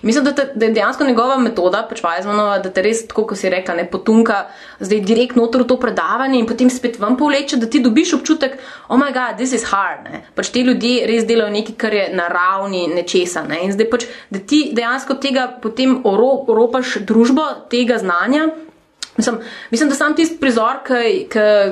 Mislim, 0.02 0.26
da, 0.26 0.34
te, 0.34 0.48
da 0.56 0.66
je 0.66 0.74
dejansko 0.74 1.06
njegova 1.06 1.38
metoda, 1.38 1.84
pač 1.90 2.02
Vajzmanova, 2.02 2.58
da 2.66 2.74
te 2.74 2.82
res, 2.82 3.04
tako 3.06 3.28
kot 3.30 3.38
si 3.38 3.54
rekla, 3.54 3.78
ne 3.78 3.86
potunka 3.86 4.48
zdaj 4.80 5.06
direkt 5.06 5.38
noter 5.38 5.62
v 5.62 5.70
to 5.70 5.78
predavanje 5.78 6.42
in 6.42 6.50
potem 6.50 6.74
spet 6.74 6.98
vam 7.00 7.14
povleče, 7.20 7.62
da 7.62 7.70
ti 7.70 7.84
dobiš 7.86 8.18
občutek, 8.18 8.58
oh 8.90 8.98
my 8.98 9.14
god, 9.14 9.38
this 9.38 9.54
is 9.54 9.70
hard. 9.70 10.10
Ne? 10.10 10.26
Pač 10.34 10.50
ti 10.50 10.66
ljudje 10.66 11.06
res 11.06 11.30
delajo 11.30 11.54
nekaj, 11.54 11.78
kar 11.78 11.94
je 11.94 12.10
na 12.18 12.26
ravni 12.34 12.88
nečesa. 12.90 13.46
Ne? 13.46 13.62
In 13.68 13.78
zdaj 13.78 13.94
pač, 13.94 14.10
da 14.34 14.42
ti 14.42 14.66
dejansko 14.74 15.22
tega 15.22 15.46
potem 15.62 16.00
oropaš 16.02 17.04
družbo, 17.06 17.52
tega 17.70 18.02
znanja. 18.02 18.50
Mislim, 19.18 19.36
mislim, 19.72 19.90
da 19.90 19.96
sam 19.96 20.16
tisti 20.16 20.40
prizor, 20.40 20.76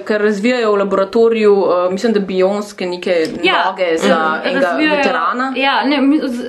ki 0.08 0.18
razvijajo 0.18 0.72
v 0.72 0.76
laboratoriju, 0.76 1.54
uh, 1.54 1.92
mislim, 1.92 2.14
da 2.14 2.20
bionske 2.20 2.86
neke 2.86 3.16
ja, 3.44 3.66
noge 3.66 3.98
za 3.98 4.40
um, 4.46 4.50
enega 4.52 4.96
veterana. 4.96 5.54
Ja, 5.58 5.84
ne, 5.84 6.00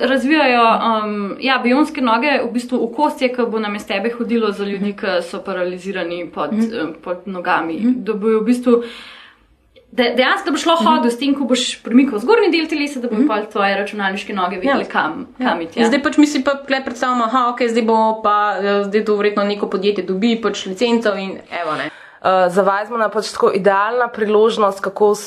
razvijajo 0.01 0.63
um, 0.63 1.37
ja, 1.39 1.59
bionske 1.63 2.01
noge 2.01 2.39
v 2.45 2.51
bistvu 2.53 2.79
v 2.85 2.93
kostje, 2.95 3.33
ki 3.35 3.49
bo 3.51 3.59
na 3.59 3.69
mestebe 3.69 4.11
hodilo 4.17 4.51
za 4.51 4.65
ljudi, 4.65 4.95
ki 4.95 5.19
so 5.31 5.41
paralizirani 5.43 6.29
pod, 6.31 6.53
mm 6.53 6.59
-hmm. 6.59 6.93
pod 7.03 7.17
nogami. 7.25 7.73
Mm 7.73 7.89
-hmm. 7.89 8.03
Da 8.03 8.13
bojo 8.13 8.39
v 8.39 8.43
bistvu 8.43 8.83
dejansko 9.91 10.51
bo 10.51 10.57
šlo 10.57 10.73
mm 10.73 10.77
-hmm. 10.77 10.95
hoditi 10.95 11.15
s 11.15 11.19
tem, 11.19 11.35
ko 11.35 11.43
boš 11.43 11.83
premikal 11.83 12.19
zgornji 12.19 12.51
del 12.51 12.67
telesa, 12.67 12.99
da 12.99 13.07
bo 13.07 13.15
mm 13.15 13.23
-hmm. 13.23 13.27
pa 13.27 13.51
tvoje 13.51 13.77
računalniške 13.77 14.33
noge 14.33 14.55
videli, 14.55 14.81
ja. 14.83 14.89
kam, 14.89 15.27
ja. 15.39 15.49
kam 15.49 15.61
iti. 15.61 15.79
Ja. 15.79 15.87
Zdaj 15.87 16.03
pač 16.03 16.17
mi 16.17 16.27
si 16.27 16.43
pa 16.43 16.51
predstavljamo, 16.67 17.25
da 17.25 17.53
okay, 17.55 17.67
zdaj 17.69 17.83
bo 17.83 18.21
pa 18.23 18.55
zdaj 18.83 19.05
to 19.05 19.15
vredno 19.15 19.43
neko 19.43 19.69
podjetje 19.69 20.03
dobi 20.03 20.41
pač 20.43 20.65
licenco 20.65 21.15
in 21.15 21.31
evo 21.61 21.75
ne. 21.75 21.89
Uh, 22.25 22.53
za 22.53 22.61
Vajzmana 22.61 23.09
pač 23.09 23.31
tako 23.31 23.51
idealna 23.53 24.07
priložnost, 24.07 24.79
kako 24.79 25.09
uh, 25.09 25.17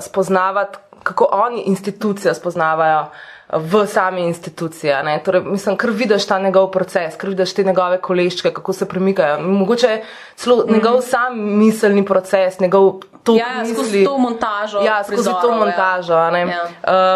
spoznavati, 0.00 0.78
kako 1.02 1.28
oni 1.32 1.62
institucijo 1.66 2.34
spoznavajo 2.34 3.06
v 3.52 3.86
sami 3.86 4.22
instituciji. 4.30 4.92
Torej, 5.24 5.42
mislim, 5.44 5.76
ker 5.76 5.90
vidiš 5.90 6.26
ta 6.26 6.38
njegov 6.38 6.70
proces, 6.70 7.16
ker 7.18 7.32
vidiš 7.32 7.54
te 7.54 7.64
njegove 7.64 7.98
koleščke, 8.00 8.52
kako 8.54 8.72
se 8.72 8.88
premikajo. 8.88 9.40
Mogoče 9.40 10.02
celo 10.36 10.56
mm 10.56 10.60
-hmm. 10.60 10.72
njegov 10.72 11.00
sam 11.00 11.58
miselni 11.58 12.04
proces, 12.04 12.60
njegov 12.60 13.00
to 13.22 13.36
ja, 13.36 13.46
misli. 13.60 13.74
skozi 13.74 14.04
to 14.04 14.18
montažo. 14.18 14.82
Ja, 14.84 15.00
skozi 15.04 15.16
prizorov, 15.16 15.40
to 15.40 15.48
ja. 15.48 15.56
montažo. 15.56 16.12
Ja. 16.12 16.46
Ja. 16.46 16.64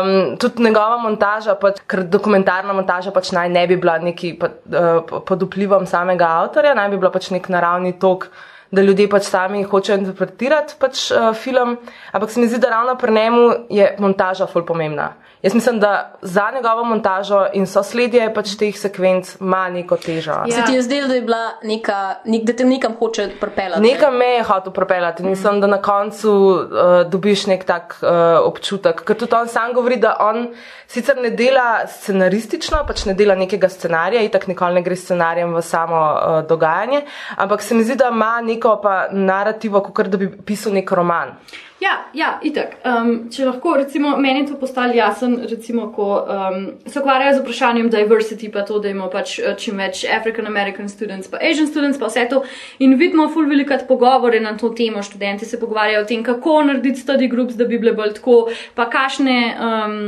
Um, 0.03 0.37
tudi 0.37 0.63
njegova 0.63 0.99
montaža, 1.03 1.55
pač, 1.61 1.81
ker 1.89 2.05
dokumentarna 2.05 2.77
montaža 2.77 3.13
pač 3.15 3.33
naj 3.33 3.49
ne 3.49 3.67
bi 3.67 3.77
bila 3.81 3.99
neki 3.99 4.35
pa, 4.41 4.51
uh, 4.53 5.23
pod 5.27 5.47
vplivom 5.49 5.87
samega 5.87 6.29
avtorja, 6.45 6.75
naj 6.77 6.91
bi 6.93 7.01
bila 7.01 7.13
pač 7.15 7.31
nek 7.35 7.49
naravni 7.49 7.97
tok. 7.99 8.29
Da 8.75 8.83
ljudje 8.83 9.09
pač 9.11 9.29
sami 9.31 9.63
hočejo 9.63 10.01
interpretirati 10.01 10.75
pač, 10.81 11.09
uh, 11.15 11.31
film, 11.39 11.77
ampak 12.13 12.31
se 12.31 12.41
mi 12.41 12.49
zdi, 12.51 12.59
da 12.59 12.73
ravno 12.73 12.97
pri 12.99 13.13
njemu 13.15 13.45
je 13.71 13.93
montaža 14.03 14.49
fulj 14.51 14.67
pomembna. 14.67 15.13
Jaz 15.45 15.55
mislim, 15.55 15.81
da 15.81 16.13
za 16.23 16.51
njegovo 16.55 16.85
montažo 16.85 17.47
in 17.53 17.67
sosledje 17.67 18.31
pač 18.35 18.55
teh 18.57 18.77
sekvenc 18.81 19.35
ima 19.41 19.69
neko 19.69 19.97
težo. 20.01 20.39
Ja. 20.49 20.55
Se 20.57 20.63
ti 20.67 20.73
je 20.73 20.83
zdelo, 20.83 21.09
da 21.09 21.15
je 21.15 21.23
bila 21.23 21.43
neka, 21.63 22.15
nek, 22.25 22.47
da 22.49 22.53
te 22.57 22.65
nekam 22.65 22.95
hoče 22.99 23.29
propeljati? 23.41 23.83
Nekam 23.83 24.17
me 24.17 24.27
je 24.27 24.43
hotel 24.43 24.73
propeljati. 24.73 25.23
Mm. 25.23 25.29
Mislim, 25.29 25.61
da 25.61 25.67
na 25.67 25.83
koncu 25.83 26.33
uh, 26.33 27.11
dobiš 27.11 27.47
nek 27.47 27.65
tak 27.65 27.99
uh, 28.01 28.09
občutek. 28.47 29.05
Ker 29.05 29.19
tudi 29.21 29.37
on 29.37 29.49
sam 29.49 29.75
govori, 29.77 30.01
da 30.01 30.17
on 30.21 30.47
sicer 30.89 31.17
ne 31.23 31.31
dela 31.31 31.87
scenaristično, 31.91 32.85
pač 32.87 33.05
ne 33.09 33.15
dela 33.15 33.35
nekega 33.39 33.69
scenarija, 33.69 34.23
itak 34.23 34.47
nikoli 34.51 34.81
ne 34.81 34.83
gre 34.87 34.97
scenarijem 34.97 35.55
v 35.55 35.63
samo 35.63 36.01
uh, 36.01 36.41
dogajanje, 36.49 37.05
ampak 37.37 37.63
se 37.63 37.75
mi 37.75 37.85
zdi, 37.85 37.99
da 38.01 38.11
ima 38.13 38.41
neko 38.45 38.79
pa 38.83 38.97
narativo, 39.13 39.83
kot 39.83 40.13
da 40.13 40.21
bi 40.21 40.31
pisal 40.47 40.75
nek 40.75 40.91
roman. 40.93 41.37
Ja, 41.85 41.95
ja 42.17 42.29
itak. 42.43 42.79
Um, 42.87 43.11
če 43.33 43.45
lahko, 43.45 43.75
recimo, 43.77 44.15
meni 44.17 44.47
to 44.49 44.57
postali 44.57 44.97
jasen, 44.97 45.35
recimo, 45.51 45.91
ko 45.93 46.07
um, 46.17 46.63
se 46.87 47.01
ukvarjajo 47.01 47.35
z 47.37 47.43
vprašanjem 47.43 47.91
diversity, 47.93 48.49
pa 48.53 48.63
to, 48.65 48.79
da 48.81 48.89
imamo 48.89 49.11
pač 49.13 49.35
eh, 49.39 49.53
čim 49.61 49.77
več 49.83 50.05
African 50.09 50.49
American 50.49 50.89
students, 50.89 51.29
pa 51.29 51.43
Asian 51.45 51.69
students, 51.69 52.01
pa 52.01 52.09
vse 52.09 52.25
to. 52.31 52.41
In 52.85 52.97
vidimo 53.01 53.27
ful 53.35 53.51
velikat 53.51 53.85
pogovore 53.91 54.41
na 54.41 54.55
to 54.57 54.73
temo, 54.77 55.03
študenti 55.05 55.49
se 55.49 55.61
pogovarjajo 55.61 56.07
o 56.07 56.09
tem, 56.09 56.25
kako 56.25 56.59
narediti 56.71 57.05
study 57.05 57.29
groups, 57.31 57.59
da 57.61 57.69
bi 57.69 57.81
bile 57.83 57.93
bolj 57.99 58.17
tako, 58.17 58.39
pa 58.79 58.89
kakšne 58.91 59.39
um, 59.53 59.99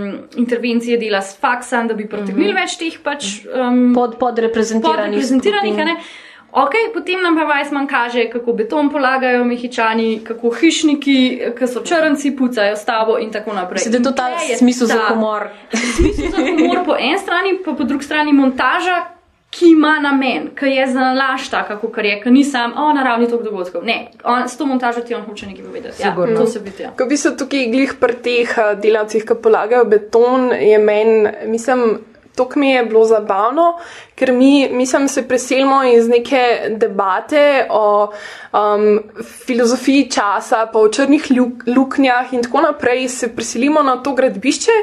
intervencije 0.47 0.97
dela 1.03 1.21
s 1.21 1.37
faksom, 1.43 1.91
da 1.93 1.99
bi 1.99 2.09
pritegnili 2.09 2.55
mm 2.55 2.57
-hmm. 2.57 2.63
več 2.63 2.79
teh 2.81 3.03
pač 3.05 3.35
um, 3.53 3.93
pod, 3.95 4.17
podreprezentiranih. 4.23 5.21
Pod 5.21 6.25
Ok, 6.57 6.73
potem 6.95 7.21
nam 7.23 7.37
pa 7.37 7.45
Weissman 7.45 7.87
kaže, 7.87 8.31
kako 8.33 8.53
beton 8.53 8.89
polagajo 8.91 9.45
mehičani, 9.45 10.25
kako 10.25 10.51
hišniki, 10.51 11.19
ki 11.59 11.67
so 11.69 11.83
črnci, 11.85 12.33
pucajo 12.37 12.77
stavbo 12.77 13.19
in 13.21 13.29
tako 13.33 13.53
naprej. 13.53 13.85
Se 13.85 13.91
da 13.91 14.01
to 14.01 14.13
ta 14.17 14.31
smisel 14.59 14.89
za 14.89 15.03
humor. 15.11 15.49
Smisel 15.97 16.31
za 16.31 16.37
humor 16.41 16.81
po 16.87 16.97
eni 16.97 17.19
strani, 17.19 17.59
pa 17.65 17.77
po 17.77 17.85
drugi 17.85 18.05
strani 18.05 18.33
montaža, 18.33 19.05
ki 19.51 19.71
ima 19.71 19.99
namen, 20.01 20.49
ki 20.57 20.73
je 20.73 20.87
za 20.97 21.13
laž 21.13 21.51
taka, 21.53 21.77
kot 21.77 21.99
je, 22.05 22.17
ki 22.25 22.31
ni 22.31 22.45
sam, 22.45 22.73
o, 22.73 22.89
naravni 22.93 23.29
tok 23.29 23.45
dogodkov. 23.45 23.85
Ne, 23.85 24.09
on, 24.25 24.49
s 24.49 24.57
to 24.57 24.67
montažo 24.67 25.05
ti 25.05 25.15
on 25.15 25.29
hoče 25.29 25.47
nekaj 25.47 25.65
povedati. 25.65 26.03
Ja, 26.03 26.17
to 26.37 26.47
se 26.47 26.59
vidi. 26.59 26.83
Ja. 26.83 26.97
Ko 26.97 27.05
bi 27.05 27.17
se 27.17 27.37
tukaj 27.37 27.69
glih 27.69 27.95
pri 28.01 28.17
teh 28.25 28.59
delavcih, 28.83 29.29
ki 29.29 29.43
polagajo 29.43 29.85
beton, 29.85 30.53
je 30.57 30.79
meni, 30.79 31.29
mislim, 31.53 31.99
to 32.37 32.49
mi 32.57 32.71
je 32.71 32.85
bilo 32.85 33.05
zabavno, 33.05 33.79
ker 34.15 34.33
mi, 34.33 34.69
mislim, 34.73 35.09
se 35.09 35.29
preselimo 35.29 35.85
iz 35.85 36.09
neke 36.09 36.43
debate 36.71 37.67
o 37.71 38.11
um, 38.53 39.01
filozofiji 39.47 40.11
časa, 40.11 40.67
pa 40.73 40.79
o 40.79 40.89
črnih 40.89 41.31
luk, 41.31 41.65
luknjah 41.67 42.33
in 42.33 42.43
tako 42.43 42.61
naprej, 42.61 43.09
se 43.09 43.33
preselimo 43.37 43.83
na 43.83 43.97
to 44.03 44.13
gradbišče, 44.15 44.77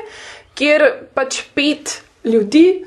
kjer 0.58 0.89
pač 1.14 1.43
pet 1.54 2.01
ljudi 2.24 2.86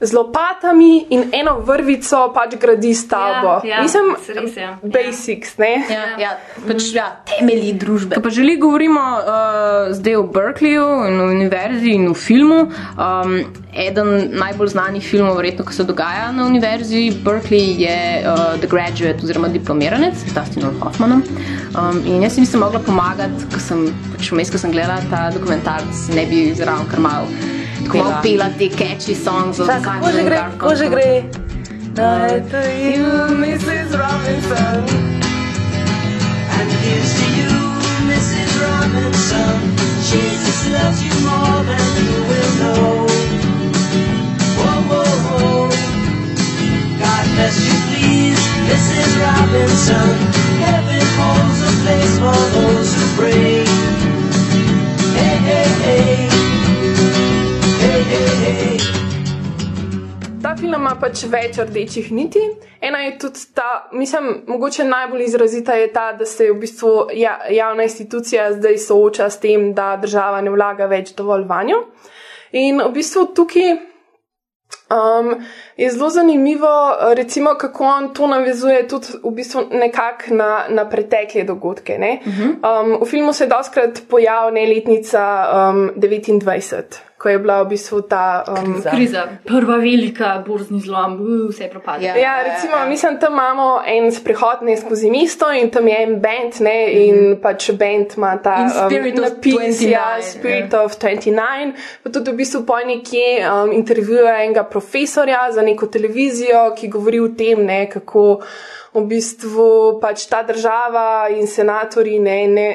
z 0.00 0.12
lopatami 0.12 1.06
in 1.08 1.30
eno 1.32 1.60
vrvico 1.64 2.28
pač 2.34 2.56
gradi 2.60 2.92
stavbo. 2.94 3.64
Ja, 3.64 3.76
ja, 3.76 3.82
Mislim, 3.82 4.12
res 4.28 4.56
je. 4.56 4.68
basics, 4.82 5.56
ne? 5.56 5.72
Ja, 5.88 6.02
ja, 6.20 6.32
pač, 6.68 6.90
ja, 6.92 7.06
temelji 7.24 7.72
družbe. 7.80 8.18
Ko 8.18 8.26
pa 8.26 8.32
želi 8.32 8.58
govorimo 8.60 9.00
uh, 9.00 9.94
zdaj 9.96 10.18
o 10.20 10.26
Berkeleyju 10.36 10.90
in 11.08 11.20
o 11.20 11.30
univerzi 11.32 11.96
in 11.96 12.10
o 12.10 12.14
filmu. 12.14 12.66
Um, 13.00 13.38
eden 13.72 14.36
najbolj 14.36 14.74
znanih 14.76 15.04
filmov, 15.04 15.40
verjetno, 15.40 15.64
ki 15.64 15.78
se 15.80 15.88
dogaja 15.88 16.28
na 16.32 16.44
univerzi 16.44 17.08
Berkeley, 17.24 17.80
je 17.80 17.98
uh, 18.20 18.60
The 18.60 18.68
Graduate 18.68 19.24
oziroma 19.24 19.48
Diplomiranec 19.48 20.28
s 20.28 20.36
Dustinom 20.36 20.76
Hoffmanom. 20.84 21.24
Um, 21.72 22.04
in 22.04 22.20
jaz 22.28 22.36
si 22.36 22.44
nisem 22.44 22.60
mogla 22.60 22.84
pomagati, 22.84 23.48
ker 23.48 23.64
sem 23.64 23.88
pač 24.12 24.28
vmes, 24.28 24.52
ko 24.52 24.60
sem 24.60 24.76
gledala 24.76 25.00
ta 25.08 25.30
dokumentarc, 25.32 26.08
ne 26.12 26.28
bi 26.28 26.50
zraven 26.52 26.84
kar 26.92 27.00
malo. 27.00 27.55
Tako 27.84 27.98
malo 27.98 28.14
pela 28.22 28.48
te 28.58 28.68
catchy 28.68 29.14
songs 29.14 29.60
od 29.60 29.68
Kako 29.68 30.10
že 30.12 30.22
gre, 30.24 30.36
kako 30.36 30.74
že 30.74 30.88
gre? 30.88 31.22
Night 31.96 32.50
to 32.50 32.60
you, 32.60 33.08
Mrs. 33.40 33.96
Robinson. 33.96 34.84
And 36.56 36.68
here's 36.84 37.12
to 37.16 37.26
you, 37.40 37.52
Mrs. 38.04 38.52
Robinson. 38.60 39.56
Jesus 40.04 40.58
loves 40.76 41.00
you 41.02 41.14
more 41.24 41.64
than 41.64 41.86
you 41.96 42.20
will 42.28 42.52
know. 42.60 43.06
Whoa, 44.60 44.80
whoa, 44.88 45.12
whoa. 45.24 45.68
God 47.00 47.24
bless 47.34 47.56
you, 47.64 47.76
please, 47.88 48.42
Mrs. 48.68 49.10
Robinson. 49.24 50.08
Heaven 50.60 51.04
holds 51.16 51.60
a 51.64 51.72
place 51.80 52.14
for 52.20 52.40
those 52.56 52.90
who 52.92 53.04
pray. 53.16 53.64
Hey, 55.16 55.36
hey, 55.48 55.68
hey. 55.80 56.28
Hey, 56.28 56.35
film 60.60 60.74
ima 60.74 60.94
pač 61.00 61.24
več 61.30 61.58
rdečih 61.58 62.12
niti. 62.12 62.42
Ena 62.80 63.02
je 63.04 63.16
tudi 63.18 63.42
ta, 63.54 63.88
mislim, 63.92 64.42
mogoče 64.46 64.84
najbolj 64.84 65.24
izrazita 65.24 65.74
je 65.74 65.90
ta, 65.92 66.12
da 66.12 66.26
se 66.26 66.50
v 66.50 66.58
bistvu 66.60 66.92
ja, 67.14 67.38
javna 67.50 67.86
institucija 67.88 68.52
zdaj 68.52 68.78
sooča 68.78 69.30
s 69.30 69.40
tem, 69.40 69.72
da 69.74 69.96
država 70.00 70.40
ne 70.40 70.54
vlaga 70.54 70.86
več 70.86 71.14
dovolj 71.16 71.44
vanjo. 71.48 71.82
In 72.56 72.80
v 72.80 72.90
bistvu 72.94 73.26
tukaj 73.36 73.74
um, 73.76 75.32
je 75.76 75.90
zelo 75.90 76.10
zanimivo, 76.10 76.96
recimo, 77.14 77.54
kako 77.58 77.84
on 77.84 78.08
to 78.14 78.26
navezuje 78.26 78.88
tudi 78.88 79.18
v 79.24 79.34
bistvu 79.40 79.66
nekako 79.72 80.34
na, 80.34 80.50
na 80.68 80.88
pretekle 80.88 81.44
dogodke. 81.44 81.98
ne. 81.98 82.20
Um, 82.26 82.96
v 83.02 83.10
filmu 83.10 83.32
se 83.32 83.46
doskrat 83.46 84.02
pojavila 84.08 84.66
letnica 84.74 85.22
um, 85.70 85.90
29, 85.96 87.00
ko 87.26 87.30
je 87.34 87.38
bila 87.42 87.62
v 87.62 87.74
bistvu 87.74 88.00
ta. 88.06 88.44
Um, 88.46 88.78
Kriza, 88.86 89.24
prva 89.44 89.76
velika 89.82 90.44
borzni 90.46 90.78
zlom, 90.80 91.16
uh, 91.18 91.48
vse 91.50 91.64
je 91.64 91.70
propadlo. 91.70 92.06
Ja. 92.06 92.14
Ja, 92.16 92.34
recimo, 92.42 92.76
mislim, 92.88 93.18
tam 93.20 93.32
imamo 93.32 93.82
en 93.86 94.12
sprehod 94.14 94.62
ne 94.62 94.76
skozi 94.76 95.10
mesto 95.10 95.50
in 95.52 95.70
tam 95.70 95.88
je 95.88 95.96
en 96.02 96.20
band, 96.22 96.60
ne, 96.60 96.76
in 96.92 97.40
pač 97.42 97.70
band 97.70 98.14
ima 98.16 98.36
ta 98.42 98.54
In 98.62 98.70
Spirit 98.70 99.18
of 99.18 99.24
napis, 99.24 99.80
29, 99.80 99.90
ja, 99.90 100.22
Spirit 100.22 100.74
of 100.74 100.94
29. 101.02 101.74
Pa 102.02 102.14
tudi 102.14 102.30
v 102.30 102.36
bistvu 102.44 102.62
po 102.66 102.78
nekje 102.78 103.42
um, 103.42 103.74
intervjuja 103.74 104.38
enega 104.44 104.62
profesorja 104.70 105.48
za 105.50 105.66
neko 105.66 105.90
televizijo, 105.90 106.68
ki 106.78 106.94
govori 106.94 107.20
o 107.20 107.28
tem, 107.34 107.66
ne, 107.66 107.88
kako 107.90 108.38
v 108.96 109.04
bistvu 109.10 109.66
pač 110.00 110.24
ta 110.30 110.42
država 110.46 111.28
in 111.34 111.46
senatori 111.46 112.18
ne, 112.22 112.36
ne, 112.48 112.68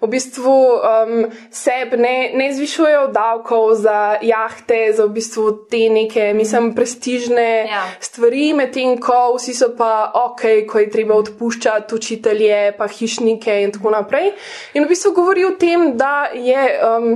v 0.00 0.08
bistvu 0.10 0.54
um, 0.76 1.26
seb 1.52 1.94
ne, 2.00 2.30
ne 2.34 2.48
zvišujejo 2.56 3.10
davkov 3.12 3.74
za 3.82 3.98
jahte, 4.24 4.80
za 4.96 5.04
v 5.04 5.14
bistvu 5.18 5.44
te 5.70 5.84
neke, 5.92 6.32
mislim, 6.34 6.72
prestižne 6.74 7.48
Ja. 7.70 7.82
stvari, 8.00 8.52
medtem 8.56 8.96
ko 9.00 9.34
vsi 9.36 9.54
so 9.54 9.70
pa 9.76 10.10
ok, 10.14 10.64
ko 10.68 10.80
je 10.80 10.90
treba 10.90 11.18
odpuščati 11.20 11.94
učitelje, 11.94 12.60
pa 12.78 12.88
hišnike 12.88 13.60
in 13.62 13.74
tako 13.74 13.92
naprej. 13.94 14.32
In 14.74 14.84
v 14.84 14.90
bistvu 14.90 15.12
govori 15.16 15.44
o 15.44 15.54
tem, 15.60 15.92
da 15.96 16.30
je 16.34 16.64
um, 16.80 17.10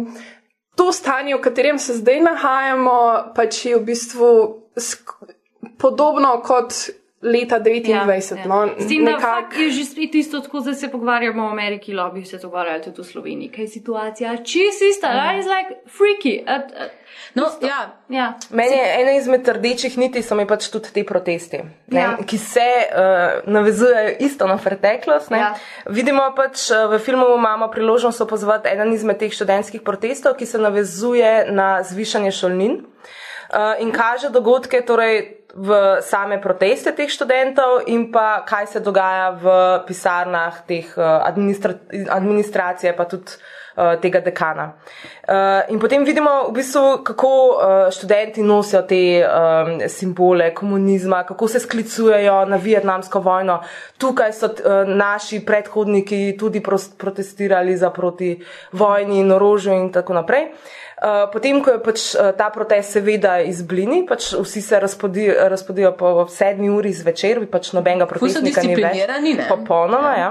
to 0.76 0.92
stanje, 0.92 1.36
v 1.36 1.40
katerem 1.40 1.78
se 1.78 1.96
zdaj 1.98 2.20
nahajamo, 2.20 2.98
pač 3.36 3.64
je 3.70 3.78
v 3.78 3.84
bistvu 3.88 4.30
podobno 5.78 6.36
kot 6.44 6.74
leta 7.24 7.58
29. 7.58 8.46
No, 8.46 8.68
S 8.78 8.86
tem, 8.86 9.04
da 9.04 9.10
nekako- 9.10 9.20
fakt 9.22 9.56
je 9.56 9.70
že 9.70 9.84
spet 9.84 10.14
isto, 10.14 10.40
tako 10.40 10.60
da 10.60 10.74
se 10.74 10.88
pogovarjamo 10.88 11.44
o 11.44 11.50
Ameriki, 11.50 11.92
lobby 11.92 12.24
se 12.24 12.38
pogovarjajo 12.38 12.82
tudi 12.82 13.00
v 13.00 13.04
Sloveniji. 13.04 13.48
Kaj 13.48 13.64
je 13.64 13.68
situacija? 13.68 14.36
Čisto 14.38 14.84
ista, 14.84 15.08
mm. 15.08 15.38
is 15.38 15.46
like 15.46 15.70
freaky. 15.88 16.34
Uh, 16.42 16.62
uh, 16.64 16.90
No, 17.34 17.46
ja, 17.60 17.96
ja. 18.08 18.38
Meni 18.50 18.72
je 18.72 19.02
ena 19.02 19.12
izmed 19.12 19.48
rdečih 19.48 19.98
niti, 19.98 20.22
so 20.22 20.34
mi 20.34 20.46
pač 20.46 20.68
tudi 20.68 20.88
te 20.92 21.04
protesti, 21.04 21.58
ne, 21.86 22.00
Ja. 22.00 22.16
ki 22.26 22.38
se 22.38 22.60
uh, 22.60 22.96
navezujejo 23.46 24.16
isto 24.20 24.46
na 24.46 24.56
preteklost. 24.56 25.30
ne. 25.30 25.38
Ja. 25.38 25.54
Vidimo 25.86 26.22
pač 26.36 26.70
uh, 26.70 26.90
v 26.90 26.98
filmu, 26.98 27.26
imamo 27.36 27.68
priložnost 27.68 28.20
opazovati 28.20 28.68
eden 28.68 28.92
izmed 28.92 29.18
teh 29.18 29.32
študentskih 29.32 29.82
protestov, 29.82 30.34
ki 30.34 30.46
se 30.46 30.58
navezuje 30.58 31.46
na 31.50 31.82
zvišanje 31.82 32.30
šolnin 32.32 32.72
uh, 32.72 33.74
in 33.78 33.92
kaže 33.92 34.28
dogodke 34.30 34.80
torej, 34.82 35.33
v 35.54 36.02
same 36.02 36.42
proteste 36.42 36.92
teh 36.92 37.06
študentov 37.06 37.86
in 37.86 38.10
pa 38.10 38.42
kaj 38.42 38.66
se 38.66 38.80
dogaja 38.82 39.30
v 39.38 39.46
pisarnah 39.86 40.66
teh 40.66 40.86
uh, 40.98 41.22
administra 41.22 41.78
administracije, 42.10 42.90
pa 42.96 43.06
tudi 43.06 43.38
uh, 43.78 43.94
tega 44.02 44.18
dekana. 44.18 44.74
Uh, 45.24 45.62
in 45.70 45.78
potem 45.78 46.02
vidimo, 46.04 46.50
v 46.50 46.58
bistvu, 46.58 47.06
kako 47.06 47.30
uh, 47.30 47.54
študenti 47.94 48.42
nosijo 48.42 48.82
te 48.82 49.22
um, 49.22 49.78
simbole 49.88 50.50
komunizma, 50.54 51.22
kako 51.22 51.48
se 51.48 51.62
sklicujejo 51.62 52.44
na 52.50 52.56
vietnamsko 52.56 53.22
vojno. 53.22 53.62
Tukaj 53.98 54.32
so 54.34 54.50
uh, 54.50 54.82
naši 54.90 55.44
predhodniki 55.46 56.36
tudi 56.38 56.62
protestirali 56.98 57.76
za 57.76 57.90
proti 57.90 58.40
vojni 58.72 59.22
in 59.22 59.32
orožju 59.32 59.72
in 59.72 59.92
tako 59.92 60.18
naprej. 60.18 60.50
Uh, 60.50 60.83
potem, 61.32 61.58
ko 61.64 61.74
je 61.74 61.80
pač 61.84 62.04
uh, 62.14 62.30
ta 62.36 62.50
protest 62.54 62.96
seveda 62.96 63.38
izblini, 63.44 64.04
pač 64.08 64.32
vsi 64.38 64.62
se 64.64 64.80
razpodi, 64.80 65.26
razpodijo 65.52 65.92
po 65.98 66.12
sedmi 66.30 66.70
uri 66.72 66.94
zvečer, 66.96 67.42
pač 67.50 67.72
nobenega 67.76 68.08
protestnika 68.10 68.64
ni 68.64 68.78
več. 68.78 69.44
Popolnoma, 69.48 70.14
ja. 70.18 70.30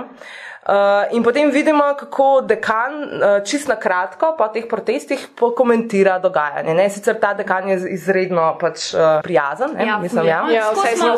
Uh, 0.64 1.16
in 1.16 1.24
potem 1.24 1.52
vidimo, 1.52 1.84
kako 2.00 2.42
dekan, 2.42 2.94
uh, 3.04 3.44
čist 3.44 3.68
na 3.68 3.76
kratko, 3.76 4.36
po 4.38 4.48
teh 4.48 4.64
protestih 4.70 5.28
pokomentira 5.36 6.20
dogajanje. 6.20 6.74
Ne? 6.74 6.90
Sicer 6.90 7.20
ta 7.20 7.34
dekan 7.34 7.68
je 7.70 7.78
izredno 7.94 8.58
pač, 8.60 8.94
uh, 8.94 9.20
prijazen, 9.24 9.74
ne? 9.78 9.86
Ja, 9.86 9.98
mislim, 10.00 10.26
ja. 10.26 10.46
Ja, 10.52 10.70
vse 10.72 10.96
smo. 10.98 11.08
Ja. 11.08 11.18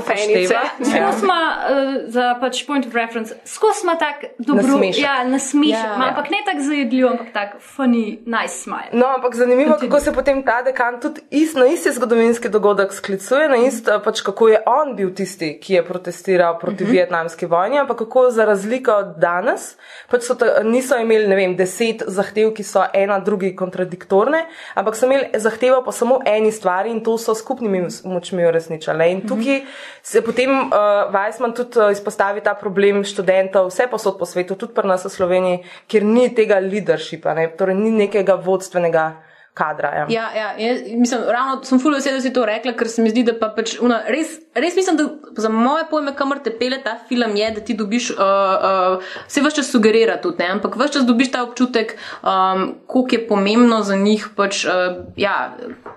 Skozi 0.79 1.19
smo 1.19 1.33
uh, 1.33 1.93
za 2.07 2.35
pač 2.41 2.65
point 2.67 2.87
of 2.87 2.93
reference, 2.95 3.35
skozi 3.45 3.79
smo 3.79 3.95
tako 3.95 4.27
dobro, 4.37 4.63
Nasmešek. 4.67 5.03
ja, 5.03 5.23
nasmešek, 5.23 5.75
Ja. 5.75 5.93
ja, 5.93 6.07
ampak 6.09 6.29
ne 6.29 6.37
tako 6.45 6.61
zajedljiv, 6.61 7.07
ampak 7.07 7.27
tako 7.33 7.57
funny, 7.75 8.17
nice 8.25 8.57
smile. 8.63 8.89
No, 8.93 9.05
ampak 9.15 9.35
zanimivo, 9.35 9.77
kako 9.81 9.99
se 9.99 10.13
potem 10.13 10.43
ta 10.43 10.61
dekan 10.61 10.99
tudi 11.01 11.21
ist, 11.29 11.55
na 11.55 11.65
isti 11.65 11.91
zgodovinski 11.91 12.49
dogodek 12.49 12.93
sklicuje, 12.93 13.49
na 13.49 13.55
ist, 13.55 13.87
eh, 13.87 13.99
pač 14.03 14.21
kako 14.21 14.47
je 14.47 14.59
on 14.65 14.95
bil 14.95 15.13
tisti, 15.13 15.59
ki 15.61 15.73
je 15.73 15.85
protestiral 15.85 16.59
proti 16.59 16.83
uh 16.83 16.89
-huh. 16.89 16.93
vietnamski 16.93 17.45
vojni, 17.45 17.79
ampak 17.79 17.97
kako 17.97 18.29
za 18.31 18.45
razliko 18.45 18.91
od 18.91 19.15
danes, 19.35 19.75
pač 20.11 20.27
ta, 20.39 20.61
niso 20.63 20.97
imeli, 21.01 21.27
ne 21.27 21.37
vem, 21.37 21.55
deset 21.59 22.03
zahtev, 22.07 22.51
ki 22.55 22.63
so 22.65 22.85
ena 22.95 23.19
drugi 23.23 23.53
kontradiktorne, 23.57 24.45
ampak 24.75 24.97
so 24.97 25.09
imeli 25.09 25.41
zahtevo 25.41 25.81
po 25.85 25.93
samo 25.95 26.19
eni 26.25 26.51
stvari 26.55 26.93
in 26.93 27.03
to 27.03 27.17
so 27.21 27.35
skupnimi 27.35 27.85
močmi 28.03 28.47
uresničali. 28.47 29.09
In 29.11 29.23
tukaj 29.27 29.61
se 30.03 30.23
potem 30.25 30.51
uh, 30.51 31.11
Weissman 31.13 31.55
tudi 31.55 31.79
uh, 31.79 31.91
izpostavi 31.91 32.43
ta 32.45 32.55
problem 32.59 33.03
študentov, 33.03 33.69
vse 33.73 33.89
posod 33.91 34.19
po 34.19 34.25
svetu, 34.29 34.57
tudi 34.59 34.75
pri 34.75 34.87
nas 34.87 35.05
v 35.05 35.13
Sloveniji, 35.13 35.61
kjer 35.91 36.07
ni 36.07 36.27
tega 36.35 36.59
leadershipa, 36.63 37.35
ne? 37.37 37.49
torej 37.57 37.77
ni 37.79 37.93
nekega 38.05 38.37
vodstvenega 38.41 39.07
kadra. 39.55 39.89
Ja. 39.95 40.05
Ja, 40.09 40.25
ja, 40.35 40.47
jaz, 40.57 40.81
mislim, 40.91 41.21
ravno 41.27 41.63
sem 41.63 41.79
fully 41.79 41.95
vesel, 41.95 42.17
da 42.17 42.21
si 42.21 42.33
to 42.35 42.43
rekla, 42.45 42.73
ker 42.75 42.89
se 42.91 43.01
mi 43.01 43.09
zdi, 43.09 43.23
da 43.23 43.33
pa 43.39 43.47
pač 43.55 43.77
una, 43.79 44.01
res, 44.11 44.33
res 44.51 44.75
mislim, 44.75 44.97
da 44.99 45.05
za 45.39 45.49
moje 45.49 45.85
pojme, 45.89 46.11
kamor 46.15 46.41
te 46.43 46.51
pele 46.51 46.81
ta 46.83 46.97
film, 47.07 47.37
je, 47.39 47.51
da 47.55 47.63
ti 47.63 47.75
dobiš, 47.79 48.09
uh, 48.17 48.19
uh, 48.19 49.13
vse 49.29 49.43
vse 49.45 49.61
čas 49.61 49.69
sugerira 49.71 50.17
tudi, 50.19 50.43
ne, 50.43 50.49
ampak 50.57 50.75
vse 50.75 50.97
čas 50.97 51.05
dobiš 51.07 51.31
ta 51.31 51.43
občutek, 51.47 51.95
um, 52.19 52.65
koliko 52.91 53.15
je 53.15 53.21
pomembno 53.29 53.79
za 53.87 53.95
njih, 53.95 54.27
pač, 54.35 54.65
uh, 54.67 54.99
ja, 55.15 55.37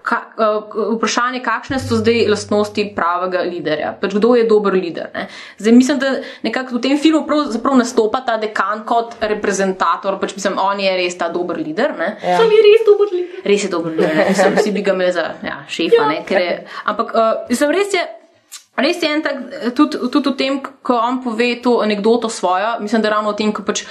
ka, 0.07 0.21
uh, 0.39 0.79
vprašanje, 0.95 1.43
kakšne 1.43 1.83
so 1.83 1.99
zdaj 1.99 2.29
lastnosti 2.31 2.87
pravega 2.95 3.43
liderja, 3.43 3.91
pač 3.99 4.15
kdo 4.21 4.37
je 4.39 4.47
dober 4.47 4.79
lider. 4.79 5.11
Ne. 5.19 5.27
Zdaj 5.59 5.75
mislim, 5.75 5.99
da 5.99 6.15
nekako 6.47 6.79
v 6.79 6.85
tem 6.87 6.95
filmu 6.99 7.25
pravzaprav 7.27 7.75
nastopa 7.83 8.23
ta 8.23 8.39
dekan 8.39 8.87
kot 8.87 9.19
reprezentator, 9.19 10.21
pač 10.23 10.39
mislim, 10.39 10.63
on 10.63 10.79
je 10.79 10.95
res 11.03 11.19
ta 11.19 11.27
dober 11.35 11.59
lider. 11.59 11.99
Ne. 11.99 12.15
Ja. 12.23 12.39
To 12.39 12.47
je 12.47 12.63
res 12.71 12.87
dober 12.87 13.11
lik. 13.19 13.39
Res 13.49 13.65
je 13.65 13.73
dober 13.73 13.97
lir, 13.97 14.13
ne? 14.15 14.29
Mislim, 14.29 14.55
vsi 14.59 14.73
bi 14.77 14.85
ga 14.87 14.95
imeli 14.97 15.17
za 15.17 15.25
ja, 15.45 15.59
šefa, 15.69 16.07
ne? 16.11 16.23
Ker 16.29 16.41
je, 16.45 16.55
ampak 16.85 17.13
uh, 17.15 17.35
mislim, 17.51 17.75
res 17.75 17.97
je. 17.97 18.07
Res 18.79 19.01
je 19.03 19.09
en 19.11 19.23
tak, 19.25 19.39
tudi, 19.75 19.99
tudi 20.15 20.31
v 20.31 20.39
tem, 20.39 20.59
ko 20.63 21.01
on 21.03 21.19
pove 21.25 21.49
to 21.65 21.81
anegdoto 21.83 22.29
svojo, 22.31 22.77
mislim, 22.79 23.03
da 23.03 23.11
ravno 23.17 23.33
o 23.35 23.39
tem, 23.39 23.51
ko 23.53 23.67
pač. 23.67 23.83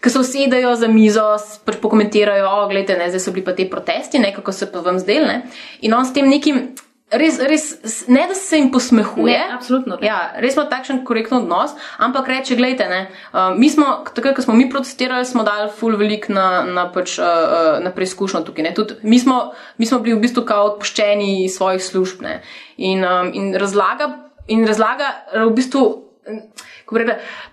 Ko 0.00 0.08
se 0.08 0.16
usedejo 0.16 0.70
za 0.80 0.88
mizo, 0.88 1.26
pač 1.60 1.76
pokomentirajo, 1.76 2.46
o, 2.48 2.60
gledajte, 2.70 2.94
ne, 2.96 3.10
zdaj 3.12 3.20
so 3.20 3.34
bili 3.36 3.44
pa 3.44 3.52
te 3.52 3.66
protesti, 3.68 4.16
ne, 4.22 4.30
kako 4.32 4.54
se 4.56 4.70
pa 4.72 4.80
vam 4.80 4.96
zdel, 4.96 5.26
ne. 5.28 5.42
In 5.84 5.92
on 5.92 6.08
s 6.08 6.14
tem 6.16 6.24
nekim, 6.24 6.70
res, 7.10 7.38
res, 7.42 7.64
ne 8.08 8.24
da 8.28 8.34
se 8.34 8.58
jim 8.58 8.70
posmehuje. 8.72 9.32
Ne, 9.32 9.54
absolutno 9.54 9.98
ne. 10.00 10.06
Ja, 10.06 10.18
res 10.42 10.56
ima 10.56 10.66
takšen 10.70 11.02
korekten 11.06 11.40
odnos, 11.40 11.74
ampak 11.98 12.28
reče, 12.30 12.56
gledajte, 12.58 12.88
ne, 12.90 13.00
uh, 13.32 13.50
mi 13.58 13.70
smo, 13.72 13.90
takrat, 14.14 14.36
ko 14.38 14.44
smo 14.44 14.54
mi 14.58 14.68
protestirali, 14.70 15.26
smo 15.26 15.44
dali 15.46 15.70
ful 15.74 15.98
velik 16.00 16.28
na, 16.32 16.62
na, 16.66 16.86
pač, 16.92 17.18
uh, 17.18 17.26
uh, 17.26 17.70
na 17.84 17.92
preizkušnjo 17.94 18.44
tukaj. 18.46 18.70
Ne. 18.70 18.74
Tudi 18.76 19.00
mi 19.02 19.18
smo, 19.18 19.40
mi 19.78 19.88
smo 19.88 20.00
bili 20.04 20.18
v 20.18 20.24
bistvu 20.26 20.46
kao 20.48 20.72
odpuščeni 20.72 21.44
iz 21.44 21.58
svojih 21.58 21.82
služb. 21.84 22.22
Ne. 22.26 22.40
In, 22.78 23.04
um, 23.04 23.32
in 23.34 23.54
razlaga, 23.58 24.12
in 24.48 24.66
razlaga 24.68 25.14
v 25.34 25.50
bistvu. 25.56 25.88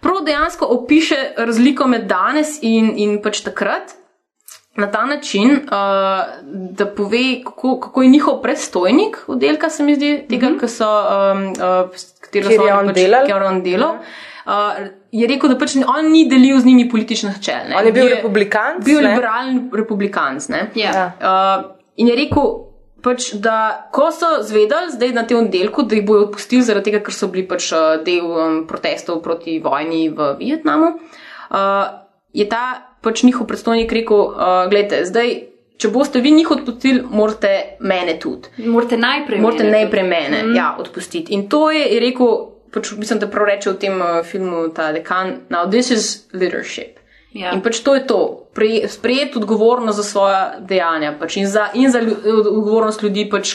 prav 0.01 0.23
dejansko 0.25 0.65
opiše 0.65 1.15
razliko 1.37 1.87
med 1.87 2.07
danes 2.07 2.57
in, 2.61 2.93
in 2.97 3.21
pač 3.21 3.41
takrat, 3.45 3.93
na 4.77 4.91
ta 4.91 5.05
način, 5.05 5.51
uh, 5.51 5.59
da 6.77 6.85
pove, 6.85 7.43
kako, 7.45 7.79
kako 7.79 8.01
je 8.01 8.09
njihov 8.09 8.41
predstojnik 8.41 9.17
oddelka, 9.27 9.69
se 9.69 9.83
mi 9.83 9.95
zdi, 9.95 10.25
tega, 10.29 10.49
mm 10.49 10.53
-hmm. 10.53 10.59
ki 10.59 10.67
so, 10.67 10.85
um, 10.85 11.47
uh, 11.47 11.89
katero 12.21 12.45
so 12.45 12.51
je 12.51 12.59
oni 12.61 12.71
on 12.71 12.87
pač, 12.87 12.95
kjer 12.95 13.41
je 13.41 13.47
on 13.47 13.63
delal. 13.63 13.95
Uh, 14.45 14.87
je 15.11 15.27
rekel, 15.27 15.49
da 15.49 15.57
pač 15.57 15.75
on 15.75 16.11
ni 16.11 16.29
delil 16.29 16.59
z 16.59 16.65
njimi 16.65 16.89
političnih 16.89 17.35
načel. 17.35 17.69
ne. 17.69 17.75
On 17.77 17.85
je 17.85 17.91
bil 17.91 18.07
republikanec, 18.07 18.85
Bil 18.85 19.01
ne? 19.01 19.09
liberalen 19.09 19.69
republikanc. 19.73 20.47
ne. 20.47 20.71
Ja. 20.75 21.11
Uh, 21.21 21.71
in 21.95 22.07
je 22.07 22.15
rekel, 22.15 22.43
pač, 23.03 23.33
da 23.33 23.89
ko 23.91 24.11
so 24.11 24.43
zvedeli 24.43 24.91
zdaj 24.91 25.13
na 25.13 25.23
tem 25.27 25.37
oddelku, 25.37 25.83
da 25.83 25.95
jih 25.95 26.05
bojo 26.05 26.21
odpustili 26.21 26.61
zaradi 26.61 26.91
tega, 26.91 27.03
ker 27.03 27.13
so 27.13 27.27
bili 27.27 27.47
pač 27.47 27.71
uh, 27.71 28.03
del 28.05 28.25
um, 28.25 28.67
protestov 28.67 29.21
proti 29.23 29.59
vojni 29.59 30.09
v 30.09 30.35
Vietnamu, 30.39 30.93
uh, 31.49 32.07
je 32.33 32.45
ta 32.49 32.86
pač 33.07 33.23
njihov 33.23 33.47
predstojnik 33.47 33.93
rekel, 34.01 34.25
uh, 34.27 34.65
gledajte, 34.71 35.05
zdaj. 35.07 35.37
Če 35.77 35.91
boste 35.93 36.17
vi 36.25 36.31
njih 36.33 36.47
odpustili, 36.55 37.03
morate 37.05 37.49
mene 37.85 38.15
tudi. 38.17 38.49
Morate 38.65 38.97
najprej. 38.97 39.41
Morate 39.43 39.67
mene 39.67 39.75
najprej 39.75 40.01
tudi. 40.01 40.09
mene 40.09 40.39
Mm. 40.43 40.55
ja, 40.57 40.71
odpustiti. 40.81 41.35
In 41.37 41.43
to 41.53 41.67
je, 41.69 41.83
je 41.93 41.99
rekel, 42.01 42.31
pač, 42.73 42.95
mislim, 42.97 43.21
da 43.21 43.29
prav 43.29 43.45
reče 43.51 43.75
v 43.75 43.77
tem 43.83 44.01
uh, 44.01 44.23
filmu 44.25 44.63
ta 44.73 44.89
dekan, 44.95 45.35
now 45.53 45.67
this 45.69 45.91
is 45.93 46.25
leadership. 46.33 46.96
Ja. 47.37 47.51
In 47.53 47.61
pač 47.61 47.83
to 47.85 47.93
je 47.95 48.03
to, 48.09 48.19
Pri- 48.57 48.87
sprejeti 48.89 49.37
odgovornost 49.37 49.97
za 49.97 50.03
svoja 50.03 50.39
dejanja 50.59 51.11
pač, 51.19 51.35
in 51.37 51.45
za, 51.47 51.67
in 51.77 51.91
za 51.93 51.99
lju, 52.01 52.15
odgovornost 52.39 53.03
ljudi, 53.05 53.27
pač, 53.29 53.51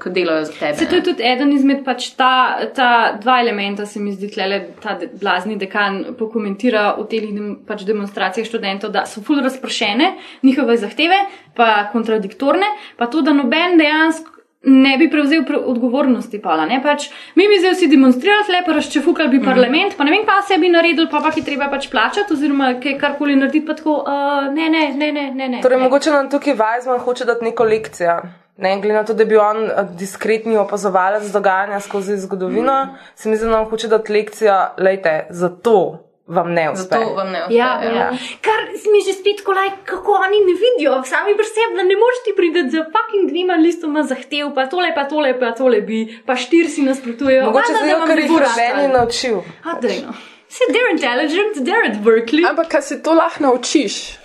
ki 0.00 0.12
delajo 0.14 0.46
za 0.48 0.54
tebe. 0.56 0.78
Se 0.78 0.86
to 0.88 0.96
je 0.96 1.04
tudi 1.10 1.26
eden 1.28 1.52
izmed 1.52 1.82
pač 1.84 2.08
ta, 2.16 2.30
ta 2.72 2.88
dva 3.20 3.40
elementa, 3.42 3.84
se 3.86 4.00
mi 4.00 4.14
zdi, 4.16 4.30
tlele, 4.32 4.62
ta 4.80 4.96
de, 4.96 5.10
blazni 5.20 5.58
dekan 5.60 6.16
pokomentira 6.18 6.94
v 6.96 7.04
teh 7.12 7.28
pač 7.68 7.84
demonstracijah 7.84 8.48
študentov, 8.48 8.94
da 8.96 9.04
so 9.04 9.20
ful 9.20 9.44
razpršene 9.44 10.14
njihove 10.48 10.78
zahteve, 10.80 11.20
pa 11.58 11.90
kontradiktorne, 11.92 12.72
pa 12.96 13.12
to, 13.12 13.20
da 13.20 13.36
noben 13.36 13.76
dejansko 13.76 14.37
ne 14.62 14.96
bi 14.98 15.10
prevzel 15.10 15.44
pre 15.46 15.56
odgovornosti 15.56 16.40
pala. 16.42 16.66
Ne? 16.66 16.80
Pač, 16.82 17.08
mi 17.38 17.46
bi 17.48 17.60
zdaj 17.60 17.76
vsi 17.76 17.88
demonstrirali, 17.92 18.56
lepo 18.56 18.74
razčefukali 18.74 19.30
bi 19.36 19.42
parlament, 19.44 19.94
pa 19.96 20.04
ne 20.04 20.16
vem, 20.16 20.26
pa 20.26 20.40
se 20.42 20.58
bi 20.58 20.70
naredili, 20.72 21.06
pa 21.10 21.22
pa 21.22 21.30
ki 21.34 21.44
treba 21.46 21.70
pač 21.70 21.86
plačati, 21.92 22.34
oziroma 22.34 22.74
kaj 22.82 22.98
karkoli 22.98 23.36
narediti, 23.38 23.66
pa 23.66 23.78
tako, 23.78 24.00
uh, 24.02 24.50
ne, 24.54 24.66
ne, 24.72 24.88
ne, 24.96 25.12
ne, 25.12 25.30
ne. 25.30 25.48
ne. 25.54 25.62
Torej, 25.62 25.80
mogoče 25.84 26.14
nam 26.14 26.30
tukaj 26.32 26.58
Weizmann 26.58 27.04
hoče 27.06 27.28
dati 27.28 27.46
neko 27.46 27.64
lekcijo. 27.64 28.18
Ne, 28.58 28.74
glede 28.82 28.96
na 28.96 29.04
to, 29.06 29.14
da 29.14 29.22
je 29.22 29.30
bil 29.30 29.38
on 29.38 29.68
diskretni 29.94 30.56
opazovalec 30.58 31.30
dogajanja 31.30 31.78
skozi 31.80 32.16
zgodovino, 32.18 32.74
mm. 32.84 33.12
se 33.14 33.30
mi 33.30 33.36
zdi, 33.36 33.46
da 33.46 33.60
nam 33.60 33.70
hoče 33.70 33.88
dati 33.88 34.12
lekcijo, 34.12 34.58
lejte, 34.82 35.26
zato 35.30 36.07
vam 36.28 36.52
ne 36.52 36.70
uspe. 36.70 36.82
Zato 36.82 37.14
vam 37.14 37.30
ne 37.32 37.42
uspe. 37.42 37.54
Ja, 37.54 37.70
ja. 37.82 38.08
Kar 38.44 38.60
mi 38.92 39.00
že 39.06 39.12
spet 39.16 39.40
kolaj, 39.44 39.70
kako 39.84 40.12
oni 40.12 40.40
ne 40.48 40.54
vidijo, 40.62 41.02
sami 41.04 41.36
pri 41.36 41.48
sebi, 41.48 41.76
da 41.76 41.82
ne 41.82 41.96
moreš 42.02 42.20
ti 42.24 42.32
priti 42.36 42.64
za 42.70 42.84
fucking 42.94 43.30
dvima 43.30 43.56
listoma 43.56 44.02
zahtev, 44.02 44.52
pa 44.54 44.66
tole, 44.66 44.92
pa 44.94 45.04
tole, 45.08 45.32
pa 45.40 45.52
tole 45.56 45.80
bi, 45.80 46.04
pa 46.26 46.36
štir 46.36 46.68
si 46.68 46.84
nasprotujejo. 46.84 47.48
Mogoče 47.48 47.72
vam 47.72 48.06
ker 48.08 48.16
ne 48.16 48.22
jih 48.22 48.32
bo 48.32 48.40
noben 48.44 48.76
ni 48.76 48.86
ratalo. 48.86 48.98
naučil. 48.98 49.40
A, 49.64 49.78
dajno. 49.82 50.12
Se, 50.48 50.64
they're 50.72 50.92
intelligent, 50.92 51.64
they're 51.64 51.84
at 51.90 51.98
Berkeley. 52.04 52.44
Ampak, 52.44 52.68
kaj 52.72 52.82
se 52.82 53.02
to 53.02 53.12
lahko 53.12 53.42
naučiš? 53.44 54.18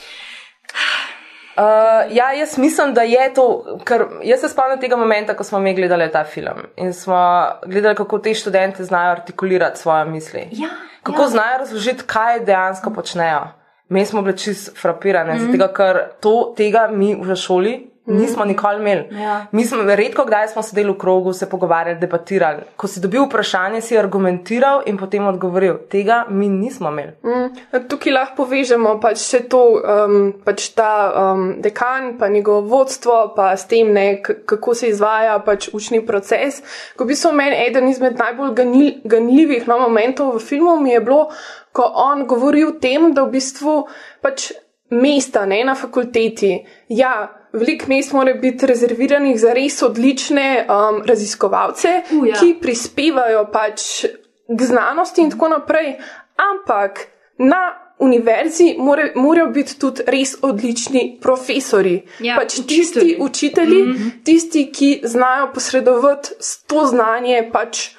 Uh, 1.58 2.16
ja, 2.16 2.32
jaz 2.34 2.58
mislim, 2.58 2.94
da 2.94 3.02
je 3.02 3.34
to, 3.34 3.78
ker 3.86 4.06
jaz 4.24 4.40
se 4.42 4.50
spomnim 4.50 4.80
tega 4.82 4.96
momenta, 4.96 5.36
ko 5.38 5.44
smo 5.44 5.60
mi 5.60 5.76
gledali 5.76 6.12
ta 6.12 6.24
film 6.24 6.66
in 6.76 6.94
smo 6.94 7.46
gledali, 7.66 7.96
kako 7.96 8.20
te 8.20 8.34
študente 8.34 8.84
znajo 8.84 9.12
artikulirati 9.12 9.80
svoje 9.80 10.06
misli. 10.06 10.48
Ja, 10.52 10.70
Kako 11.04 11.22
ja. 11.22 11.28
znajo 11.28 11.58
razložiti, 11.58 12.04
kaj 12.06 12.40
dejansko 12.40 12.94
počnejo. 12.94 13.48
Mi 13.90 14.06
smo 14.06 14.22
bili 14.22 14.38
čist 14.38 14.78
frapirani, 14.82 15.34
mm. 15.34 15.52
zato 15.52 15.74
ker 15.74 16.00
to, 16.20 16.54
tega 16.58 16.88
mi 16.92 17.16
v 17.16 17.36
šoli 17.36 17.93
nismo 18.06 18.46
nikoli 18.46 18.80
imeli. 18.80 19.22
Ja. 19.22 19.46
Mi 19.52 19.66
smo, 19.66 19.84
redko 19.96 20.26
kdaj 20.26 20.48
smo 20.48 20.62
sedeli 20.62 20.92
v 20.92 20.98
krogu, 20.98 21.34
se 21.34 21.50
pogovarjali, 21.50 22.00
debatirali. 22.00 22.62
Ko 22.76 22.88
si 22.88 23.00
dobil 23.00 23.24
vprašanje, 23.26 23.82
si 23.82 23.98
argumentiral 23.98 24.84
in 24.86 24.98
potem 24.98 25.28
odgovoril. 25.28 25.78
Tega 25.90 26.26
mi 26.30 26.50
nismo 26.50 26.90
imeli. 26.90 27.14
Mm, 27.24 27.88
tukaj 27.88 28.14
lahko 28.14 28.44
povežemo 28.44 28.98
pač 29.04 29.24
še 29.24 29.44
to, 29.48 29.62
um, 29.80 30.34
pač 30.44 30.70
ta 30.76 30.90
um, 31.12 31.46
dekan, 31.64 32.18
pa 32.20 32.28
njegovo 32.28 32.62
vodstvo, 32.68 33.34
pa 33.36 33.54
s 33.58 33.68
tem, 33.72 33.94
ne, 33.94 34.22
kako 34.22 34.76
se 34.76 34.92
izvaja 34.92 35.40
pač 35.46 35.70
učni 35.74 36.04
proces. 36.06 36.60
Ko 36.98 37.08
v 37.08 37.14
bistvu 37.14 37.32
meni 37.38 37.62
eden 37.68 37.88
izmed 37.88 38.20
najbolj 38.20 38.54
ganil, 38.58 38.92
ganljivih 39.08 39.68
no, 39.68 39.80
momentov 39.86 40.36
v 40.36 40.44
filmu 40.44 40.76
mi 40.82 40.92
je 40.92 41.00
bilo, 41.00 41.30
ko 41.72 41.88
on 41.88 42.28
govori 42.28 42.66
o 42.68 42.76
tem, 42.78 43.14
da 43.14 43.24
v 43.24 43.38
bistvu 43.38 43.78
pač 44.22 44.52
mesta 44.90 45.46
ne, 45.46 45.64
na 45.64 45.76
fakulteti. 45.76 46.66
Ja, 46.90 47.44
veliko 47.54 47.86
mest 47.88 48.14
mora 48.14 48.34
biti 48.34 48.68
rezerviranih 48.68 49.40
za 49.40 49.54
res 49.54 49.82
odlične 49.84 50.66
um, 50.66 51.02
raziskovalce, 51.06 52.02
U, 52.12 52.26
ja. 52.26 52.40
ki 52.40 52.58
prispevajo 52.62 53.46
pač 53.54 54.06
k 54.48 54.68
znanosti 54.68 55.22
in 55.22 55.32
tako 55.32 55.54
naprej, 55.54 55.96
ampak 56.36 57.08
na 57.38 57.64
univerzi 58.04 58.76
more, 58.78 59.12
morajo 59.16 59.48
biti 59.54 59.78
tudi 59.80 60.04
res 60.08 60.36
odlični 60.42 61.18
profesori. 61.22 62.02
Ja, 62.20 62.36
pač 62.40 62.60
učitelji. 62.60 62.78
tisti 62.78 63.18
učitelji, 63.20 63.84
mm 63.84 63.94
-hmm. 63.94 64.24
tisti, 64.24 64.72
ki 64.72 65.02
znajo 65.04 65.52
posredovati 65.54 66.30
to 66.68 66.86
znanje 66.86 67.50
pač 67.54 67.90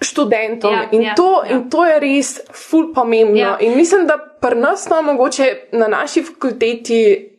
študentom. 0.00 0.72
Ja, 0.72 0.88
in, 0.92 1.02
ja, 1.02 1.14
to, 1.14 1.42
ja. 1.44 1.56
in 1.56 1.70
to 1.70 1.86
je 1.86 2.00
res 2.00 2.40
ful 2.52 2.92
pomembno. 2.94 3.38
Ja. 3.38 3.56
In 3.60 3.76
mislim, 3.76 4.06
da 4.06 4.18
pri 4.40 4.56
nas, 4.56 4.88
no, 4.88 5.02
mogoče 5.02 5.54
na 5.72 5.88
naši 5.88 6.22
fakulteti. 6.22 7.34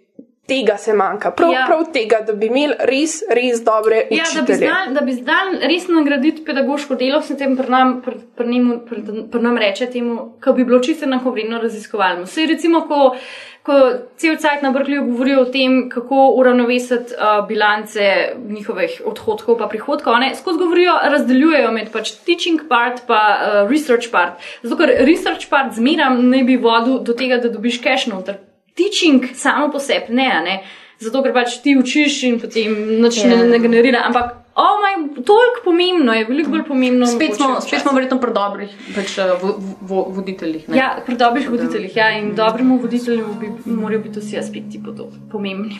Tega 0.49 0.77
se 0.77 0.93
manjka, 0.93 1.31
prav, 1.31 1.51
Ja. 1.51 1.59
ja. 1.59 1.65
prav 1.67 1.83
tega, 1.93 2.21
da 2.21 2.33
bi 2.33 2.47
imeli 2.47 2.73
res, 2.81 3.19
res 3.29 3.61
dobre 3.61 4.03
Ja, 4.09 4.23
učitelje. 4.23 4.57
znal, 4.59 4.93
da 4.93 5.01
bi 5.01 5.13
znal 5.13 5.51
res 5.63 5.87
nagraditi 5.87 6.43
pedagoško 6.43 6.95
delo, 6.95 7.21
se 7.21 7.37
tem 7.37 7.57
pri 7.57 7.69
nam, 7.69 8.01
pri, 8.01 8.15
pri 8.35 8.47
njemu- 8.47 8.79
pri, 8.85 9.01
pri 9.31 9.41
nam 9.41 9.57
reče 9.57 9.85
temu, 9.87 10.15
ko 10.43 10.53
bi 10.53 10.65
bilo 10.65 10.79
čisto 10.79 11.05
enakovredno 11.05 11.59
raziskovalno. 11.59 12.25
Sej 12.27 12.45
recimo, 12.47 12.81
ko, 12.81 13.15
ko 13.63 13.77
cel 14.17 14.37
cajt 14.37 14.61
na 14.61 14.71
Brklju 14.71 15.05
govorijo 15.05 15.41
o 15.41 15.45
tem, 15.45 15.89
kako 15.89 16.33
uravnovesiti 16.37 17.13
uh, 17.13 17.47
bilance 17.47 18.09
njihovih 18.47 19.01
odhodkov 19.05 19.57
pa 19.57 19.67
prihodkov, 19.67 20.17
ne, 20.19 20.31
skozi 20.35 20.57
govorijo, 20.59 20.97
razdeljujejo 21.05 21.71
med 21.71 21.91
pač 21.91 22.11
teaching 22.19 22.61
part 22.69 23.01
pa 23.07 23.21
uh, 23.35 23.69
research 23.69 24.09
part. 24.11 24.33
Zato, 24.63 24.77
ker 24.77 24.95
research 25.05 25.49
part 25.49 25.73
zmeram 25.73 26.29
naj 26.29 26.43
bi 26.43 26.57
vodil 26.57 26.99
do 26.99 27.13
tega, 27.13 27.37
da 27.37 27.49
dobiš 27.49 27.81
cash 27.81 28.07
noter. 28.07 28.41
Teaching 28.79 29.33
samo 29.35 29.67
po 29.71 29.79
sebi 29.83 30.15
ne, 30.15 30.29
ne. 30.45 30.59
Zato, 30.99 31.21
ker 31.23 31.31
pač 31.35 31.61
ti 31.63 31.77
učiš 31.79 32.23
in 32.27 32.39
potem 32.41 32.73
nič 32.99 33.21
Ja. 33.21 33.29
ne, 33.31 33.43
ne 33.47 33.59
generira. 33.59 34.01
Ampak, 34.07 34.33
oh 34.59 34.73
moj, 34.81 34.95
toliko 35.23 35.61
pomembno 35.63 36.15
je, 36.15 36.25
veliko 36.27 36.51
bolj 36.51 36.65
pomembno. 36.67 37.07
Spet 37.07 37.37
smo, 37.37 37.53
spet 37.63 37.85
smo 37.85 37.93
verjetno 37.95 38.17
pri 38.19 38.33
dobrih 38.35 38.73
pač, 38.95 39.13
uh, 39.17 39.35
vo, 39.39 39.53
vo, 39.81 40.01
voditeljih. 40.17 40.67
Ne? 40.67 40.75
Ja, 40.77 40.89
pri 41.05 41.15
dobrih 41.15 41.47
voditeljih, 41.49 41.95
ja, 41.95 42.09
in 42.19 42.33
dobremu 42.35 42.81
voditelju 42.83 43.31
bi 43.39 43.47
morajo 43.71 44.03
biti 44.03 44.19
vsi 44.19 44.37
aspekti 44.37 44.81
podob- 44.83 45.15
pomembni. 45.31 45.79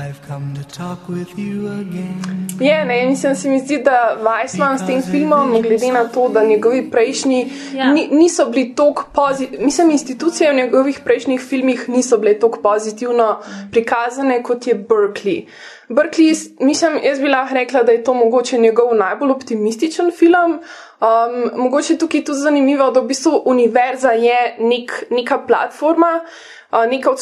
I've 0.00 0.26
come 0.28 0.54
to 0.54 0.62
talk 0.76 1.08
with 1.08 1.38
you 1.38 1.68
again. 1.80 2.48
Je, 2.60 2.84
ne, 2.84 3.06
mislim, 3.06 3.34
se 3.34 3.48
mi 3.48 3.58
zdi, 3.58 3.78
da 3.78 4.16
Weissman 4.22 4.78
s 4.78 4.86
tem 4.86 5.02
filmom, 5.02 5.62
glede 5.62 5.92
na 5.92 6.04
to, 6.08 6.28
da 6.28 6.44
njegovi 6.44 6.90
prejšnji 6.90 7.52
Ja. 7.74 7.92
ni, 7.92 8.08
niso 8.12 8.46
bili 8.46 8.74
tako 8.74 9.04
pozitivni, 9.14 9.64
mislim, 9.64 9.90
institucije 9.90 10.50
v 10.50 10.56
njegovih 10.56 11.00
prejšnjih 11.04 11.40
filmih 11.40 11.88
niso 11.88 12.18
bile 12.18 12.38
tako 12.38 12.58
pozitivno 12.62 13.38
prikazane 13.72 14.42
kot 14.42 14.66
je 14.66 14.74
Berkeley. 14.74 15.46
Berkeley, 15.88 16.34
mislim, 16.60 16.92
jaz 17.04 17.20
bi 17.20 17.28
lahko 17.28 17.54
rekla, 17.54 17.82
da 17.82 17.92
je 17.92 18.04
to 18.04 18.14
mogoče 18.14 18.58
njegov 18.58 18.94
najbolj 18.94 19.30
optimističen 19.30 20.10
film. 20.18 20.52
Um, 20.52 21.62
mogoče 21.62 21.98
tukaj 21.98 22.20
je 22.20 22.24
tudi 22.24 22.38
zanimivo, 22.38 22.90
da 22.90 23.00
v 23.00 23.06
bistvu 23.06 23.42
univerza 23.44 24.10
je 24.10 24.56
nek, 24.58 25.04
neka 25.10 25.38
platforma, 25.46 26.20
uh, 26.22 26.59
neka 26.72 27.14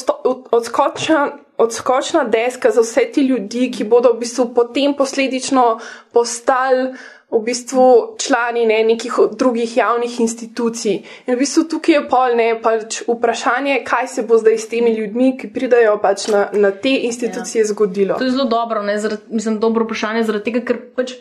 odskočna, 0.50 1.30
odskočna 1.56 2.24
deska 2.24 2.70
za 2.70 2.80
vse 2.80 3.06
te 3.14 3.22
ljudi, 3.22 3.70
ki 3.70 3.84
bodo 3.84 4.12
v 4.12 4.24
bistvu 4.24 4.50
potem 4.54 4.94
posledično 4.96 5.78
postali 6.12 6.92
v 7.30 7.42
bistvu 7.44 8.16
člani 8.16 8.64
ne, 8.66 8.78
nekih 8.84 9.12
drugih 9.36 9.76
javnih 9.76 10.20
institucij. 10.20 11.02
In 11.26 11.34
v 11.34 11.38
bistvu 11.38 11.66
tukaj 11.68 11.94
je 11.94 12.04
pol 12.08 12.36
ne 12.36 12.48
pač 12.62 13.02
vprašanje, 13.04 13.82
kaj 13.84 14.08
se 14.08 14.24
bo 14.24 14.38
zdaj 14.40 14.56
s 14.58 14.68
temi 14.72 14.94
ljudmi, 14.96 15.34
ki 15.36 15.50
pridajo 15.52 15.98
pač 16.00 16.28
na, 16.32 16.46
na 16.52 16.70
te 16.72 16.94
institucije 17.10 17.66
ja. 17.66 17.68
zgodilo. 17.68 18.16
To 18.16 18.24
je 18.24 18.32
zelo 18.32 18.48
dobro, 18.48 18.82
ne, 18.82 18.96
zaradi, 18.98 19.28
mislim, 19.28 19.58
dobro 19.60 19.84
vprašanje, 19.84 20.24
zaradi 20.24 20.48
tega, 20.48 20.64
ker 20.64 20.80
pač 20.96 21.18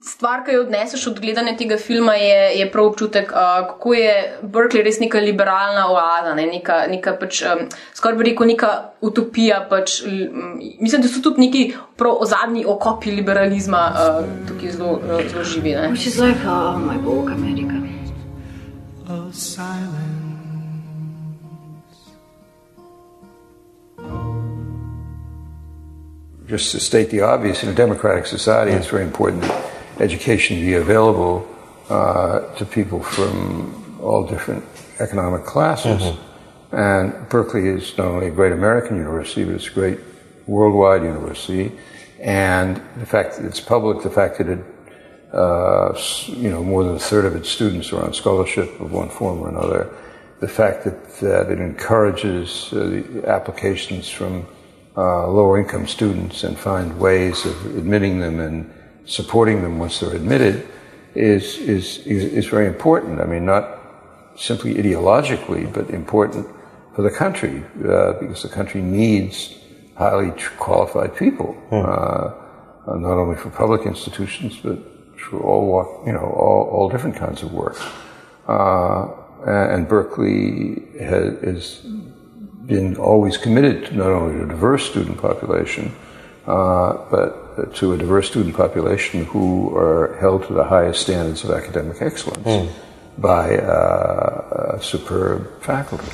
stvar, 0.00 0.44
ki 0.46 0.54
jo 0.54 0.62
odneseš 0.62 1.06
od 1.06 1.20
gledanja 1.20 1.56
tega 1.56 1.76
filma, 1.76 2.14
je, 2.14 2.58
je 2.58 2.70
prav 2.72 2.86
občutek, 2.86 3.32
uh, 3.32 3.66
kako 3.68 3.94
je 3.94 4.12
Berkeley 4.42 4.84
res 4.84 5.00
neka 5.00 5.18
liberalna 5.18 5.88
oaza, 5.90 6.34
ne, 6.34 6.46
neka, 6.46 6.84
neka 6.90 7.16
pač, 7.20 7.42
um, 7.42 7.64
skoraj 7.94 8.18
bi 8.18 8.28
rekel, 8.30 8.46
neka 8.46 8.70
utopija. 9.00 9.64
Pač, 9.70 10.00
um, 10.06 10.58
mislim, 10.80 11.02
da 11.02 11.10
so 11.10 11.22
tudi 11.22 11.46
neki 11.46 11.64
prav 11.96 12.22
ozadnji 12.22 12.64
okopi 12.66 13.16
liberalizma 13.18 13.82
uh, 13.90 14.28
tukaj 14.48 14.76
zelo, 14.76 15.00
zelo 15.30 15.44
živi. 15.44 15.74
Ne. 15.74 15.88
Which 15.90 16.06
is 16.06 16.18
like, 16.18 16.46
oh 16.46 16.78
my 16.78 16.98
bog, 17.02 17.30
Amerika. 17.30 17.74
Just 26.48 26.72
to 26.72 26.80
state 26.80 27.10
the 27.10 27.20
obvious, 27.20 27.62
in 27.62 27.68
a 27.68 27.74
democratic 27.74 28.26
society, 28.26 28.72
it's 28.72 28.86
very 28.86 29.02
important 29.02 29.42
that 29.42 29.77
education 30.00 30.60
be 30.60 30.74
available 30.74 31.46
uh, 31.88 32.54
to 32.56 32.64
people 32.64 33.02
from 33.02 33.98
all 34.00 34.26
different 34.26 34.64
economic 35.00 35.44
classes. 35.44 36.16
And 36.70 37.28
Berkeley 37.28 37.66
is 37.68 37.96
not 37.96 38.08
only 38.08 38.26
a 38.26 38.30
great 38.30 38.52
American 38.52 38.96
university, 38.96 39.44
but 39.44 39.54
it's 39.54 39.68
a 39.68 39.72
great 39.72 40.00
worldwide 40.46 41.02
university. 41.02 41.72
And 42.20 42.76
the 42.96 43.06
fact 43.06 43.36
that 43.36 43.46
it's 43.46 43.60
public, 43.60 44.02
the 44.02 44.10
fact 44.10 44.38
that 44.38 44.48
it, 44.48 44.58
uh, 45.32 45.98
you 46.26 46.50
know, 46.50 46.62
more 46.62 46.84
than 46.84 46.96
a 46.96 46.98
third 46.98 47.24
of 47.24 47.34
its 47.36 47.48
students 47.48 47.92
are 47.92 48.04
on 48.04 48.12
scholarship 48.12 48.80
of 48.80 48.92
one 48.92 49.08
form 49.08 49.40
or 49.40 49.48
another, 49.48 49.94
the 50.40 50.48
fact 50.48 50.84
that, 50.84 51.18
that 51.20 51.50
it 51.50 51.60
encourages 51.60 52.72
uh, 52.72 52.76
the 52.76 53.24
applications 53.26 54.08
from 54.08 54.46
uh, 54.96 55.26
lower 55.28 55.58
income 55.58 55.86
students 55.86 56.44
and 56.44 56.58
find 56.58 56.98
ways 56.98 57.46
of 57.46 57.76
admitting 57.76 58.20
them 58.20 58.40
and 58.40 58.70
supporting 59.08 59.62
them 59.62 59.78
once 59.78 60.00
they're 60.00 60.14
admitted 60.14 60.68
is, 61.14 61.58
is, 61.58 61.98
is, 62.06 62.24
is 62.24 62.46
very 62.46 62.66
important. 62.66 63.20
I 63.20 63.24
mean, 63.24 63.44
not 63.44 63.78
simply 64.36 64.74
ideologically, 64.74 65.72
but 65.72 65.90
important 65.90 66.46
for 66.94 67.02
the 67.02 67.10
country 67.10 67.64
uh, 67.88 68.12
because 68.20 68.42
the 68.42 68.48
country 68.48 68.80
needs 68.82 69.56
highly 69.96 70.30
qualified 70.58 71.16
people, 71.16 71.56
uh, 71.72 72.30
not 72.86 73.18
only 73.18 73.36
for 73.36 73.50
public 73.50 73.82
institutions, 73.86 74.58
but 74.62 74.78
for 75.18 75.40
all, 75.40 75.66
walk- 75.66 76.06
you 76.06 76.12
know, 76.12 76.20
all, 76.20 76.68
all 76.70 76.88
different 76.88 77.16
kinds 77.16 77.42
of 77.42 77.52
work. 77.52 77.76
Uh, 78.46 79.08
and 79.46 79.88
Berkeley 79.88 80.82
has, 81.00 81.40
has 81.42 81.80
been 82.66 82.96
always 82.96 83.36
committed 83.36 83.86
to 83.86 83.96
not 83.96 84.08
only 84.08 84.38
to 84.38 84.44
a 84.44 84.48
diverse 84.48 84.88
student 84.88 85.18
population, 85.18 85.94
but 86.48 87.74
to 87.74 87.92
a 87.92 87.96
diverse 87.96 88.28
student 88.28 88.56
population 88.56 89.24
who 89.24 89.76
are 89.76 90.16
held 90.20 90.46
to 90.46 90.54
the 90.54 90.64
highest 90.64 91.02
standards 91.02 91.44
of 91.44 91.50
academic 91.50 92.00
excellence 92.00 92.70
by 93.18 93.58
uh, 93.58 94.76
a 94.76 94.82
superb 94.82 95.46
faculty. 95.60 96.08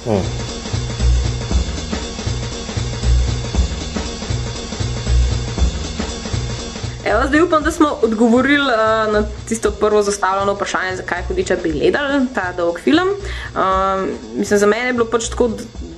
Evo, 7.04 7.20
zdaj 7.28 7.42
upam, 7.42 7.62
da 7.62 7.70
smo 7.70 7.88
odgovorili 8.02 8.66
uh, 8.66 9.12
na 9.12 9.22
tisto 9.48 9.70
prvo 9.70 10.02
zastavljeno 10.02 10.52
vprašanje, 10.52 10.96
zakaj 10.96 11.22
hudiča 11.28 11.56
bi 11.62 11.72
gledali 11.72 12.26
ta 12.34 12.52
dolg 12.56 12.78
film. 12.78 13.08
Um, 13.08 14.10
mislim, 14.36 14.58
za 14.58 14.66
mene 14.66 14.86
je 14.86 14.92
bilo 14.92 15.06
pač 15.06 15.28
tako 15.28 15.50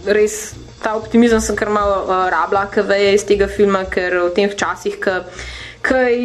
res. 0.07 0.55
Ta 0.83 0.95
optimizem 0.95 1.41
sem 1.41 1.57
kar 1.57 1.69
malo 1.69 2.05
uh, 2.05 2.29
rabila, 2.31 2.67
ki 2.71 2.81
veje 2.83 3.15
iz 3.15 3.25
tega 3.25 3.49
filma, 3.49 3.85
ker 3.85 4.19
v 4.29 4.31
teh 4.37 4.53
časih, 4.55 4.99
ki 5.01 5.15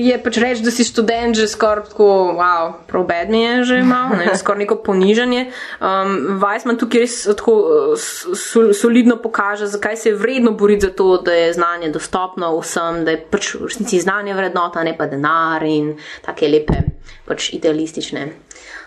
je 0.10 0.16
pač 0.18 0.38
reč, 0.42 0.60
da 0.66 0.72
si 0.74 0.82
študent, 0.82 1.38
že 1.38 1.46
skoraj 1.48 1.92
tako, 1.92 2.34
wow, 2.34 2.72
probed 2.90 3.30
mi 3.30 3.44
je 3.44 3.64
že 3.64 3.78
malo, 3.86 4.18
ne, 4.18 4.34
skoraj 4.42 4.64
neko 4.66 4.76
ponižanje. 4.82 5.52
Um, 5.78 6.40
Weissman 6.42 6.80
tukaj 6.82 7.04
res 7.04 7.16
tako 7.30 7.54
uh, 7.54 7.94
s- 7.94 8.26
sol, 8.34 8.74
solidno 8.74 9.18
pokaže, 9.22 9.70
zakaj 9.70 9.98
se 9.98 10.10
je 10.10 10.16
vredno 10.16 10.52
boriti 10.52 10.88
za 10.88 10.92
to, 10.92 11.18
da 11.22 11.34
je 11.34 11.54
znanje 11.54 11.90
dostopno 11.90 12.50
vsem, 12.60 13.06
da 13.06 13.12
je 13.12 13.22
pač 13.22 13.54
v 13.56 13.70
resnici 13.70 14.02
znanje 14.02 14.34
vrednota, 14.34 14.84
ne 14.84 14.98
pa 14.98 15.06
denar 15.06 15.62
in 15.64 15.94
take 16.26 16.50
lepe, 16.50 16.82
pač 17.26 17.54
idealistične. 17.54 18.26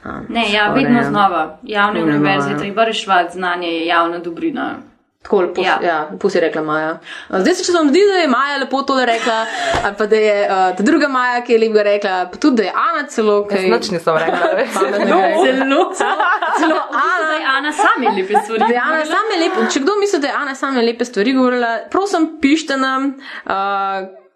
Um, 0.04 0.26
Ne, 0.28 0.50
ja, 0.52 0.72
vedno 0.74 0.98
ja. 1.00 1.06
znova. 1.08 1.58
Javne 1.62 2.00
Vedno 2.02 2.18
univerze, 2.18 2.58
treba 2.58 2.84
reševati 2.84 3.38
znanje, 3.38 3.68
je 3.68 3.86
javna 3.86 4.18
dobrina. 4.18 4.66
Tako 5.24 5.40
lepo, 5.40 5.62
ja. 5.64 5.78
Ja. 5.82 5.98
lepo 6.12 6.28
si 6.30 6.40
rekla 6.40 6.62
Maja. 6.62 6.98
Zdaj 7.30 7.54
se 7.54 7.64
če 7.64 7.72
vam 7.72 7.88
zdi, 7.88 8.00
da 8.04 8.18
je 8.20 8.28
Maja 8.28 8.58
lepo 8.60 8.82
tole 8.84 9.06
rekla, 9.08 9.36
ali 9.84 9.94
pa 9.98 10.06
da 10.06 10.16
je 10.16 10.34
uh, 10.42 10.76
ta 10.76 10.82
druga 10.84 11.08
Maja, 11.08 11.38
ki 11.40 11.52
je 11.52 11.58
lepo 11.58 11.82
rekla, 11.82 12.16
pa 12.32 12.36
tudi 12.36 12.56
da 12.56 12.62
je 12.62 12.72
Ana 12.76 13.06
celo, 13.08 13.38
ki 13.48 13.54
Jaz 13.56 13.70
nič 13.72 13.90
nisem 13.90 14.18
rekla. 14.20 14.50
je. 14.60 14.66
Zelo, 14.74 15.78
Celo, 15.96 16.26
celo 16.58 16.80
Ana. 16.92 17.24
Da 17.24 17.38
je 17.40 17.46
Ana 17.54 17.72
sami 17.72 18.12
lepe 18.18 18.34
stvari. 18.44 18.60
Da 18.60 18.66
je 18.66 18.82
Ana 18.84 19.04
same 19.06 19.40
lepe, 19.40 19.64
če 19.72 19.80
kdo 19.80 19.96
misli, 20.00 20.20
da 20.20 20.28
je 20.28 20.34
Ana 20.42 20.54
same 20.54 20.82
lepe 20.82 21.04
stvari 21.04 21.32
govorila, 21.32 21.72
prosim, 21.90 22.28
pišite 22.40 22.76
nam. 22.76 23.14
Uh, 23.46 23.52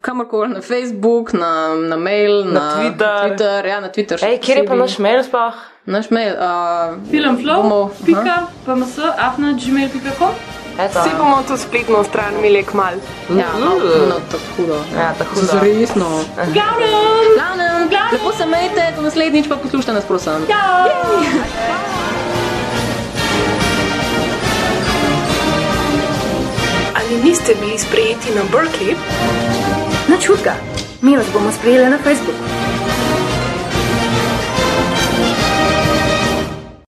Kamorkoli 0.00 0.48
na 0.54 0.60
Facebook, 0.62 1.32
na, 1.32 1.74
na 1.74 1.96
mail, 1.96 2.44
na, 2.46 2.76
Twitter. 2.76 3.18
Twitter, 3.26 3.66
ja, 3.66 3.80
na 3.80 3.88
Twitter. 3.88 4.20
Ej, 4.22 4.38
kjer 4.40 4.62
je 4.62 4.66
pa 4.66 4.76
naš 4.78 4.94
mail 4.98 5.24
sploh? 5.26 5.58
Naš 5.84 6.08
mail. 6.14 6.32
Uh, 6.38 6.94
Filmflow, 7.10 7.62
bomo- 7.62 7.90
pika, 8.06 8.46
pms, 8.64 8.94
afna, 9.18 9.52
gmail.com. 9.58 10.57
Eto. 10.78 11.00
Vsi 11.00 11.10
bomo 11.18 11.42
to 11.48 11.56
spletno 11.56 12.04
stran 12.04 12.34
imeli 12.38 12.62
kmal. 12.64 12.94
ja, 13.30 13.46
no, 13.60 13.70
no, 14.08 14.14
tako 14.30 14.44
hudo. 14.56 14.74
Ja, 14.94 15.14
tako 15.18 15.34
hudo. 15.34 15.46
Zelo 15.46 15.60
resno. 15.62 16.06
Glavnem! 16.36 17.28
Glavnem, 17.36 17.88
lepo 18.12 18.32
se 18.32 18.46
majte, 18.46 18.92
do 18.96 19.02
naslednjič 19.02 19.48
pa 19.48 19.56
poslušajte 19.56 19.92
nas, 19.92 20.04
prosim. 20.04 20.46
Ja! 20.48 20.86
Ali 26.94 27.16
niste 27.24 27.54
bili 27.60 27.78
sprejeti 27.78 28.34
na 28.34 28.42
Berkeley? 28.52 28.96
Nič 30.08 30.28
hudega, 30.28 30.54
mi 31.02 31.16
vas 31.16 31.26
bomo 31.32 31.52
sprejeli 31.52 31.90
na 31.90 31.98
Facebooku. 31.98 32.42